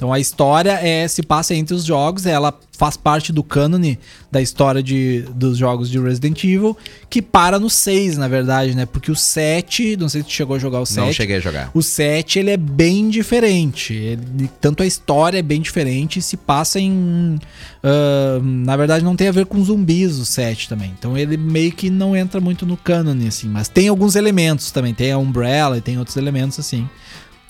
Então 0.00 0.10
a 0.14 0.18
história 0.18 0.72
é 0.82 1.06
se 1.06 1.22
passa 1.22 1.54
entre 1.54 1.74
os 1.74 1.84
jogos, 1.84 2.24
ela 2.24 2.58
faz 2.72 2.96
parte 2.96 3.34
do 3.34 3.42
cânone 3.42 3.98
da 4.32 4.40
história 4.40 4.82
de, 4.82 5.26
dos 5.34 5.58
jogos 5.58 5.90
de 5.90 5.98
Resident 5.98 6.42
Evil, 6.42 6.74
que 7.10 7.20
para 7.20 7.58
no 7.58 7.68
6, 7.68 8.16
na 8.16 8.26
verdade, 8.26 8.74
né? 8.74 8.86
Porque 8.86 9.12
o 9.12 9.14
7, 9.14 9.98
não 9.98 10.08
sei 10.08 10.22
se 10.22 10.28
tu 10.28 10.32
chegou 10.32 10.56
a 10.56 10.58
jogar 10.58 10.80
o 10.80 10.86
7. 10.86 11.04
Não 11.04 11.12
cheguei 11.12 11.36
a 11.36 11.40
jogar. 11.40 11.70
O 11.74 11.82
7 11.82 12.38
ele 12.38 12.48
é 12.50 12.56
bem 12.56 13.10
diferente. 13.10 13.92
Ele- 13.92 14.48
tanto 14.58 14.82
a 14.82 14.86
história 14.86 15.36
é 15.38 15.42
bem 15.42 15.60
diferente, 15.60 16.22
se 16.22 16.38
passa 16.38 16.80
em. 16.80 17.38
ah, 17.84 18.40
na 18.42 18.78
verdade, 18.78 19.04
não 19.04 19.14
tem 19.14 19.28
a 19.28 19.32
ver 19.32 19.44
com 19.44 19.62
zumbis 19.62 20.16
o 20.18 20.24
7 20.24 20.66
também. 20.66 20.94
Então 20.98 21.18
ele 21.18 21.36
meio 21.36 21.72
que 21.72 21.90
não 21.90 22.16
entra 22.16 22.40
muito 22.40 22.64
no 22.64 22.74
cânone, 22.78 23.28
assim. 23.28 23.48
Mas 23.50 23.68
tem 23.68 23.88
alguns 23.88 24.16
elementos 24.16 24.70
também. 24.70 24.94
Tem 24.94 25.12
a 25.12 25.18
Umbrella 25.18 25.76
e 25.76 25.82
tem 25.82 25.98
outros 25.98 26.16
elementos 26.16 26.58
assim. 26.58 26.88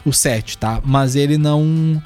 O 0.05 0.13
7, 0.13 0.59
tá? 0.59 0.81
Mas 0.85 1.15
ele 1.15 1.39
não. 1.39 2.03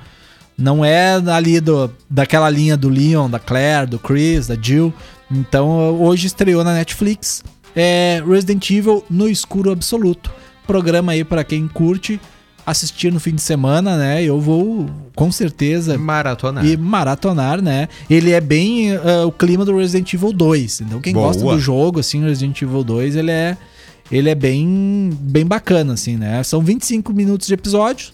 Não 0.57 0.85
é 0.85 1.15
ali 1.31 1.61
do, 1.61 1.91
daquela 2.09 2.49
linha 2.49 2.77
do 2.77 2.89
Leon, 2.89 3.29
da 3.29 3.39
Claire, 3.39 3.87
do 3.87 3.99
Chris, 3.99 4.47
da 4.47 4.57
Jill. 4.61 4.93
Então 5.31 6.01
hoje 6.01 6.27
estreou 6.27 6.63
na 6.63 6.75
Netflix. 6.75 7.43
É 7.75 8.23
Resident 8.27 8.71
Evil 8.71 9.05
no 9.11 9.29
escuro 9.29 9.73
absoluto. 9.73 10.31
Programa 10.67 11.13
aí 11.13 11.25
pra 11.25 11.43
quem 11.43 11.67
curte 11.67 12.21
assistir 12.67 13.13
no 13.13 13.21
fim 13.21 13.35
de 13.35 13.43
semana, 13.43 13.97
né? 13.97 14.23
Eu 14.23 14.41
vou 14.41 14.89
com 15.15 15.31
certeza 15.31 15.99
Maratonar. 15.99 16.65
e 16.65 16.77
maratonar, 16.77 17.61
né? 17.61 17.89
Ele 18.09 18.31
é 18.31 18.41
bem 18.41 18.95
ah, 18.97 19.27
o 19.27 19.33
clima 19.33 19.65
do 19.65 19.77
Resident 19.77 20.13
Evil 20.15 20.33
2. 20.33 20.81
Então 20.81 21.01
quem 21.01 21.13
Boa. 21.13 21.27
gosta 21.27 21.43
do 21.45 21.59
jogo 21.59 22.01
assim, 22.01 22.23
Resident 22.23 22.63
Evil 22.63 22.83
2, 22.83 23.17
ele 23.17 23.31
é 23.31 23.57
ele 24.11 24.31
é 24.31 24.35
bem 24.35 25.11
bem 25.21 25.45
bacana 25.45 25.95
assim, 25.95 26.17
né? 26.17 26.43
São 26.43 26.63
25 26.63 27.13
minutos 27.13 27.47
de 27.47 27.55
episódio. 27.55 28.13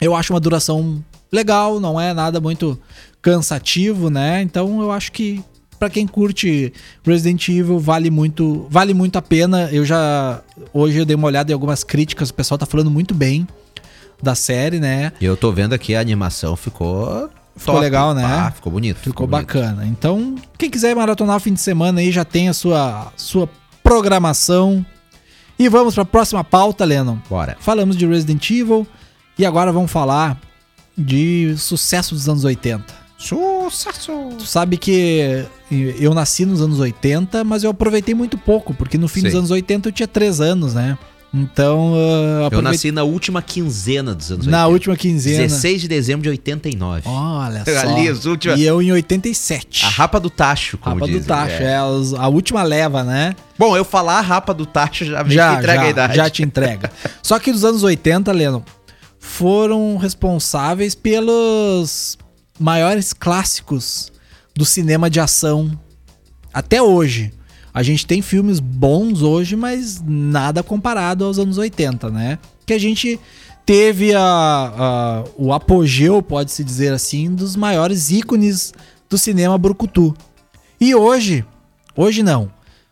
Eu 0.00 0.14
acho 0.14 0.32
uma 0.32 0.40
duração 0.40 1.02
legal, 1.32 1.80
não 1.80 2.00
é 2.00 2.12
nada 2.12 2.40
muito 2.40 2.78
cansativo, 3.20 4.10
né? 4.10 4.42
Então 4.42 4.82
eu 4.82 4.92
acho 4.92 5.10
que 5.12 5.42
pra 5.78 5.88
quem 5.88 6.06
curte 6.06 6.72
Resident 7.04 7.48
Evil 7.48 7.78
vale 7.78 8.10
muito, 8.10 8.66
vale 8.68 8.92
muito 8.92 9.16
a 9.16 9.22
pena. 9.22 9.68
Eu 9.72 9.84
já 9.84 10.40
hoje 10.72 10.98
eu 10.98 11.04
dei 11.04 11.16
uma 11.16 11.26
olhada 11.26 11.50
em 11.50 11.54
algumas 11.54 11.82
críticas, 11.82 12.30
o 12.30 12.34
pessoal 12.34 12.58
tá 12.58 12.66
falando 12.66 12.90
muito 12.90 13.14
bem 13.14 13.46
da 14.22 14.34
série, 14.34 14.78
né? 14.78 15.12
E 15.20 15.24
eu 15.24 15.36
tô 15.36 15.50
vendo 15.50 15.72
aqui 15.72 15.94
a 15.94 16.00
animação 16.00 16.54
ficou. 16.54 17.28
Ficou 17.54 17.74
top. 17.74 17.84
legal, 17.84 18.14
né? 18.14 18.24
Ah, 18.24 18.50
ficou 18.50 18.72
bonito. 18.72 18.98
Ficou 18.98 19.26
bonito. 19.26 19.46
bacana. 19.46 19.84
Então, 19.86 20.36
quem 20.56 20.70
quiser 20.70 20.96
maratonar 20.96 21.36
o 21.36 21.40
fim 21.40 21.52
de 21.52 21.60
semana 21.60 22.00
aí 22.00 22.10
já 22.10 22.24
tem 22.24 22.48
a 22.48 22.54
sua 22.54 23.12
sua 23.16 23.48
programação. 23.82 24.84
E 25.58 25.68
vamos 25.68 25.94
pra 25.94 26.04
próxima 26.04 26.42
pauta, 26.42 26.84
Lennon. 26.84 27.18
Bora. 27.28 27.56
Falamos 27.60 27.96
de 27.96 28.06
Resident 28.06 28.48
Evil 28.50 28.86
e 29.38 29.44
agora 29.44 29.70
vamos 29.70 29.90
falar 29.90 30.40
de 30.96 31.54
sucesso 31.58 32.14
dos 32.14 32.28
anos 32.28 32.44
80. 32.44 33.02
Sucesso! 33.18 34.12
Tu 34.38 34.44
sabe 34.46 34.76
que 34.76 35.44
eu 35.98 36.12
nasci 36.12 36.44
nos 36.44 36.60
anos 36.60 36.80
80, 36.80 37.44
mas 37.44 37.62
eu 37.64 37.70
aproveitei 37.70 38.14
muito 38.14 38.36
pouco, 38.36 38.74
porque 38.74 38.98
no 38.98 39.08
fim 39.08 39.22
dos 39.22 39.32
Sim. 39.32 39.38
anos 39.38 39.50
80 39.50 39.88
eu 39.88 39.92
tinha 39.92 40.08
3 40.08 40.40
anos, 40.40 40.74
né? 40.74 40.98
Então, 41.34 41.92
uh, 41.94 41.96
Eu 42.40 42.46
aproveitei- 42.46 42.72
nasci 42.72 42.92
na 42.92 43.04
última 43.04 43.40
quinzena 43.40 44.14
dos 44.14 44.30
anos 44.30 44.46
na 44.46 44.66
80. 44.66 44.72
última 44.72 44.96
quinzena. 44.96 45.38
16 45.44 45.80
de 45.80 45.88
dezembro 45.88 46.22
de 46.24 46.28
89. 46.28 47.02
Olha 47.08 47.64
só. 47.64 47.88
Ali, 47.88 48.06
as 48.08 48.26
últimas- 48.26 48.60
E 48.60 48.64
eu 48.64 48.82
em 48.82 48.92
87. 48.92 49.86
A 49.86 49.88
rapa 49.88 50.20
do 50.20 50.28
tacho, 50.28 50.76
como 50.76 50.96
Rapa 50.96 51.06
do 51.06 51.12
dizem. 51.12 51.26
tacho, 51.26 51.62
É. 51.62 51.72
é, 51.72 51.76
a 51.76 52.28
última 52.28 52.62
leva, 52.62 53.02
né? 53.02 53.34
Bom, 53.58 53.74
eu 53.74 53.84
falar 53.84 54.20
rapa 54.20 54.52
do 54.52 54.66
tacho 54.66 55.06
já, 55.06 55.24
me 55.24 55.32
já, 55.32 55.54
entrega 55.54 55.74
já, 55.80 55.86
a 55.86 55.90
idade. 55.90 56.16
já 56.16 56.28
te 56.28 56.42
entrega. 56.42 56.92
Só 57.22 57.38
que 57.38 57.50
nos 57.50 57.64
anos 57.64 57.82
80, 57.82 58.30
Leno, 58.30 58.62
foram 59.26 59.96
responsáveis 59.96 60.96
pelos 60.96 62.18
maiores 62.58 63.12
clássicos 63.12 64.12
do 64.54 64.64
cinema 64.64 65.08
de 65.08 65.20
ação 65.20 65.78
até 66.52 66.82
hoje. 66.82 67.32
A 67.72 67.84
gente 67.84 68.04
tem 68.04 68.20
filmes 68.20 68.58
bons 68.58 69.22
hoje, 69.22 69.54
mas 69.54 70.02
nada 70.04 70.60
comparado 70.60 71.24
aos 71.24 71.38
anos 71.38 71.56
80, 71.56 72.10
né? 72.10 72.38
Que 72.66 72.72
a 72.74 72.78
gente 72.78 73.18
teve 73.64 74.12
a, 74.12 74.20
a- 74.20 75.24
o 75.38 75.52
apogeu, 75.52 76.20
pode-se 76.20 76.64
dizer 76.64 76.92
assim, 76.92 77.32
dos 77.32 77.54
maiores 77.54 78.10
ícones 78.10 78.74
do 79.08 79.16
cinema 79.16 79.56
brucutu. 79.56 80.12
E 80.80 80.96
hoje, 80.96 81.44
hoje 81.96 82.24
não, 82.24 82.50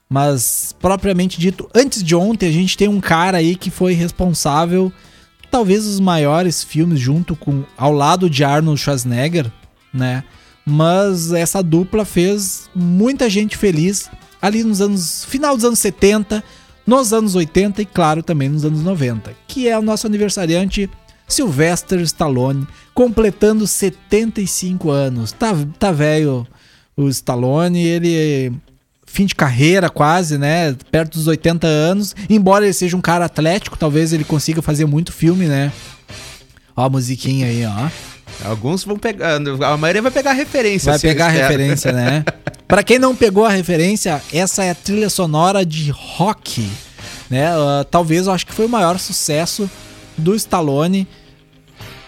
mas 0.08 0.74
propriamente 0.80 1.40
dito, 1.40 1.68
antes 1.74 2.04
de 2.04 2.14
ontem, 2.14 2.48
a 2.48 2.52
gente 2.52 2.76
tem 2.78 2.86
um 2.88 3.00
cara 3.00 3.38
aí 3.38 3.56
que 3.56 3.68
foi 3.70 3.94
responsável, 3.94 4.92
talvez 5.50 5.86
os 5.86 6.00
maiores 6.00 6.62
filmes 6.62 7.00
junto 7.00 7.34
com 7.34 7.64
ao 7.76 7.92
lado 7.92 8.30
de 8.30 8.44
Arnold 8.44 8.80
Schwarzenegger, 8.80 9.50
né? 9.92 10.24
Mas 10.64 11.32
essa 11.32 11.62
dupla 11.62 12.04
fez 12.04 12.70
muita 12.74 13.28
gente 13.28 13.56
feliz 13.56 14.08
ali 14.40 14.62
nos 14.62 14.80
anos 14.80 15.24
final 15.24 15.56
dos 15.56 15.64
anos 15.64 15.78
70, 15.78 16.42
nos 16.86 17.12
anos 17.12 17.34
80 17.34 17.82
e 17.82 17.86
claro 17.86 18.22
também 18.22 18.48
nos 18.48 18.64
anos 18.64 18.82
90, 18.82 19.34
que 19.46 19.68
é 19.68 19.78
o 19.78 19.82
nosso 19.82 20.06
aniversariante 20.06 20.88
Sylvester 21.26 22.00
Stallone, 22.00 22.66
completando 22.94 23.66
75 23.66 24.90
anos. 24.90 25.32
Tá 25.32 25.54
tá 25.78 25.92
velho 25.92 26.46
o 26.96 27.08
Stallone, 27.08 27.82
ele 27.82 28.52
fim 29.12 29.26
de 29.26 29.34
carreira 29.34 29.90
quase, 29.90 30.38
né? 30.38 30.74
Perto 30.90 31.18
dos 31.18 31.26
80 31.26 31.66
anos. 31.66 32.14
Embora 32.28 32.64
ele 32.64 32.72
seja 32.72 32.96
um 32.96 33.00
cara 33.00 33.24
atlético, 33.24 33.76
talvez 33.76 34.12
ele 34.12 34.24
consiga 34.24 34.62
fazer 34.62 34.86
muito 34.86 35.12
filme, 35.12 35.46
né? 35.46 35.72
Ó 36.76 36.84
a 36.84 36.88
musiquinha 36.88 37.46
aí, 37.46 37.66
ó. 37.66 38.48
Alguns 38.48 38.84
vão 38.84 38.96
pegar. 38.96 39.36
A 39.36 39.76
maioria 39.76 40.00
vai 40.00 40.12
pegar 40.12 40.32
referência. 40.32 40.86
Vai 40.86 40.96
assim, 40.96 41.08
pegar 41.08 41.26
a 41.26 41.30
espero. 41.30 41.48
referência, 41.48 41.92
né? 41.92 42.24
Pra 42.68 42.84
quem 42.84 43.00
não 43.00 43.16
pegou 43.16 43.44
a 43.44 43.50
referência, 43.50 44.22
essa 44.32 44.64
é 44.64 44.70
a 44.70 44.74
trilha 44.76 45.10
sonora 45.10 45.66
de 45.66 45.90
rock, 45.90 46.70
né? 47.28 47.48
Ah, 47.48 47.84
talvez 47.90 48.28
eu 48.28 48.32
acho 48.32 48.46
que 48.46 48.52
foi 48.52 48.66
o 48.66 48.68
maior 48.68 48.96
sucesso 48.98 49.68
do 50.16 50.36
Stallone. 50.36 51.06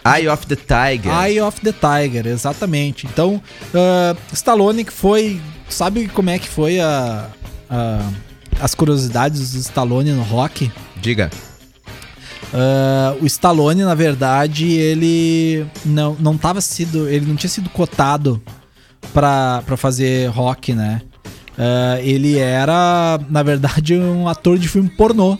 Eye 0.06 0.28
of 0.28 0.46
the 0.46 0.56
Tiger. 0.56 1.12
Eye 1.12 1.40
of 1.40 1.60
the 1.60 1.72
Tiger, 1.72 2.28
exatamente. 2.28 3.06
Então, 3.06 3.42
ah, 3.74 4.16
Stallone 4.32 4.84
que 4.84 4.92
foi. 4.92 5.40
Sabe 5.72 6.06
como 6.08 6.30
é 6.30 6.38
que 6.38 6.48
foi 6.48 6.78
a, 6.80 7.28
a- 7.70 8.10
as 8.60 8.74
curiosidades 8.74 9.52
do 9.52 9.58
Stallone 9.58 10.12
no 10.12 10.22
rock? 10.22 10.70
Diga. 11.00 11.30
Ah, 12.52 13.16
o 13.20 13.26
Stallone, 13.26 13.82
na 13.82 13.94
verdade, 13.94 14.70
ele 14.70 15.66
não, 15.84 16.14
não 16.20 16.36
tava 16.36 16.60
sido. 16.60 17.08
Ele 17.08 17.26
não 17.26 17.36
tinha 17.36 17.48
sido 17.50 17.70
cotado 17.70 18.40
pra, 19.12 19.62
pra 19.64 19.76
fazer 19.76 20.28
rock, 20.28 20.74
né? 20.74 21.00
Ah, 21.58 21.98
ele 22.00 22.38
era, 22.38 23.18
na 23.30 23.42
verdade, 23.42 23.96
um 23.96 24.28
ator 24.28 24.58
de 24.58 24.68
filme 24.68 24.90
pornô. 24.90 25.38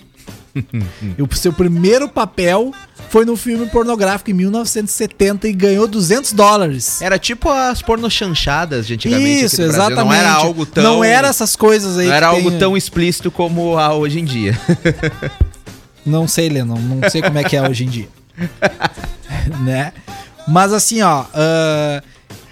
E 1.19 1.23
o 1.23 1.29
seu 1.35 1.53
primeiro 1.53 2.09
papel 2.09 2.73
foi 3.09 3.25
no 3.25 3.37
filme 3.37 3.67
pornográfico 3.67 4.31
em 4.31 4.35
1970 4.35 5.49
e 5.49 5.53
ganhou 5.53 5.87
200 5.87 6.33
dólares. 6.33 7.01
Era 7.03 7.19
tipo 7.19 7.51
as 7.51 7.83
pornochanchadas 7.83 8.87
de 8.87 8.95
antigamente. 8.95 9.45
Isso, 9.45 9.57
Brasil. 9.57 9.75
exatamente. 9.75 10.05
Não 10.05 10.13
era 10.15 10.33
algo 10.33 10.67
tão. 10.67 10.83
Não 10.85 11.05
era 11.05 11.29
essas 11.29 11.57
coisas 11.57 11.99
aí 11.99 12.07
Não 12.09 12.15
era 12.15 12.27
algo 12.29 12.51
tem- 12.51 12.59
tão 12.59 12.77
explícito 12.77 13.31
como 13.31 13.79
há 13.79 13.95
hoje 13.95 14.21
em 14.21 14.25
dia. 14.25 14.59
Não 16.05 16.27
sei, 16.27 16.49
Lennon, 16.49 16.81
não 16.81 17.09
sei 17.09 17.23
como 17.23 17.39
é 17.39 17.45
que 17.45 17.57
é 17.57 17.63
hoje 17.63 17.85
em 17.85 17.89
dia. 17.89 18.09
né? 19.65 19.93
Mas 20.49 20.73
assim, 20.73 21.01
ó, 21.03 21.25
ah, 21.33 22.03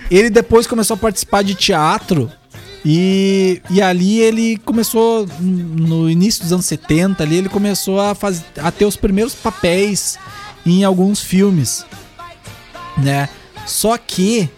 ele 0.09 0.31
depois 0.31 0.69
começou 0.69 0.95
a 0.95 0.97
participar 0.97 1.43
de 1.43 1.55
teatro 1.57 2.31
e, 2.85 3.61
e 3.71 3.83
ali 3.83 4.21
ele 4.21 4.57
começou, 4.59 5.27
no 5.41 6.09
início 6.11 6.43
dos 6.43 6.53
anos 6.53 6.67
70, 6.67 7.23
ali 7.23 7.37
ele 7.37 7.49
começou 7.49 8.01
a, 8.01 8.15
faz, 8.15 8.43
a 8.59 8.71
ter 8.71 8.85
os 8.85 8.97
primeiros 8.97 9.35
papéis 9.35 10.19
em 10.65 10.85
alguns 10.85 11.21
filmes, 11.21 11.85
né? 12.99 13.29
Só 13.67 13.97
que 13.99 14.49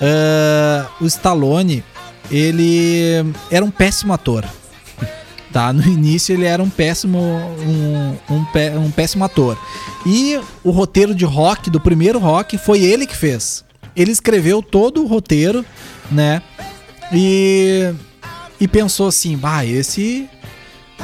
ah, 0.00 0.88
o 1.00 1.06
Stallone, 1.06 1.84
ele 2.30 3.24
era 3.50 3.64
um 3.64 3.70
péssimo 3.70 4.12
ator. 4.12 4.44
Tá, 5.52 5.72
no 5.72 5.82
início 5.84 6.32
ele 6.32 6.44
era 6.44 6.62
um 6.62 6.70
péssimo 6.70 7.18
um, 7.18 8.16
um, 8.34 8.44
pé- 8.46 8.78
um 8.78 8.90
péssimo 8.90 9.24
ator. 9.24 9.58
E 10.06 10.40
o 10.62 10.70
roteiro 10.70 11.12
de 11.14 11.24
rock, 11.24 11.68
do 11.68 11.80
primeiro 11.80 12.20
rock, 12.20 12.56
foi 12.56 12.80
ele 12.84 13.04
que 13.04 13.16
fez. 13.16 13.64
Ele 13.96 14.12
escreveu 14.12 14.62
todo 14.62 15.02
o 15.02 15.08
roteiro, 15.08 15.64
né? 16.10 16.40
E, 17.12 17.92
e 18.60 18.68
pensou 18.68 19.08
assim, 19.08 19.36
bah, 19.36 19.64
esse 19.64 20.28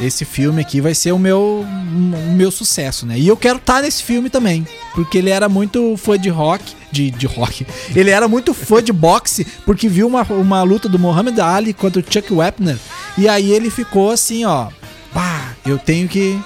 esse 0.00 0.26
filme 0.26 0.61
aqui 0.61 0.78
vai 0.80 0.94
ser 0.94 1.12
o 1.12 1.18
meu 1.18 1.64
o 1.66 2.32
meu 2.34 2.50
sucesso, 2.50 3.07
né? 3.07 3.18
E 3.18 3.26
eu 3.26 3.36
quero 3.36 3.57
estar 3.57 3.82
nesse 3.82 4.02
filme 4.02 4.28
também, 4.28 4.66
porque 4.94 5.18
ele 5.18 5.30
era 5.30 5.48
muito 5.48 5.96
fã 5.96 6.18
de 6.18 6.28
rock, 6.28 6.74
de, 6.92 7.11
de 7.11 7.26
rock. 7.26 7.66
Ele 7.94 8.11
era 8.11 8.28
muito 8.28 8.52
fã 8.54 8.82
de 8.82 8.92
boxe, 8.92 9.46
porque 9.64 9.88
viu 9.88 10.07
uma, 10.07 10.22
uma 10.22 10.62
luta 10.62 10.88
do 10.88 10.98
Muhammad 10.98 11.38
Ali 11.38 11.72
contra 11.72 12.00
o 12.00 12.04
Chuck 12.04 12.32
Wepner, 12.32 12.78
e 13.16 13.28
aí 13.28 13.52
ele 13.52 13.70
ficou 13.70 14.11
assim, 14.11 14.44
ó, 14.44 14.68
pá, 15.12 15.54
eu 15.64 15.78
tenho 15.78 16.09
que 16.09 16.38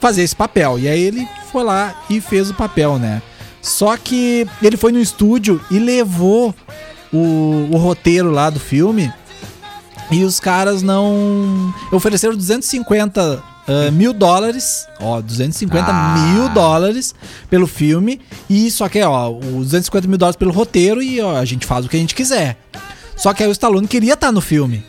fazer 0.00 0.22
esse 0.22 0.34
papel. 0.34 0.78
E 0.78 0.88
aí 0.88 1.00
ele 1.00 1.28
foi 1.50 1.62
lá 1.62 2.04
e 2.08 2.20
fez 2.20 2.50
o 2.50 2.54
papel, 2.54 2.98
né? 2.98 3.22
Só 3.60 3.96
que 3.96 4.46
ele 4.60 4.76
foi 4.76 4.90
no 4.90 5.00
estúdio 5.00 5.60
e 5.70 5.78
levou 5.78 6.54
o, 7.12 7.68
o 7.70 7.76
roteiro 7.76 8.30
lá 8.30 8.50
do 8.50 8.58
filme 8.60 9.12
e 10.10 10.24
os 10.24 10.38
caras 10.38 10.82
não. 10.82 11.74
Ofereceram 11.90 12.36
250 12.36 13.42
ah, 13.66 13.90
mil 13.90 14.12
dólares. 14.12 14.86
Ó, 15.00 15.20
250 15.20 15.86
Ah. 15.88 16.14
mil 16.18 16.48
dólares 16.50 17.14
pelo 17.48 17.66
filme. 17.66 18.20
E 18.48 18.70
só 18.70 18.88
que, 18.88 19.02
ó, 19.02 19.30
os 19.30 19.66
250 19.70 20.06
mil 20.08 20.18
dólares 20.18 20.36
pelo 20.36 20.52
roteiro 20.52 21.02
e 21.02 21.20
ó, 21.20 21.36
a 21.36 21.44
gente 21.44 21.66
faz 21.66 21.86
o 21.86 21.88
que 21.88 21.96
a 21.96 22.00
gente 22.00 22.14
quiser. 22.14 22.58
Só 23.16 23.32
que 23.32 23.42
aí 23.42 23.48
o 23.48 23.52
Stallone 23.52 23.86
queria 23.86 24.14
estar 24.14 24.32
no 24.32 24.40
filme. 24.40 24.84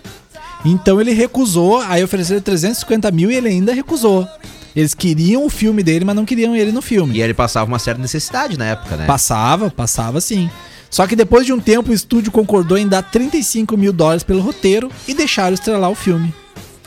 Então 0.65 0.99
ele 0.99 1.11
recusou, 1.11 1.81
aí 1.81 2.03
ofereceram 2.03 2.41
350 2.41 3.11
mil 3.11 3.29
e 3.29 3.35
ele 3.35 3.49
ainda 3.49 3.73
recusou. 3.73 4.27
Eles 4.75 4.93
queriam 4.93 5.45
o 5.45 5.49
filme 5.49 5.83
dele, 5.83 6.03
mas 6.03 6.15
não 6.15 6.25
queriam 6.25 6.55
ele 6.55 6.71
no 6.71 6.81
filme. 6.81 7.17
E 7.17 7.21
ele 7.21 7.33
passava 7.33 7.67
uma 7.67 7.77
certa 7.77 8.01
necessidade 8.01 8.57
na 8.57 8.65
época, 8.65 8.95
né? 8.95 9.05
Passava, 9.05 9.69
passava 9.69 10.19
sim. 10.19 10.49
Só 10.93 11.07
que 11.07 11.15
depois 11.15 11.43
de 11.43 11.51
um 11.51 11.59
tempo 11.59 11.89
o 11.89 11.93
estúdio 11.93 12.31
concordou 12.31 12.77
em 12.77 12.87
dar 12.87 13.01
35 13.01 13.75
mil 13.75 13.91
dólares 13.91 14.21
pelo 14.21 14.41
roteiro 14.41 14.91
e 15.07 15.15
deixaram 15.15 15.55
estrelar 15.55 15.89
o 15.89 15.95
filme, 15.95 16.31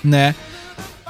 né? 0.05 0.33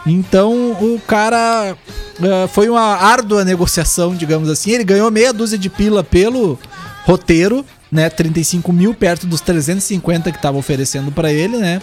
Então 0.07 0.73
o 0.73 0.99
cara 1.07 1.77
ah, 2.23 2.49
foi 2.49 2.71
uma 2.71 2.97
árdua 2.97 3.45
negociação, 3.45 4.15
digamos 4.15 4.49
assim. 4.49 4.71
Ele 4.71 4.83
ganhou 4.83 5.11
meia 5.11 5.31
dúzia 5.31 5.59
de 5.59 5.69
pila 5.69 6.03
pelo 6.03 6.59
roteiro, 7.05 7.67
né? 7.93 8.09
35 8.09 8.73
mil 8.73 8.95
perto 8.95 9.27
dos 9.27 9.43
350 9.43 10.33
que 10.33 10.41
tava 10.41 10.57
oferecendo 10.57 11.13
pra 11.13 11.31
ele, 11.31 11.59
né? 11.59 11.83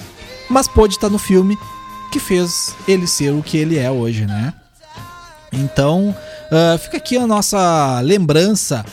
Mas 0.49 0.67
pôde 0.67 0.95
estar 0.95 1.11
no 1.11 1.19
filme 1.19 1.55
que 2.11 2.19
fez 2.19 2.73
ele 2.87 3.05
ser 3.05 3.33
o 3.33 3.43
que 3.43 3.55
ele 3.55 3.77
é 3.77 3.91
hoje, 3.91 4.25
né? 4.25 4.51
Então, 5.51 6.15
ah, 6.51 6.75
fica 6.79 6.97
aqui 6.97 7.17
a 7.17 7.27
nossa 7.27 8.01
lembrança 8.01 8.83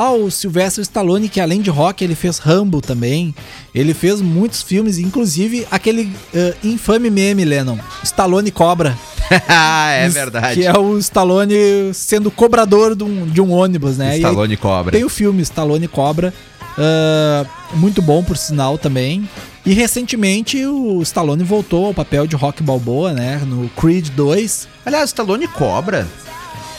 ao 0.00 0.30
Sylvester 0.30 0.80
Stallone, 0.80 1.28
que 1.28 1.38
além 1.42 1.60
de 1.60 1.68
rock, 1.68 2.02
ele 2.02 2.14
fez 2.14 2.38
Rambo 2.38 2.80
também. 2.80 3.34
Ele 3.74 3.92
fez 3.92 4.22
muitos 4.22 4.62
filmes, 4.62 4.98
inclusive 4.98 5.66
aquele 5.70 6.10
ah, 6.34 6.54
infame 6.64 7.10
meme, 7.10 7.44
Lennon, 7.44 7.78
Stallone 8.02 8.50
Cobra. 8.50 8.96
É 9.92 10.08
verdade. 10.08 10.60
Que 10.60 10.66
é 10.66 10.76
o 10.76 10.98
Stallone 10.98 11.54
sendo 11.94 12.32
cobrador 12.32 12.96
de 12.96 13.04
um, 13.04 13.26
de 13.26 13.40
um 13.40 13.52
ônibus, 13.52 13.96
né? 13.96 14.16
Stallone 14.16 14.56
Cobra. 14.56 14.90
Tem 14.90 15.04
o 15.04 15.08
filme 15.08 15.40
Stallone 15.42 15.86
Cobra, 15.86 16.34
ah, 16.76 17.44
muito 17.74 18.00
bom 18.00 18.24
por 18.24 18.36
sinal 18.36 18.78
também. 18.78 19.28
E 19.64 19.74
recentemente 19.74 20.64
o 20.66 21.00
Stallone 21.02 21.44
voltou 21.44 21.86
ao 21.86 21.94
papel 21.94 22.26
de 22.26 22.34
Rock 22.34 22.62
Balboa, 22.62 23.12
né? 23.12 23.40
No 23.46 23.68
Creed 23.68 24.08
2. 24.16 24.66
Aliás, 24.84 25.10
Stallone 25.10 25.46
Cobra, 25.46 26.08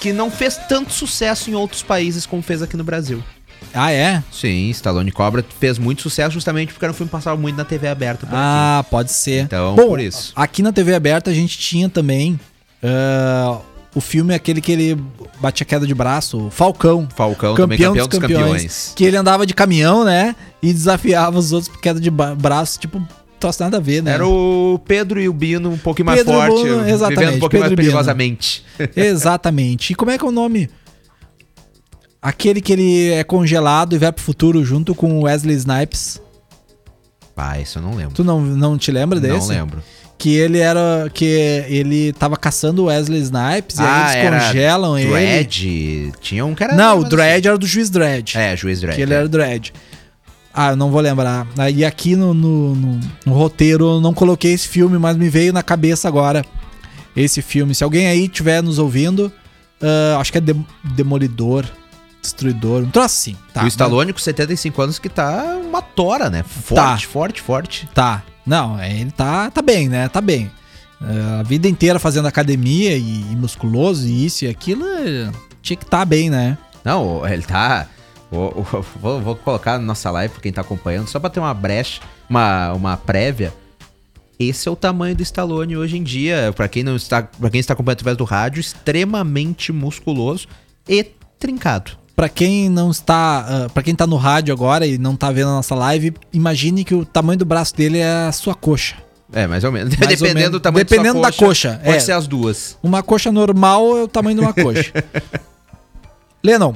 que 0.02 0.12
não 0.12 0.32
fez 0.32 0.58
tanto 0.68 0.92
sucesso 0.92 1.50
em 1.52 1.54
outros 1.54 1.84
países 1.84 2.26
como 2.26 2.42
fez 2.42 2.64
aqui 2.64 2.76
no 2.76 2.84
Brasil. 2.84 3.24
Ah, 3.72 3.92
é? 3.92 4.24
Sim, 4.32 4.70
Stallone 4.72 5.12
Cobra 5.12 5.46
fez 5.60 5.78
muito 5.78 6.02
sucesso 6.02 6.32
justamente 6.32 6.74
porque 6.74 6.84
era 6.84 6.92
um 6.92 6.96
filme 6.96 7.08
que 7.08 7.16
passava 7.16 7.40
muito 7.40 7.56
na 7.56 7.64
TV 7.64 7.88
aberta. 7.88 8.26
por 8.26 8.34
aqui. 8.34 8.44
Ah, 8.44 8.84
pode 8.90 9.12
ser. 9.12 9.44
Então, 9.44 9.76
Bom, 9.76 9.90
por 9.90 10.00
isso. 10.00 10.34
Aqui 10.36 10.64
na 10.64 10.74
TV 10.74 10.96
aberta 10.96 11.30
a 11.30 11.34
gente 11.34 11.58
tinha 11.60 11.88
também 11.88 12.40
ah, 12.84 13.60
o 13.94 14.02
filme 14.02 14.34
aquele 14.34 14.60
que 14.60 14.72
ele 14.72 15.02
batia 15.40 15.66
queda 15.66 15.86
de 15.86 15.94
braço, 15.94 16.48
o 16.48 16.50
Falcão. 16.50 17.08
Falcão 17.16 17.54
também 17.54 17.78
campeão 17.78 18.08
dos 18.08 18.20
campeões. 18.20 18.94
Que 18.96 19.06
ele 19.06 19.18
andava 19.18 19.46
de 19.46 19.54
caminhão, 19.54 20.04
né? 20.04 20.36
E 20.64 20.74
desafiava 20.74 21.38
os 21.38 21.52
outros 21.54 21.72
por 21.72 21.80
queda 21.80 22.00
de 22.00 22.10
braço, 22.10 22.80
tipo, 22.80 23.08
troço 23.42 23.62
nada 23.62 23.78
a 23.78 23.80
ver, 23.80 24.02
né? 24.02 24.14
Era 24.14 24.26
o 24.28 24.80
Pedro 24.86 25.20
e 25.20 25.28
o 25.28 25.34
Bino 25.34 25.72
um 25.72 25.78
pouquinho 25.78 26.06
mais 26.06 26.20
Pedro 26.20 26.34
forte, 26.34 26.68
exatamente, 26.90 27.20
vivendo 27.20 27.36
um 27.36 27.40
pouquinho 27.40 27.62
Pedro 27.64 27.76
mais 27.78 27.88
perigosamente. 27.88 28.66
Exatamente. 28.96 29.92
E 29.92 29.96
como 29.96 30.12
é 30.12 30.18
que 30.18 30.24
é 30.24 30.28
o 30.28 30.32
nome? 30.32 30.70
Aquele 32.22 32.62
que 32.62 32.72
ele 32.72 33.12
é 33.12 33.24
congelado 33.24 33.96
e 33.96 33.98
vai 33.98 34.12
pro 34.12 34.24
futuro 34.24 34.64
junto 34.64 34.94
com 34.94 35.20
o 35.20 35.24
Wesley 35.24 35.56
Snipes. 35.56 36.22
Ah, 37.36 37.60
isso 37.60 37.80
eu 37.80 37.82
não 37.82 37.96
lembro. 37.96 38.14
Tu 38.14 38.24
não, 38.24 38.40
não 38.40 38.78
te 38.78 38.92
lembra 38.92 39.20
desse? 39.20 39.40
Não 39.40 39.48
lembro. 39.48 39.84
Que 40.16 40.36
ele 40.36 40.60
era. 40.60 41.10
Que 41.12 41.26
ele 41.68 42.14
tava 42.14 42.38
caçando 42.38 42.84
o 42.84 42.86
Wesley 42.86 43.22
Snipes 43.22 43.80
e 43.80 43.82
Ah, 43.82 44.06
aí 44.06 44.20
eles 44.20 44.28
era 44.28 44.46
congelam 44.46 45.00
ele. 45.00 45.10
Dredd. 45.10 46.12
Tinha 46.22 46.46
um 46.46 46.54
cara. 46.54 46.76
Não, 46.76 47.00
o 47.00 47.04
Dredd 47.04 47.48
era 47.48 47.58
do 47.58 47.66
juiz 47.66 47.90
Dredd. 47.90 48.36
É, 48.38 48.56
juiz 48.56 48.80
Dredd. 48.82 48.96
Que 48.96 49.02
ele 49.02 49.14
é. 49.14 49.18
era 49.18 49.26
o 49.26 49.30
Dredd. 49.30 49.74
Ah, 50.54 50.72
eu 50.72 50.76
não 50.76 50.92
vou 50.92 51.02
lembrar. 51.02 51.48
E 51.74 51.84
aqui 51.86 52.16
no, 52.16 52.34
no, 52.34 52.76
no- 52.76 53.00
no 53.26 53.34
roteiro 53.34 53.86
eu 53.96 54.02
não 54.02 54.14
coloquei 54.14 54.54
esse 54.54 54.68
filme, 54.68 54.98
mas 54.98 55.16
me 55.18 55.30
veio 55.30 55.54
na 55.54 55.64
cabeça 55.64 56.08
agora 56.08 56.46
esse 57.16 57.42
filme. 57.42 57.74
Se 57.76 57.84
alguém 57.84 58.08
aí 58.08 58.26
estiver 58.26 58.62
nos 58.62 58.78
ouvindo, 58.80 59.32
ah, 59.82 60.18
acho 60.20 60.32
que 60.32 60.38
é 60.38 60.42
Dem- 60.42 60.66
Demolidor, 60.84 61.66
Destruidor, 62.22 62.84
um 62.84 62.90
troço 62.92 63.06
assim. 63.06 63.38
Tá, 63.54 63.64
o 63.64 63.68
Stallone 63.68 64.14
com 64.14 64.20
75 64.20 64.82
anos 64.82 65.00
que 65.00 65.10
tá 65.10 65.58
uma 65.64 65.82
tora, 65.82 66.30
né? 66.30 66.44
Forte, 66.44 67.08
forte, 67.08 67.42
forte. 67.42 67.90
Tá. 67.94 68.22
Não, 68.46 68.80
é, 68.80 68.92
ele 69.00 69.12
tá, 69.12 69.50
tá 69.52 69.62
bem, 69.62 69.88
né? 69.90 70.08
Tá 70.10 70.22
bem. 70.22 70.52
É, 71.02 71.40
a 71.40 71.44
vida 71.44 71.68
inteira 71.68 71.98
fazendo 71.98 72.28
academia 72.28 72.96
e, 72.96 73.22
e 73.32 73.36
musculoso 73.36 74.08
e 74.08 74.26
isso 74.26 74.46
e 74.46 74.48
aquilo, 74.50 74.86
tinha 75.62 75.76
que 75.78 75.84
estar 75.86 76.06
bem, 76.06 76.30
né? 76.30 76.58
Não, 76.84 77.26
ele 77.28 77.42
tá. 77.44 77.88
O- 78.32 78.66
Vou, 79.00 79.20
vou 79.22 79.36
colocar 79.36 79.78
na 79.78 79.86
nossa 79.86 80.10
live 80.12 80.34
pra 80.34 80.42
quem 80.42 80.52
tá 80.52 80.62
acompanhando, 80.62 81.08
só 81.08 81.20
pra 81.20 81.30
ter 81.30 81.40
uma 81.40 81.54
brecha, 81.54 82.02
uma, 82.30 82.74
uma 82.74 82.98
prévia. 82.98 83.54
Esse 84.40 84.68
é 84.68 84.72
o 84.72 84.76
tamanho 84.76 85.16
do 85.16 85.22
Stallone 85.22 85.78
hoje 85.78 85.98
em 85.98 86.04
dia. 86.04 86.52
Pra 86.56 86.68
quem 86.68 86.82
não 86.84 86.96
está, 86.96 87.22
para 87.24 87.50
quem 87.50 87.60
está 87.60 87.74
acompanhando 87.74 87.98
através 88.00 88.18
do 88.18 88.24
rádio, 88.24 88.60
extremamente 88.60 89.72
musculoso 89.72 90.48
e 90.90 91.04
trincado. 91.38 91.92
Pra 92.16 92.28
quem 92.28 92.68
não 92.70 92.90
está, 92.92 93.70
para 93.74 93.84
quem 93.84 93.94
tá 93.96 94.06
no 94.08 94.16
rádio 94.18 94.54
agora 94.54 94.86
e 94.88 94.98
não 94.98 95.16
tá 95.16 95.32
vendo 95.32 95.50
a 95.50 95.54
nossa 95.54 95.76
live, 95.76 96.14
imagine 96.34 96.84
que 96.84 96.94
o 96.96 97.06
tamanho 97.06 97.38
do 97.40 97.46
braço 97.46 97.76
dele 97.76 98.00
é 98.00 98.28
a 98.28 98.32
sua 98.32 98.56
coxa. 98.56 98.96
É, 99.32 99.46
mais 99.48 99.64
ou 99.64 99.72
menos. 99.72 99.96
Mais 99.98 100.02
ou 100.04 100.08
Dependendo 100.18 100.36
menos. 100.40 100.52
do 100.52 100.60
tamanho 100.60 100.86
Dependendo 100.86 101.22
da 101.22 101.28
da 101.30 101.32
sua 101.34 101.48
coxa, 101.48 101.80
Pode 101.84 101.98
é. 101.98 102.00
ser 102.00 102.12
as 102.12 102.28
duas. 102.28 102.78
Uma 102.84 103.02
coxa 103.04 103.32
normal 103.32 103.98
é 103.98 104.04
o 104.04 104.08
tamanho 104.08 104.38
de 104.38 104.42
uma 104.44 104.54
coxa. 104.54 104.92
Lennon, 106.44 106.76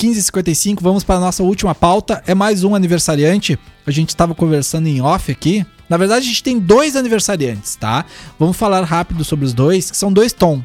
15h55, 0.00 0.78
vamos 0.80 1.04
para 1.04 1.16
a 1.16 1.20
nossa 1.20 1.42
última 1.42 1.74
pauta. 1.74 2.22
É 2.26 2.34
mais 2.34 2.64
um 2.64 2.74
aniversariante. 2.74 3.58
A 3.86 3.90
gente 3.90 4.08
estava 4.08 4.34
conversando 4.34 4.86
em 4.86 5.02
off 5.02 5.30
aqui. 5.30 5.66
Na 5.90 5.98
verdade, 5.98 6.24
a 6.24 6.28
gente 6.28 6.42
tem 6.42 6.58
dois 6.58 6.96
aniversariantes, 6.96 7.76
tá? 7.76 8.06
Vamos 8.38 8.56
falar 8.56 8.82
rápido 8.82 9.22
sobre 9.24 9.44
os 9.44 9.52
dois, 9.52 9.90
que 9.90 9.96
são 9.98 10.10
dois 10.10 10.32
Tom. 10.32 10.62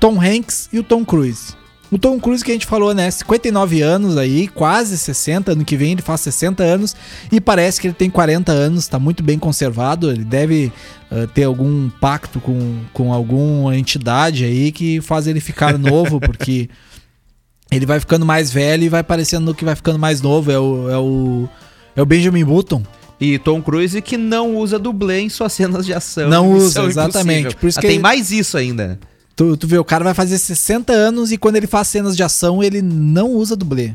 Tom 0.00 0.18
Hanks 0.18 0.70
e 0.72 0.78
o 0.78 0.82
Tom 0.82 1.04
Cruise. 1.04 1.52
O 1.92 1.98
Tom 1.98 2.18
Cruise 2.18 2.42
que 2.42 2.52
a 2.52 2.54
gente 2.54 2.64
falou, 2.64 2.94
né? 2.94 3.10
59 3.10 3.82
anos 3.82 4.16
aí, 4.16 4.48
quase 4.48 4.96
60. 4.96 5.52
Ano 5.52 5.62
que 5.62 5.76
vem 5.76 5.92
ele 5.92 6.00
faz 6.00 6.22
60 6.22 6.62
anos. 6.62 6.96
E 7.30 7.42
parece 7.42 7.78
que 7.78 7.88
ele 7.88 7.94
tem 7.94 8.08
40 8.08 8.50
anos, 8.50 8.88
tá 8.88 8.98
muito 8.98 9.22
bem 9.22 9.38
conservado. 9.38 10.10
Ele 10.10 10.24
deve 10.24 10.72
ah, 11.10 11.28
ter 11.34 11.44
algum 11.44 11.90
pacto 11.90 12.40
com, 12.40 12.78
com 12.94 13.12
alguma 13.12 13.76
entidade 13.76 14.42
aí 14.46 14.72
que 14.72 15.02
faz 15.02 15.26
ele 15.26 15.40
ficar 15.40 15.76
novo, 15.78 16.18
porque 16.18 16.70
ele 17.76 17.86
vai 17.86 18.00
ficando 18.00 18.24
mais 18.26 18.50
velho 18.50 18.84
e 18.84 18.88
vai 18.88 19.02
parecendo 19.02 19.54
que 19.54 19.64
vai 19.64 19.74
ficando 19.74 19.98
mais 19.98 20.20
novo. 20.20 20.50
É 20.50 20.58
o, 20.58 20.90
é 20.90 20.98
o, 20.98 21.48
é 21.96 22.02
o 22.02 22.06
Benjamin 22.06 22.44
Button. 22.44 22.82
E 23.20 23.38
Tom 23.38 23.62
Cruise 23.62 24.00
que 24.02 24.16
não 24.16 24.56
usa 24.56 24.78
dublê 24.78 25.20
em 25.20 25.28
suas 25.28 25.52
cenas 25.52 25.86
de 25.86 25.94
ação. 25.94 26.28
Não 26.28 26.52
Missão 26.54 26.84
usa, 26.86 26.90
exatamente. 27.02 27.40
Impossível. 27.40 27.60
Por 27.60 27.68
isso 27.68 27.78
Ah, 27.78 27.80
que 27.82 27.86
tem 27.86 27.96
ele- 27.96 28.02
mais 28.02 28.30
isso 28.30 28.56
ainda. 28.56 28.98
Tu, 29.36 29.56
tu 29.56 29.66
vê, 29.66 29.78
o 29.78 29.84
cara 29.84 30.04
vai 30.04 30.14
fazer 30.14 30.38
60 30.38 30.92
anos 30.92 31.32
e 31.32 31.36
quando 31.38 31.56
ele 31.56 31.66
faz 31.66 31.88
cenas 31.88 32.16
de 32.16 32.22
ação, 32.22 32.62
ele 32.62 32.80
não 32.82 33.30
usa 33.32 33.56
dublê. 33.56 33.92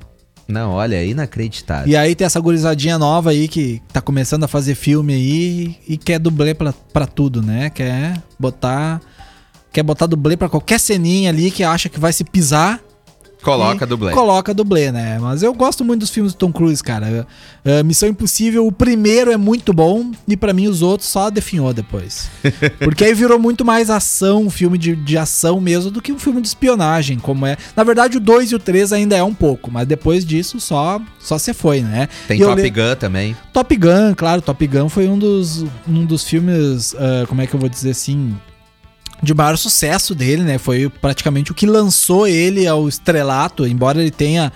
Não, 0.47 0.71
olha, 0.71 0.95
é 0.95 1.05
inacreditável. 1.07 1.87
E 1.87 1.95
aí 1.95 2.15
tem 2.15 2.25
essa 2.25 2.39
gurizadinha 2.39 2.97
nova 2.97 3.29
aí 3.29 3.47
que 3.47 3.81
tá 3.93 4.01
começando 4.01 4.43
a 4.45 4.47
fazer 4.47 4.73
filme 4.73 5.13
aí 5.13 5.75
e 5.87 5.95
quer 5.95 6.17
dublê 6.17 6.53
pra, 6.55 6.73
pra 6.73 7.05
tudo, 7.05 7.41
né? 7.41 7.69
Quer 7.69 8.21
botar. 8.39 8.99
Quer 9.71 9.83
botar 9.83 10.07
dublê 10.07 10.35
pra 10.35 10.49
qualquer 10.49 10.79
ceninha 10.79 11.29
ali 11.29 11.51
que 11.51 11.63
acha 11.63 11.87
que 11.87 11.99
vai 11.99 12.11
se 12.11 12.23
pisar. 12.23 12.81
Coloca 13.41 13.85
e 13.85 13.87
dublê. 13.87 14.11
Coloca 14.11 14.53
dublê, 14.53 14.91
né? 14.91 15.17
Mas 15.19 15.41
eu 15.43 15.53
gosto 15.53 15.83
muito 15.85 16.01
dos 16.01 16.09
filmes 16.09 16.33
do 16.33 16.37
Tom 16.37 16.51
Cruise, 16.51 16.83
cara. 16.83 17.25
Eh, 17.63 17.83
Missão 17.83 18.09
Impossível, 18.09 18.67
o 18.67 18.71
primeiro 18.71 19.31
é 19.31 19.37
muito 19.37 19.71
bom 19.73 20.11
e 20.27 20.35
pra 20.35 20.51
mim 20.53 20.67
os 20.67 20.81
outros 20.81 21.09
só 21.09 21.29
definhou 21.29 21.73
depois. 21.73 22.29
Porque 22.79 23.05
aí 23.05 23.13
virou 23.13 23.39
muito 23.39 23.63
mais 23.63 23.89
ação, 23.89 24.43
um 24.43 24.49
filme 24.49 24.77
de, 24.77 24.95
de 24.95 25.17
ação 25.17 25.61
mesmo, 25.61 25.89
do 25.89 26.01
que 26.01 26.11
um 26.11 26.19
filme 26.19 26.41
de 26.41 26.47
espionagem, 26.49 27.17
como 27.17 27.45
é. 27.45 27.55
Na 27.75 27.83
verdade, 27.83 28.17
o 28.17 28.19
2 28.19 28.51
e 28.51 28.55
o 28.55 28.59
3 28.59 28.91
ainda 28.93 29.15
é 29.15 29.23
um 29.23 29.33
pouco, 29.33 29.71
mas 29.71 29.87
depois 29.87 30.25
disso 30.25 30.59
só 30.59 31.01
só 31.19 31.37
se 31.37 31.53
foi, 31.53 31.81
né? 31.81 32.09
Tem 32.27 32.39
E 32.41 32.43
Top 32.43 32.61
le- 32.61 32.69
Gun 32.69 32.95
também. 32.99 33.37
Top 33.53 33.75
Gun, 33.75 34.13
claro, 34.15 34.41
Top 34.41 34.65
Gun 34.67 34.89
foi 34.89 35.07
um 35.07 35.17
dos, 35.17 35.65
um 35.87 36.05
dos 36.05 36.23
filmes, 36.23 36.93
ah, 36.97 37.25
como 37.27 37.41
é 37.41 37.47
que 37.47 37.53
eu 37.55 37.59
vou 37.59 37.69
dizer 37.69 37.91
assim, 37.91 38.35
de 39.21 39.33
maior 39.33 39.57
sucesso 39.57 40.15
dele, 40.15 40.43
né? 40.43 40.57
Foi 40.57 40.89
praticamente 40.89 41.51
o 41.51 41.55
que 41.55 41.65
lançou 41.65 42.27
ele 42.27 42.67
ao 42.67 42.87
estrelato, 42.87 43.67
embora 43.67 44.01
ele 44.01 44.11
tenha 44.11 44.51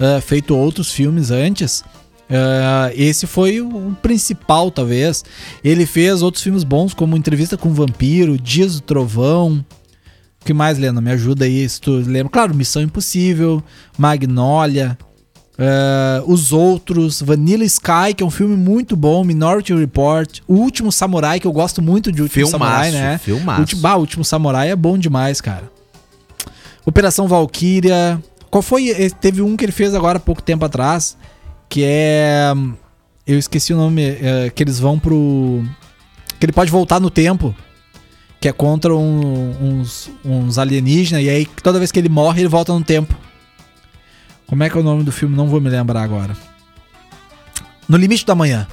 ah, 0.00 0.20
feito 0.20 0.56
outros 0.56 0.92
filmes 0.92 1.30
antes. 1.30 1.84
ah, 2.30 2.90
esse 2.94 3.26
foi 3.26 3.60
o, 3.60 3.96
principal, 4.02 4.70
talvez. 4.70 5.24
Ele 5.62 5.86
fez 5.86 6.22
outros 6.22 6.42
filmes 6.42 6.64
bons, 6.64 6.94
como 6.94 7.16
Entrevista 7.16 7.56
com 7.56 7.68
o 7.68 7.74
Vampiro, 7.74 8.38
Dias 8.38 8.74
do 8.74 8.80
Trovão. 8.80 9.64
O 10.40 10.44
que 10.44 10.54
mais, 10.54 10.78
Lena? 10.78 11.00
Me 11.00 11.10
ajuda 11.10 11.44
aí, 11.44 11.68
se 11.68 11.80
tu 11.80 11.92
lembra. 11.92 12.30
Claro, 12.30 12.54
Missão 12.54 12.82
Impossível, 12.82 13.62
Magnolia, 13.96 14.96
eh, 15.58 16.22
Os 16.26 16.52
Outros, 16.52 17.20
Vanilla 17.20 17.64
Sky, 17.64 18.14
que 18.16 18.22
é 18.22 18.26
um 18.26 18.30
filme 18.30 18.56
muito 18.56 18.96
bom, 18.96 19.24
Minority 19.24 19.74
Report, 19.74 20.40
O 20.46 20.54
Último 20.54 20.92
Samurai, 20.92 21.40
que 21.40 21.46
eu 21.46 21.52
gosto 21.52 21.82
muito 21.82 22.12
de 22.12 22.22
Último 22.22 22.46
Filmaço, 22.46 22.62
Samurai, 22.84 22.90
né? 22.92 23.18
filmaço. 23.18 23.60
Ulti- 23.60 23.76
bah, 23.76 23.96
o 23.96 24.00
Último 24.00 24.24
Samurai 24.24 24.70
é 24.70 24.76
bom 24.76 24.96
demais, 24.96 25.40
cara. 25.40 25.70
Operação 26.86 27.28
Valkyria. 27.28 28.22
Qual 28.50 28.62
foi? 28.62 28.90
eh, 28.90 29.10
Teve 29.10 29.42
um 29.42 29.56
que 29.56 29.64
ele 29.64 29.72
fez 29.72 29.94
agora 29.94 30.16
há 30.18 30.20
pouco 30.20 30.42
tempo 30.42 30.64
atrás, 30.64 31.16
que 31.68 31.82
é. 31.84 32.52
Eu 33.26 33.38
esqueci 33.38 33.74
o 33.74 33.76
nome, 33.76 34.02
eh, 34.02 34.50
que 34.54 34.62
eles 34.62 34.78
vão 34.80 34.98
pro. 34.98 35.62
Que 36.40 36.46
ele 36.46 36.52
pode 36.52 36.70
voltar 36.70 36.98
no 36.98 37.10
tempo. 37.10 37.54
Que 38.40 38.48
é 38.48 38.52
contra 38.52 38.94
um- 38.96 39.50
uns, 39.80 40.08
uns 40.24 40.56
alienígenas, 40.58 41.24
e 41.24 41.28
aí 41.28 41.44
toda 41.62 41.78
vez 41.78 41.90
que 41.92 41.98
ele 41.98 42.08
morre, 42.08 42.40
ele 42.40 42.48
volta 42.48 42.72
no 42.72 42.82
tempo. 42.82 43.14
Como 44.48 44.62
é 44.62 44.70
que 44.70 44.76
é 44.76 44.80
o 44.80 44.84
nome 44.84 45.04
do 45.04 45.12
filme? 45.12 45.36
Não 45.36 45.46
vou 45.46 45.60
me 45.60 45.68
lembrar 45.68 46.02
agora. 46.02 46.34
No 47.88 47.96
Limite 47.96 48.24
da 48.24 48.34
Manhã. 48.34 48.66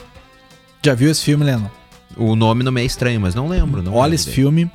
Já 0.84 0.94
viu 0.94 1.12
esse 1.12 1.22
filme, 1.24 1.44
Leno? 1.44 1.70
O 2.16 2.36
nome 2.36 2.64
não 2.64 2.72
me 2.72 2.82
é 2.82 2.86
estranho, 2.86 3.20
mas 3.20 3.36
não 3.36 3.48
lembro. 3.48 3.82
Não 3.84 3.94
Olha 3.94 4.04
lembro 4.04 4.16
esse 4.16 4.26
dele. 4.26 4.36
filme. 4.36 4.72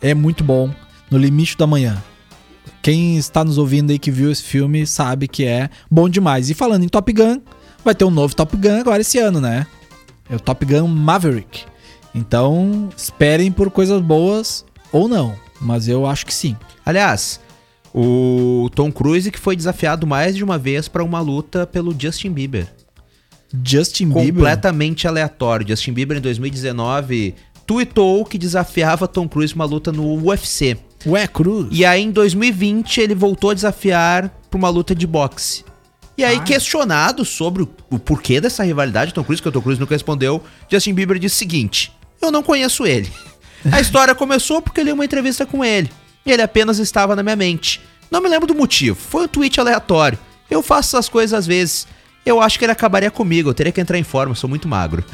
É 0.00 0.14
muito 0.14 0.42
bom. 0.42 0.70
No 1.10 1.18
Limite 1.18 1.56
da 1.56 1.66
Manhã. 1.66 2.02
Quem 2.80 3.16
está 3.16 3.44
nos 3.44 3.58
ouvindo 3.58 3.90
aí 3.90 3.98
que 3.98 4.10
viu 4.10 4.32
esse 4.32 4.42
filme 4.42 4.86
sabe 4.86 5.28
que 5.28 5.44
é 5.44 5.68
bom 5.90 6.08
demais. 6.08 6.48
E 6.48 6.54
falando 6.54 6.82
em 6.84 6.88
Top 6.88 7.12
Gun, 7.12 7.40
vai 7.84 7.94
ter 7.94 8.04
um 8.04 8.10
novo 8.10 8.34
Top 8.34 8.56
Gun 8.56 8.80
agora 8.80 9.02
esse 9.02 9.18
ano, 9.18 9.40
né? 9.40 9.66
É 10.30 10.34
o 10.34 10.40
Top 10.40 10.64
Gun 10.64 10.88
Maverick. 10.88 11.64
Então, 12.14 12.88
esperem 12.96 13.52
por 13.52 13.70
coisas 13.70 14.00
boas 14.00 14.64
ou 14.90 15.08
não. 15.08 15.34
Mas 15.60 15.88
eu 15.88 16.06
acho 16.06 16.24
que 16.26 16.34
sim. 16.34 16.56
Aliás, 16.84 17.40
o 17.94 18.70
Tom 18.74 18.90
Cruise 18.90 19.30
que 19.30 19.38
foi 19.38 19.56
desafiado 19.56 20.06
mais 20.06 20.36
de 20.36 20.42
uma 20.42 20.58
vez 20.58 20.88
pra 20.88 21.04
uma 21.04 21.20
luta 21.20 21.66
pelo 21.66 21.94
Justin 21.98 22.32
Bieber. 22.32 22.66
Justin 23.64 24.08
Bieber. 24.08 24.34
Completamente 24.34 25.06
aleatório. 25.06 25.66
Justin 25.68 25.92
Bieber 25.92 26.16
em 26.16 26.20
2019 26.20 27.34
tweetou 27.66 28.24
que 28.24 28.38
desafiava 28.38 29.06
Tom 29.06 29.28
Cruise 29.28 29.54
uma 29.54 29.64
luta 29.64 29.92
no 29.92 30.26
UFC. 30.26 30.76
Ué, 31.06 31.26
Cruz. 31.26 31.68
E 31.70 31.84
aí 31.84 32.02
em 32.02 32.10
2020 32.10 33.00
ele 33.00 33.14
voltou 33.14 33.50
a 33.50 33.54
desafiar 33.54 34.28
pra 34.50 34.58
uma 34.58 34.68
luta 34.68 34.94
de 34.94 35.06
boxe. 35.06 35.64
E 36.16 36.24
aí, 36.24 36.40
questionado 36.40 37.24
sobre 37.24 37.62
o, 37.62 37.68
o 37.90 37.98
porquê 37.98 38.40
dessa 38.40 38.62
rivalidade, 38.62 39.14
Tom 39.14 39.24
Cruise, 39.24 39.40
que 39.40 39.48
o 39.48 39.52
Tom 39.52 39.62
Cruise 39.62 39.80
nunca 39.80 39.94
respondeu, 39.94 40.42
Justin 40.70 40.92
Bieber 40.92 41.18
disse 41.18 41.36
o 41.36 41.38
seguinte: 41.38 41.92
Eu 42.20 42.30
não 42.30 42.42
conheço 42.42 42.86
ele. 42.86 43.10
A 43.72 43.80
história 43.80 44.14
começou 44.14 44.60
porque 44.60 44.80
eu 44.80 44.84
li 44.84 44.92
uma 44.92 45.04
entrevista 45.04 45.46
com 45.46 45.64
ele. 45.64 45.90
Ele 46.24 46.42
apenas 46.42 46.78
estava 46.78 47.16
na 47.16 47.22
minha 47.22 47.36
mente. 47.36 47.80
Não 48.10 48.20
me 48.20 48.28
lembro 48.28 48.46
do 48.46 48.54
motivo. 48.54 48.96
Foi 48.96 49.24
um 49.24 49.28
tweet 49.28 49.58
aleatório. 49.58 50.18
Eu 50.50 50.62
faço 50.62 50.96
essas 50.96 51.08
coisas 51.08 51.38
às 51.38 51.46
vezes. 51.46 51.86
Eu 52.24 52.40
acho 52.40 52.56
que 52.58 52.64
ele 52.64 52.70
acabaria 52.72 53.10
comigo. 53.10 53.50
Eu 53.50 53.54
teria 53.54 53.72
que 53.72 53.80
entrar 53.80 53.98
em 53.98 54.04
forma. 54.04 54.30
Eu 54.32 54.36
sou 54.36 54.48
muito 54.48 54.68
magro. 54.68 55.04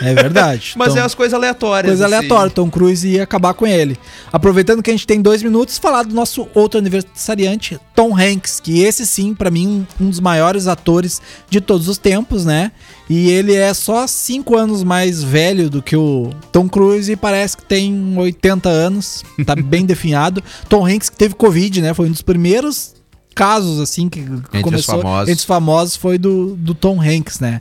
É 0.00 0.14
verdade. 0.14 0.74
Mas 0.78 0.88
Então- 0.88 1.00
é 1.00 1.02
umas 1.02 1.14
coisas 1.14 1.34
aleatórias. 1.34 1.90
Coisa 1.90 2.06
assim. 2.06 2.14
aleatória, 2.14 2.50
Tom 2.50 2.70
Cruise 2.70 3.08
ia 3.08 3.24
acabar 3.24 3.52
com 3.52 3.66
ele. 3.66 3.98
Aproveitando 4.32 4.80
que 4.82 4.88
a 4.90 4.92
gente 4.92 5.06
tem 5.06 5.20
dois 5.20 5.42
minutos, 5.42 5.76
falar 5.78 6.04
do 6.04 6.14
nosso 6.14 6.48
outro 6.54 6.78
aniversariante, 6.78 7.80
Tom 7.96 8.16
Hanks, 8.16 8.60
que 8.60 8.80
esse 8.80 9.04
sim, 9.06 9.34
pra 9.34 9.50
mim, 9.50 9.84
um, 10.00 10.04
um 10.04 10.10
dos 10.10 10.20
maiores 10.20 10.66
atores 10.68 11.20
de 11.50 11.60
todos 11.60 11.88
os 11.88 11.98
tempos, 11.98 12.44
né? 12.44 12.70
E 13.10 13.28
ele 13.30 13.54
é 13.54 13.74
só 13.74 14.06
cinco 14.06 14.56
anos 14.56 14.84
mais 14.84 15.22
velho 15.22 15.68
do 15.68 15.82
que 15.82 15.96
o 15.96 16.30
Tom 16.52 16.68
Cruise 16.68 17.10
e 17.10 17.16
parece 17.16 17.56
que 17.56 17.64
tem 17.64 18.14
80 18.16 18.68
anos, 18.68 19.24
tá 19.44 19.56
bem 19.56 19.84
definhado. 19.86 20.42
Tom 20.68 20.86
Hanks 20.86 21.10
que 21.10 21.16
teve 21.16 21.34
Covid, 21.34 21.82
né? 21.82 21.92
Foi 21.92 22.06
um 22.06 22.12
dos 22.12 22.22
primeiros 22.22 22.94
casos, 23.32 23.80
assim, 23.80 24.08
que 24.08 24.20
os 24.20 24.62
começou 24.62 24.98
famosos. 25.00 25.28
entre 25.28 25.40
os 25.40 25.44
famosos 25.44 25.96
foi 25.96 26.18
do, 26.18 26.54
do 26.56 26.74
Tom 26.74 27.00
Hanks, 27.00 27.40
né? 27.40 27.60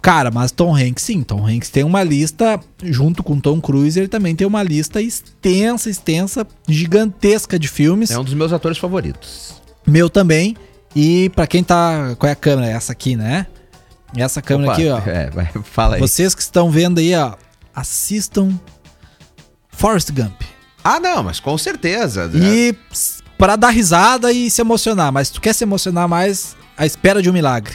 Cara, 0.00 0.30
mas 0.32 0.50
Tom 0.50 0.74
Hanks, 0.76 1.04
sim, 1.04 1.22
Tom 1.22 1.46
Hanks 1.46 1.70
tem 1.70 1.84
uma 1.84 2.02
lista, 2.02 2.58
junto 2.82 3.22
com 3.22 3.38
Tom 3.38 3.60
Cruise, 3.60 3.98
ele 3.98 4.08
também 4.08 4.34
tem 4.34 4.46
uma 4.46 4.62
lista 4.62 5.00
extensa, 5.00 5.88
extensa, 5.88 6.46
gigantesca 6.68 7.58
de 7.58 7.68
filmes. 7.68 8.10
É 8.10 8.18
um 8.18 8.24
dos 8.24 8.34
meus 8.34 8.52
atores 8.52 8.78
favoritos. 8.78 9.54
Meu 9.86 10.10
também. 10.10 10.56
E 10.94 11.30
pra 11.30 11.46
quem 11.46 11.62
tá. 11.64 12.14
Qual 12.18 12.28
é 12.28 12.32
a 12.32 12.36
câmera? 12.36 12.70
Essa 12.70 12.92
aqui, 12.92 13.16
né? 13.16 13.46
Essa 14.14 14.42
câmera 14.42 14.72
Opa, 14.72 14.78
aqui, 14.80 14.88
ó. 14.90 14.98
É, 15.08 15.30
fala 15.62 15.94
aí. 15.94 16.00
Vocês 16.00 16.34
que 16.34 16.42
estão 16.42 16.70
vendo 16.70 16.98
aí, 16.98 17.14
ó, 17.14 17.34
assistam 17.74 18.50
Forrest 19.70 20.10
Gump. 20.12 20.42
Ah, 20.84 20.98
não, 21.00 21.22
mas 21.22 21.40
com 21.40 21.56
certeza. 21.56 22.30
E 22.34 22.74
s- 22.90 23.21
para 23.42 23.56
dar 23.56 23.70
risada 23.70 24.30
e 24.30 24.48
se 24.48 24.60
emocionar, 24.60 25.10
mas 25.10 25.28
tu 25.28 25.40
quer 25.40 25.52
se 25.52 25.64
emocionar 25.64 26.06
mais, 26.06 26.54
a 26.76 26.86
espera 26.86 27.20
de 27.20 27.28
um 27.28 27.32
milagre. 27.32 27.74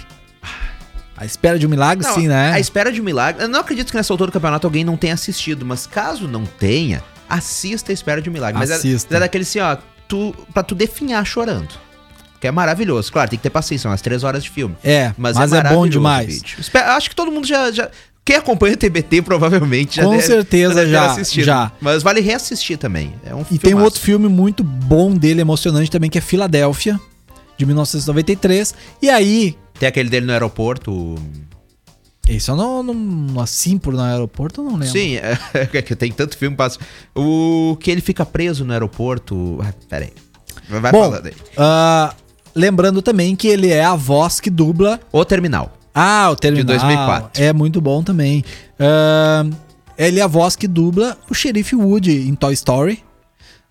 A 1.18 1.26
espera 1.26 1.60
de 1.60 1.68
um 1.68 1.70
milagre, 1.70 2.08
Não, 2.08 2.14
sim, 2.16 2.26
né? 2.30 2.54
A 2.54 2.60
espera 2.60 2.90
de 2.90 3.02
um 3.02 3.04
milagre. 3.04 3.44
Eu 3.44 3.50
não 3.50 3.60
acredito 3.60 3.92
que 3.92 3.98
nessa 3.98 4.14
altura 4.14 4.32
do 4.32 4.34
campeonato 4.34 4.66
alguém 4.66 4.86
não 4.86 4.96
tenha 4.96 5.14
assistido, 5.14 5.66
mas 5.66 5.86
caso 5.86 6.26
não 6.26 6.46
tenha, 6.46 7.04
assista 7.30 7.92
a 7.92 7.94
espera 7.94 8.22
de 8.22 8.30
um 8.30 8.34
milagre. 8.34 8.58
Mas 8.58 8.70
é, 8.70 8.76
Assista. 8.76 9.18
é 9.18 9.20
daquele 9.20 9.42
assim, 9.44 9.60
ó, 9.60 9.76
tu, 10.08 10.34
pra 10.54 10.64
tu 10.64 10.74
definhar 10.74 11.26
chorando. 11.26 11.68
Que 12.40 12.48
é 12.48 12.52
maravilhoso. 12.52 13.12
Claro, 13.12 13.30
tem 13.30 13.38
que 13.38 13.44
ter 13.44 13.50
paciência, 13.50 13.82
são 13.84 13.92
umas 13.92 14.02
três 14.02 14.24
horas 14.24 14.46
de 14.46 14.50
filme. 14.50 14.78
É, 14.82 15.12
mas, 15.18 15.36
é, 15.36 15.42
bom 15.42 15.48
maravilhoso 15.50 15.86
o 15.86 15.90
demais. 15.90 16.28
vídeo. 16.28 16.58
Espe- 16.62 16.78
Acho 16.78 17.10
que 17.10 17.16
todo 17.16 17.30
mundo 17.30 17.46
já. 17.46 17.72
já 17.74 17.90
quem 18.28 18.36
acompanha 18.36 18.74
o 18.74 18.78
TBT 18.78 19.22
provavelmente 19.22 19.96
já 19.96 20.04
Com 20.04 20.12
deve, 20.12 20.24
certeza 20.24 20.86
já, 20.86 21.12
assistido. 21.12 21.46
já. 21.46 21.72
Mas 21.80 22.04
vale 22.04 22.20
reassistir 22.20 22.78
também. 22.78 23.14
É 23.24 23.34
um 23.34 23.46
E 23.50 23.58
tem 23.58 23.74
um 23.74 23.82
outro 23.82 24.02
filme 24.02 24.28
muito 24.28 24.66
bom 24.66 25.14
dele, 25.16 25.40
emocionante 25.40 25.90
também, 25.90 26.10
que 26.10 26.18
é 26.18 26.22
Filadélfia, 26.22 27.00
de 27.58 27.66
1993. 27.66 28.76
E 29.02 29.10
aí. 29.10 29.56
Tem 29.80 29.88
aquele 29.88 30.10
dele 30.10 30.26
no 30.26 30.34
aeroporto. 30.34 31.16
Esse 32.28 32.52
eu 32.52 32.58
não, 32.58 32.84
não 32.84 33.40
assim 33.40 33.78
por 33.78 33.94
no 33.94 34.02
aeroporto, 34.02 34.60
eu 34.60 34.66
não 34.66 34.74
lembro. 34.74 34.90
Sim, 34.90 35.16
é, 35.16 35.38
que 35.82 35.96
tem 35.96 36.12
tanto 36.12 36.38
filme 36.38 36.58
passa. 36.58 36.78
O 37.16 37.78
que 37.80 37.90
ele 37.90 38.02
fica 38.02 38.26
preso 38.26 38.66
no 38.66 38.74
aeroporto. 38.74 39.58
Ah, 39.62 39.74
pera 39.88 40.04
aí. 40.04 40.12
Vai 40.82 40.92
Bom, 40.92 41.04
falando 41.04 41.28
aí. 41.28 41.34
ah, 41.56 42.14
lembrando 42.54 43.02
também 43.02 43.38
que 43.38 43.48
ele 43.48 43.70
é 43.70 43.86
a 43.86 43.96
voz 43.96 44.42
que 44.42 44.50
dubla. 44.50 45.00
O 45.14 45.24
Terminal. 45.24 45.77
Ah, 45.98 46.30
o 46.32 46.36
Terminal. 46.36 46.66
De 46.66 46.74
2004. 46.74 47.44
É 47.44 47.52
muito 47.54 47.82
bom 47.82 48.04
também. 48.04 48.44
Ah, 48.80 49.46
ele 49.98 50.20
é 50.20 50.24
a 50.24 50.28
voz 50.28 50.56
que 50.56 50.68
dubla 50.68 51.18
o 51.30 51.34
Xerife 51.34 51.76
Woody 51.76 52.28
em 52.28 52.36
Toy 52.36 52.54
Story. 52.54 53.04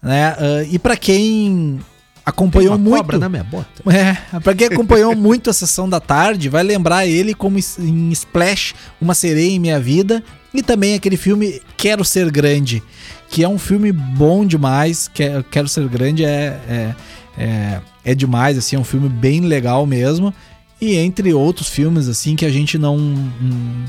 Né? 0.03 0.35
Ah, 0.39 0.63
e 0.71 0.79
pra 0.79 0.97
quem 0.97 1.79
acompanhou 2.25 2.73
Tem 2.75 2.79
uma 2.83 2.91
muito. 2.91 3.03
cobra 3.03 3.19
na 3.19 3.29
minha 3.29 3.45
bota. 3.45 3.67
É, 3.91 4.41
pra 4.41 4.55
quem 4.55 4.67
acompanhou 4.67 5.15
muito 5.15 5.49
a 5.49 5.53
sessão 5.53 5.89
da 5.89 6.01
tarde, 6.01 6.49
vai 6.49 6.63
lembrar 6.65 7.07
ele 7.07 7.33
como 7.35 7.57
em 7.79 8.11
Splash, 8.11 8.75
Uma 9.01 9.15
Sereia 9.15 9.53
em 9.53 9.59
Minha 9.61 9.79
Vida. 9.79 10.23
E 10.53 10.63
também 10.63 10.95
aquele 10.95 11.17
filme 11.19 11.61
Quero 11.77 12.03
Ser 12.05 12.31
Grande, 12.31 12.83
que 13.29 13.45
é 13.45 13.49
um 13.49 13.59
filme 13.59 13.93
bom 13.93 14.45
demais. 14.47 15.07
Que- 15.07 15.43
Quero 15.51 15.69
Ser 15.69 15.87
Grande 15.87 16.25
é, 16.25 16.59
é, 16.69 16.95
é, 17.39 17.81
é 18.07 18.15
demais, 18.15 18.57
assim, 18.57 18.75
é 18.75 18.79
um 18.79 18.85
filme 18.85 19.09
bem 19.09 19.41
legal 19.43 19.85
mesmo. 19.87 20.33
E 20.81 20.95
entre 20.97 21.33
outros 21.33 21.69
filmes, 21.69 22.07
assim, 22.09 22.37
que 22.37 22.45
a 22.45 22.51
gente 22.51 22.77
não, 22.77 22.99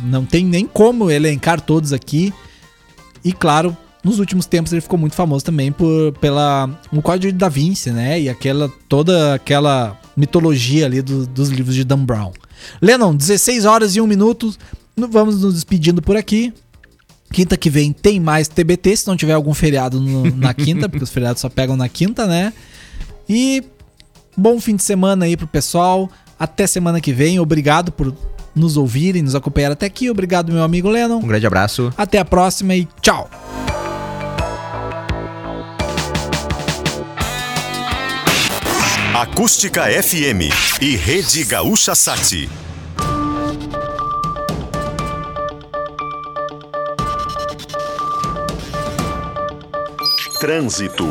não 0.06 0.26
tem 0.26 0.46
nem 0.46 0.66
como 0.66 1.12
elencar 1.12 1.60
todos 1.60 1.92
aqui. 1.92 2.34
E 3.26 3.34
claro, 3.34 3.76
nos 4.04 4.20
últimos 4.20 4.46
tempos 4.46 4.72
ele 4.72 4.80
ficou 4.82 4.98
muito 4.98 5.14
famoso 5.16 5.44
também 5.44 5.70
por 5.72 6.14
pela 6.22 6.70
o 6.94 7.02
Código 7.02 7.32
de 7.34 7.38
Da 7.38 7.50
Vinci, 7.50 7.92
né? 7.92 8.22
E 8.22 8.30
aquela 8.30 8.72
toda 8.88 9.34
aquela 9.34 10.00
mitologia 10.16 10.86
ali 10.86 11.02
do- 11.02 11.28
dos 11.28 11.50
livros 11.50 11.76
de 11.76 11.84
Dan 11.84 12.06
Brown. 12.06 12.32
Lennon, 12.82 13.14
16 13.16 13.66
horas 13.66 13.96
e 13.96 14.02
1 14.02 14.08
minuto. 14.08 14.56
Vamos 14.96 15.42
nos 15.42 15.56
despedindo 15.56 16.02
por 16.02 16.16
aqui. 16.16 16.54
Quinta 17.34 17.58
que 17.58 17.70
vem 17.70 17.92
tem 17.92 18.18
mais 18.22 18.48
TBT, 18.48 18.96
se 18.96 19.08
não 19.08 19.18
tiver 19.18 19.34
algum 19.34 19.54
feriado 19.54 20.00
no- 20.00 20.34
na 20.38 20.54
quinta, 20.54 20.88
porque 20.88 21.04
os 21.04 21.10
feriados 21.10 21.42
só 21.42 21.50
pegam 21.50 21.76
na 21.76 21.90
quinta, 21.90 22.26
né? 22.26 22.54
E 23.28 23.62
bom 24.38 24.58
fim 24.62 24.78
de 24.78 24.84
semana 24.84 25.26
aí 25.26 25.36
pro 25.36 25.46
pessoal. 25.48 26.10
Até 26.40 26.68
semana 26.68 27.02
que 27.02 27.12
vem. 27.14 27.40
Obrigado 27.40 27.92
por 27.92 28.14
nos 28.56 28.76
ouvirem, 28.76 29.22
nos 29.22 29.36
acompanhar 29.36 29.72
até 29.72 29.86
aqui. 29.86 30.10
Obrigado, 30.10 30.52
meu 30.52 30.64
amigo 30.64 30.90
Lennon. 30.90 31.18
Um 31.18 31.28
grande 31.28 31.48
abraço. 31.48 31.94
Até 31.98 32.20
a 32.20 32.26
próxima 32.26 32.76
e 32.76 32.88
tchau. 33.02 33.30
Acústica 39.14 39.84
FM 39.86 40.54
e 40.80 40.96
Rede 40.96 41.44
Gaúcha 41.44 41.96
Sati. 41.96 42.48
Trânsito. 50.40 51.08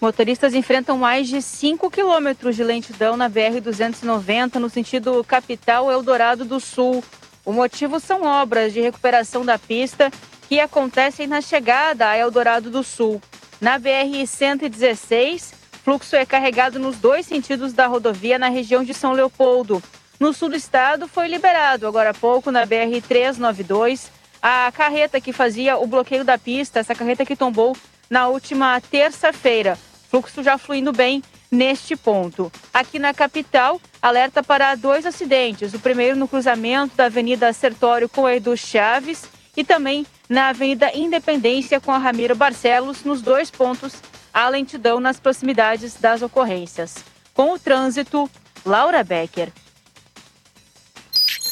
Motoristas 0.00 0.54
enfrentam 0.54 0.96
mais 0.96 1.28
de 1.28 1.42
5 1.42 1.90
quilômetros 1.90 2.56
de 2.56 2.64
lentidão 2.64 3.18
na 3.18 3.28
BR-290 3.28 4.54
no 4.54 4.70
sentido 4.70 5.22
capital 5.22 5.92
Eldorado 5.92 6.42
do 6.42 6.58
Sul. 6.58 7.04
O 7.44 7.52
motivo 7.52 8.00
são 8.00 8.22
obras 8.22 8.72
de 8.72 8.80
recuperação 8.80 9.44
da 9.44 9.58
pista 9.58 10.10
que 10.48 10.58
acontecem 10.58 11.26
na 11.26 11.42
chegada 11.42 12.08
a 12.08 12.16
Eldorado 12.16 12.70
do 12.70 12.82
Sul. 12.82 13.20
Na 13.60 13.78
BR-116, 13.78 15.52
fluxo 15.84 16.16
é 16.16 16.24
carregado 16.24 16.78
nos 16.78 16.96
dois 16.96 17.26
sentidos 17.26 17.74
da 17.74 17.86
rodovia 17.86 18.38
na 18.38 18.48
região 18.48 18.82
de 18.82 18.94
São 18.94 19.12
Leopoldo. 19.12 19.82
No 20.18 20.32
sul 20.32 20.48
do 20.48 20.56
estado 20.56 21.08
foi 21.08 21.28
liberado 21.28 21.86
agora 21.86 22.10
há 22.10 22.14
pouco 22.14 22.50
na 22.50 22.66
BR-392 22.66 24.08
a 24.40 24.72
carreta 24.74 25.20
que 25.20 25.30
fazia 25.30 25.76
o 25.76 25.86
bloqueio 25.86 26.24
da 26.24 26.38
pista, 26.38 26.78
essa 26.78 26.94
carreta 26.94 27.26
que 27.26 27.36
tombou 27.36 27.76
na 28.08 28.28
última 28.28 28.80
terça-feira. 28.80 29.76
Fluxo 30.10 30.42
já 30.42 30.58
fluindo 30.58 30.92
bem 30.92 31.22
neste 31.50 31.94
ponto. 31.94 32.50
Aqui 32.74 32.98
na 32.98 33.14
capital, 33.14 33.80
alerta 34.02 34.42
para 34.42 34.74
dois 34.74 35.06
acidentes. 35.06 35.72
O 35.72 35.78
primeiro 35.78 36.16
no 36.16 36.26
cruzamento 36.26 36.96
da 36.96 37.04
Avenida 37.04 37.52
Sertório 37.52 38.08
com 38.08 38.26
a 38.26 38.34
Edu 38.34 38.56
Chaves 38.56 39.24
e 39.56 39.62
também 39.62 40.04
na 40.28 40.48
Avenida 40.48 40.90
Independência 40.94 41.80
com 41.80 41.92
a 41.92 41.98
Ramiro 41.98 42.34
Barcelos, 42.34 43.04
nos 43.04 43.22
dois 43.22 43.50
pontos, 43.50 43.94
há 44.32 44.48
lentidão 44.48 44.98
nas 45.00 45.20
proximidades 45.20 45.94
das 45.94 46.22
ocorrências. 46.22 46.96
Com 47.32 47.52
o 47.54 47.58
trânsito, 47.58 48.28
Laura 48.64 49.04
Becker. 49.04 49.52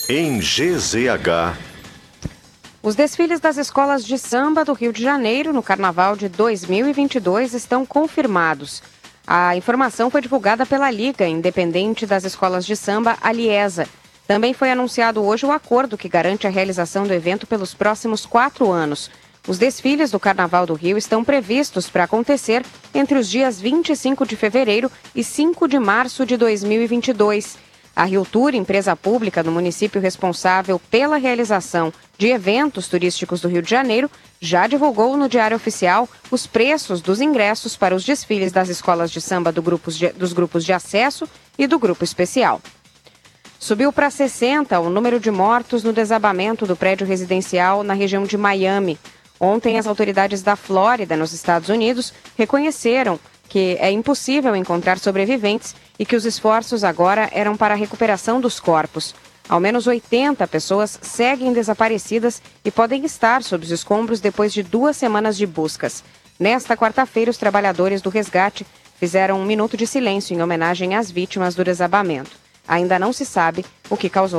Em 0.08 0.38
GZH. 0.38 1.77
Os 2.88 2.94
desfiles 2.94 3.38
das 3.38 3.58
escolas 3.58 4.02
de 4.02 4.16
samba 4.16 4.64
do 4.64 4.72
Rio 4.72 4.94
de 4.94 5.02
Janeiro 5.02 5.52
no 5.52 5.62
Carnaval 5.62 6.16
de 6.16 6.26
2022 6.26 7.52
estão 7.52 7.84
confirmados. 7.84 8.82
A 9.26 9.54
informação 9.54 10.08
foi 10.08 10.22
divulgada 10.22 10.64
pela 10.64 10.90
Liga 10.90 11.28
Independente 11.28 12.06
das 12.06 12.24
Escolas 12.24 12.64
de 12.64 12.74
Samba, 12.74 13.18
a 13.20 13.30
Liesa. 13.30 13.86
Também 14.26 14.54
foi 14.54 14.70
anunciado 14.70 15.22
hoje 15.22 15.44
o 15.44 15.52
acordo 15.52 15.98
que 15.98 16.08
garante 16.08 16.46
a 16.46 16.50
realização 16.50 17.06
do 17.06 17.12
evento 17.12 17.46
pelos 17.46 17.74
próximos 17.74 18.24
quatro 18.24 18.72
anos. 18.72 19.10
Os 19.46 19.58
desfiles 19.58 20.10
do 20.10 20.18
Carnaval 20.18 20.64
do 20.64 20.72
Rio 20.72 20.96
estão 20.96 21.22
previstos 21.22 21.90
para 21.90 22.04
acontecer 22.04 22.64
entre 22.94 23.18
os 23.18 23.28
dias 23.28 23.60
25 23.60 24.24
de 24.24 24.34
fevereiro 24.34 24.90
e 25.14 25.22
5 25.22 25.68
de 25.68 25.78
março 25.78 26.24
de 26.24 26.38
2022. 26.38 27.67
A 27.98 28.04
Rio 28.04 28.24
Tour, 28.24 28.54
empresa 28.54 28.94
pública 28.94 29.42
do 29.42 29.50
município 29.50 30.00
responsável 30.00 30.80
pela 30.88 31.16
realização 31.16 31.92
de 32.16 32.28
eventos 32.28 32.86
turísticos 32.86 33.40
do 33.40 33.48
Rio 33.48 33.60
de 33.60 33.68
Janeiro, 33.68 34.08
já 34.40 34.68
divulgou 34.68 35.16
no 35.16 35.28
Diário 35.28 35.56
Oficial 35.56 36.08
os 36.30 36.46
preços 36.46 37.00
dos 37.00 37.20
ingressos 37.20 37.76
para 37.76 37.96
os 37.96 38.04
desfiles 38.04 38.52
das 38.52 38.68
escolas 38.68 39.10
de 39.10 39.20
samba 39.20 39.50
do 39.50 39.60
grupos 39.60 39.98
de- 39.98 40.12
dos 40.12 40.32
grupos 40.32 40.64
de 40.64 40.72
acesso 40.72 41.28
e 41.58 41.66
do 41.66 41.76
grupo 41.76 42.04
especial. 42.04 42.62
Subiu 43.58 43.92
para 43.92 44.10
60 44.10 44.78
o 44.78 44.88
número 44.88 45.18
de 45.18 45.32
mortos 45.32 45.82
no 45.82 45.92
desabamento 45.92 46.66
do 46.66 46.76
prédio 46.76 47.04
residencial 47.04 47.82
na 47.82 47.94
região 47.94 48.22
de 48.22 48.36
Miami. 48.36 48.96
Ontem, 49.40 49.76
as 49.76 49.88
autoridades 49.88 50.40
da 50.40 50.54
Flórida, 50.54 51.16
nos 51.16 51.32
Estados 51.32 51.68
Unidos, 51.68 52.14
reconheceram 52.36 53.18
que 53.48 53.76
é 53.80 53.90
impossível 53.90 54.54
encontrar 54.54 54.98
sobreviventes 54.98 55.74
e 55.98 56.04
que 56.04 56.14
os 56.14 56.24
esforços 56.24 56.84
agora 56.84 57.28
eram 57.32 57.56
para 57.56 57.74
a 57.74 57.76
recuperação 57.76 58.40
dos 58.40 58.60
corpos. 58.60 59.14
Ao 59.48 59.58
menos 59.58 59.86
80 59.86 60.46
pessoas 60.46 60.98
seguem 61.00 61.54
desaparecidas 61.54 62.42
e 62.62 62.70
podem 62.70 63.04
estar 63.06 63.42
sob 63.42 63.64
os 63.64 63.70
escombros 63.70 64.20
depois 64.20 64.52
de 64.52 64.62
duas 64.62 64.96
semanas 64.96 65.38
de 65.38 65.46
buscas. 65.46 66.04
Nesta 66.38 66.76
quarta-feira, 66.76 67.30
os 67.30 67.38
trabalhadores 67.38 68.02
do 68.02 68.10
resgate 68.10 68.66
fizeram 68.98 69.40
um 69.40 69.46
minuto 69.46 69.76
de 69.76 69.86
silêncio 69.86 70.34
em 70.36 70.42
homenagem 70.42 70.94
às 70.94 71.10
vítimas 71.10 71.54
do 71.54 71.64
desabamento. 71.64 72.30
Ainda 72.66 72.98
não 72.98 73.14
se 73.14 73.24
sabe 73.24 73.64
o 73.88 73.96
que 73.96 74.10
causou 74.10 74.36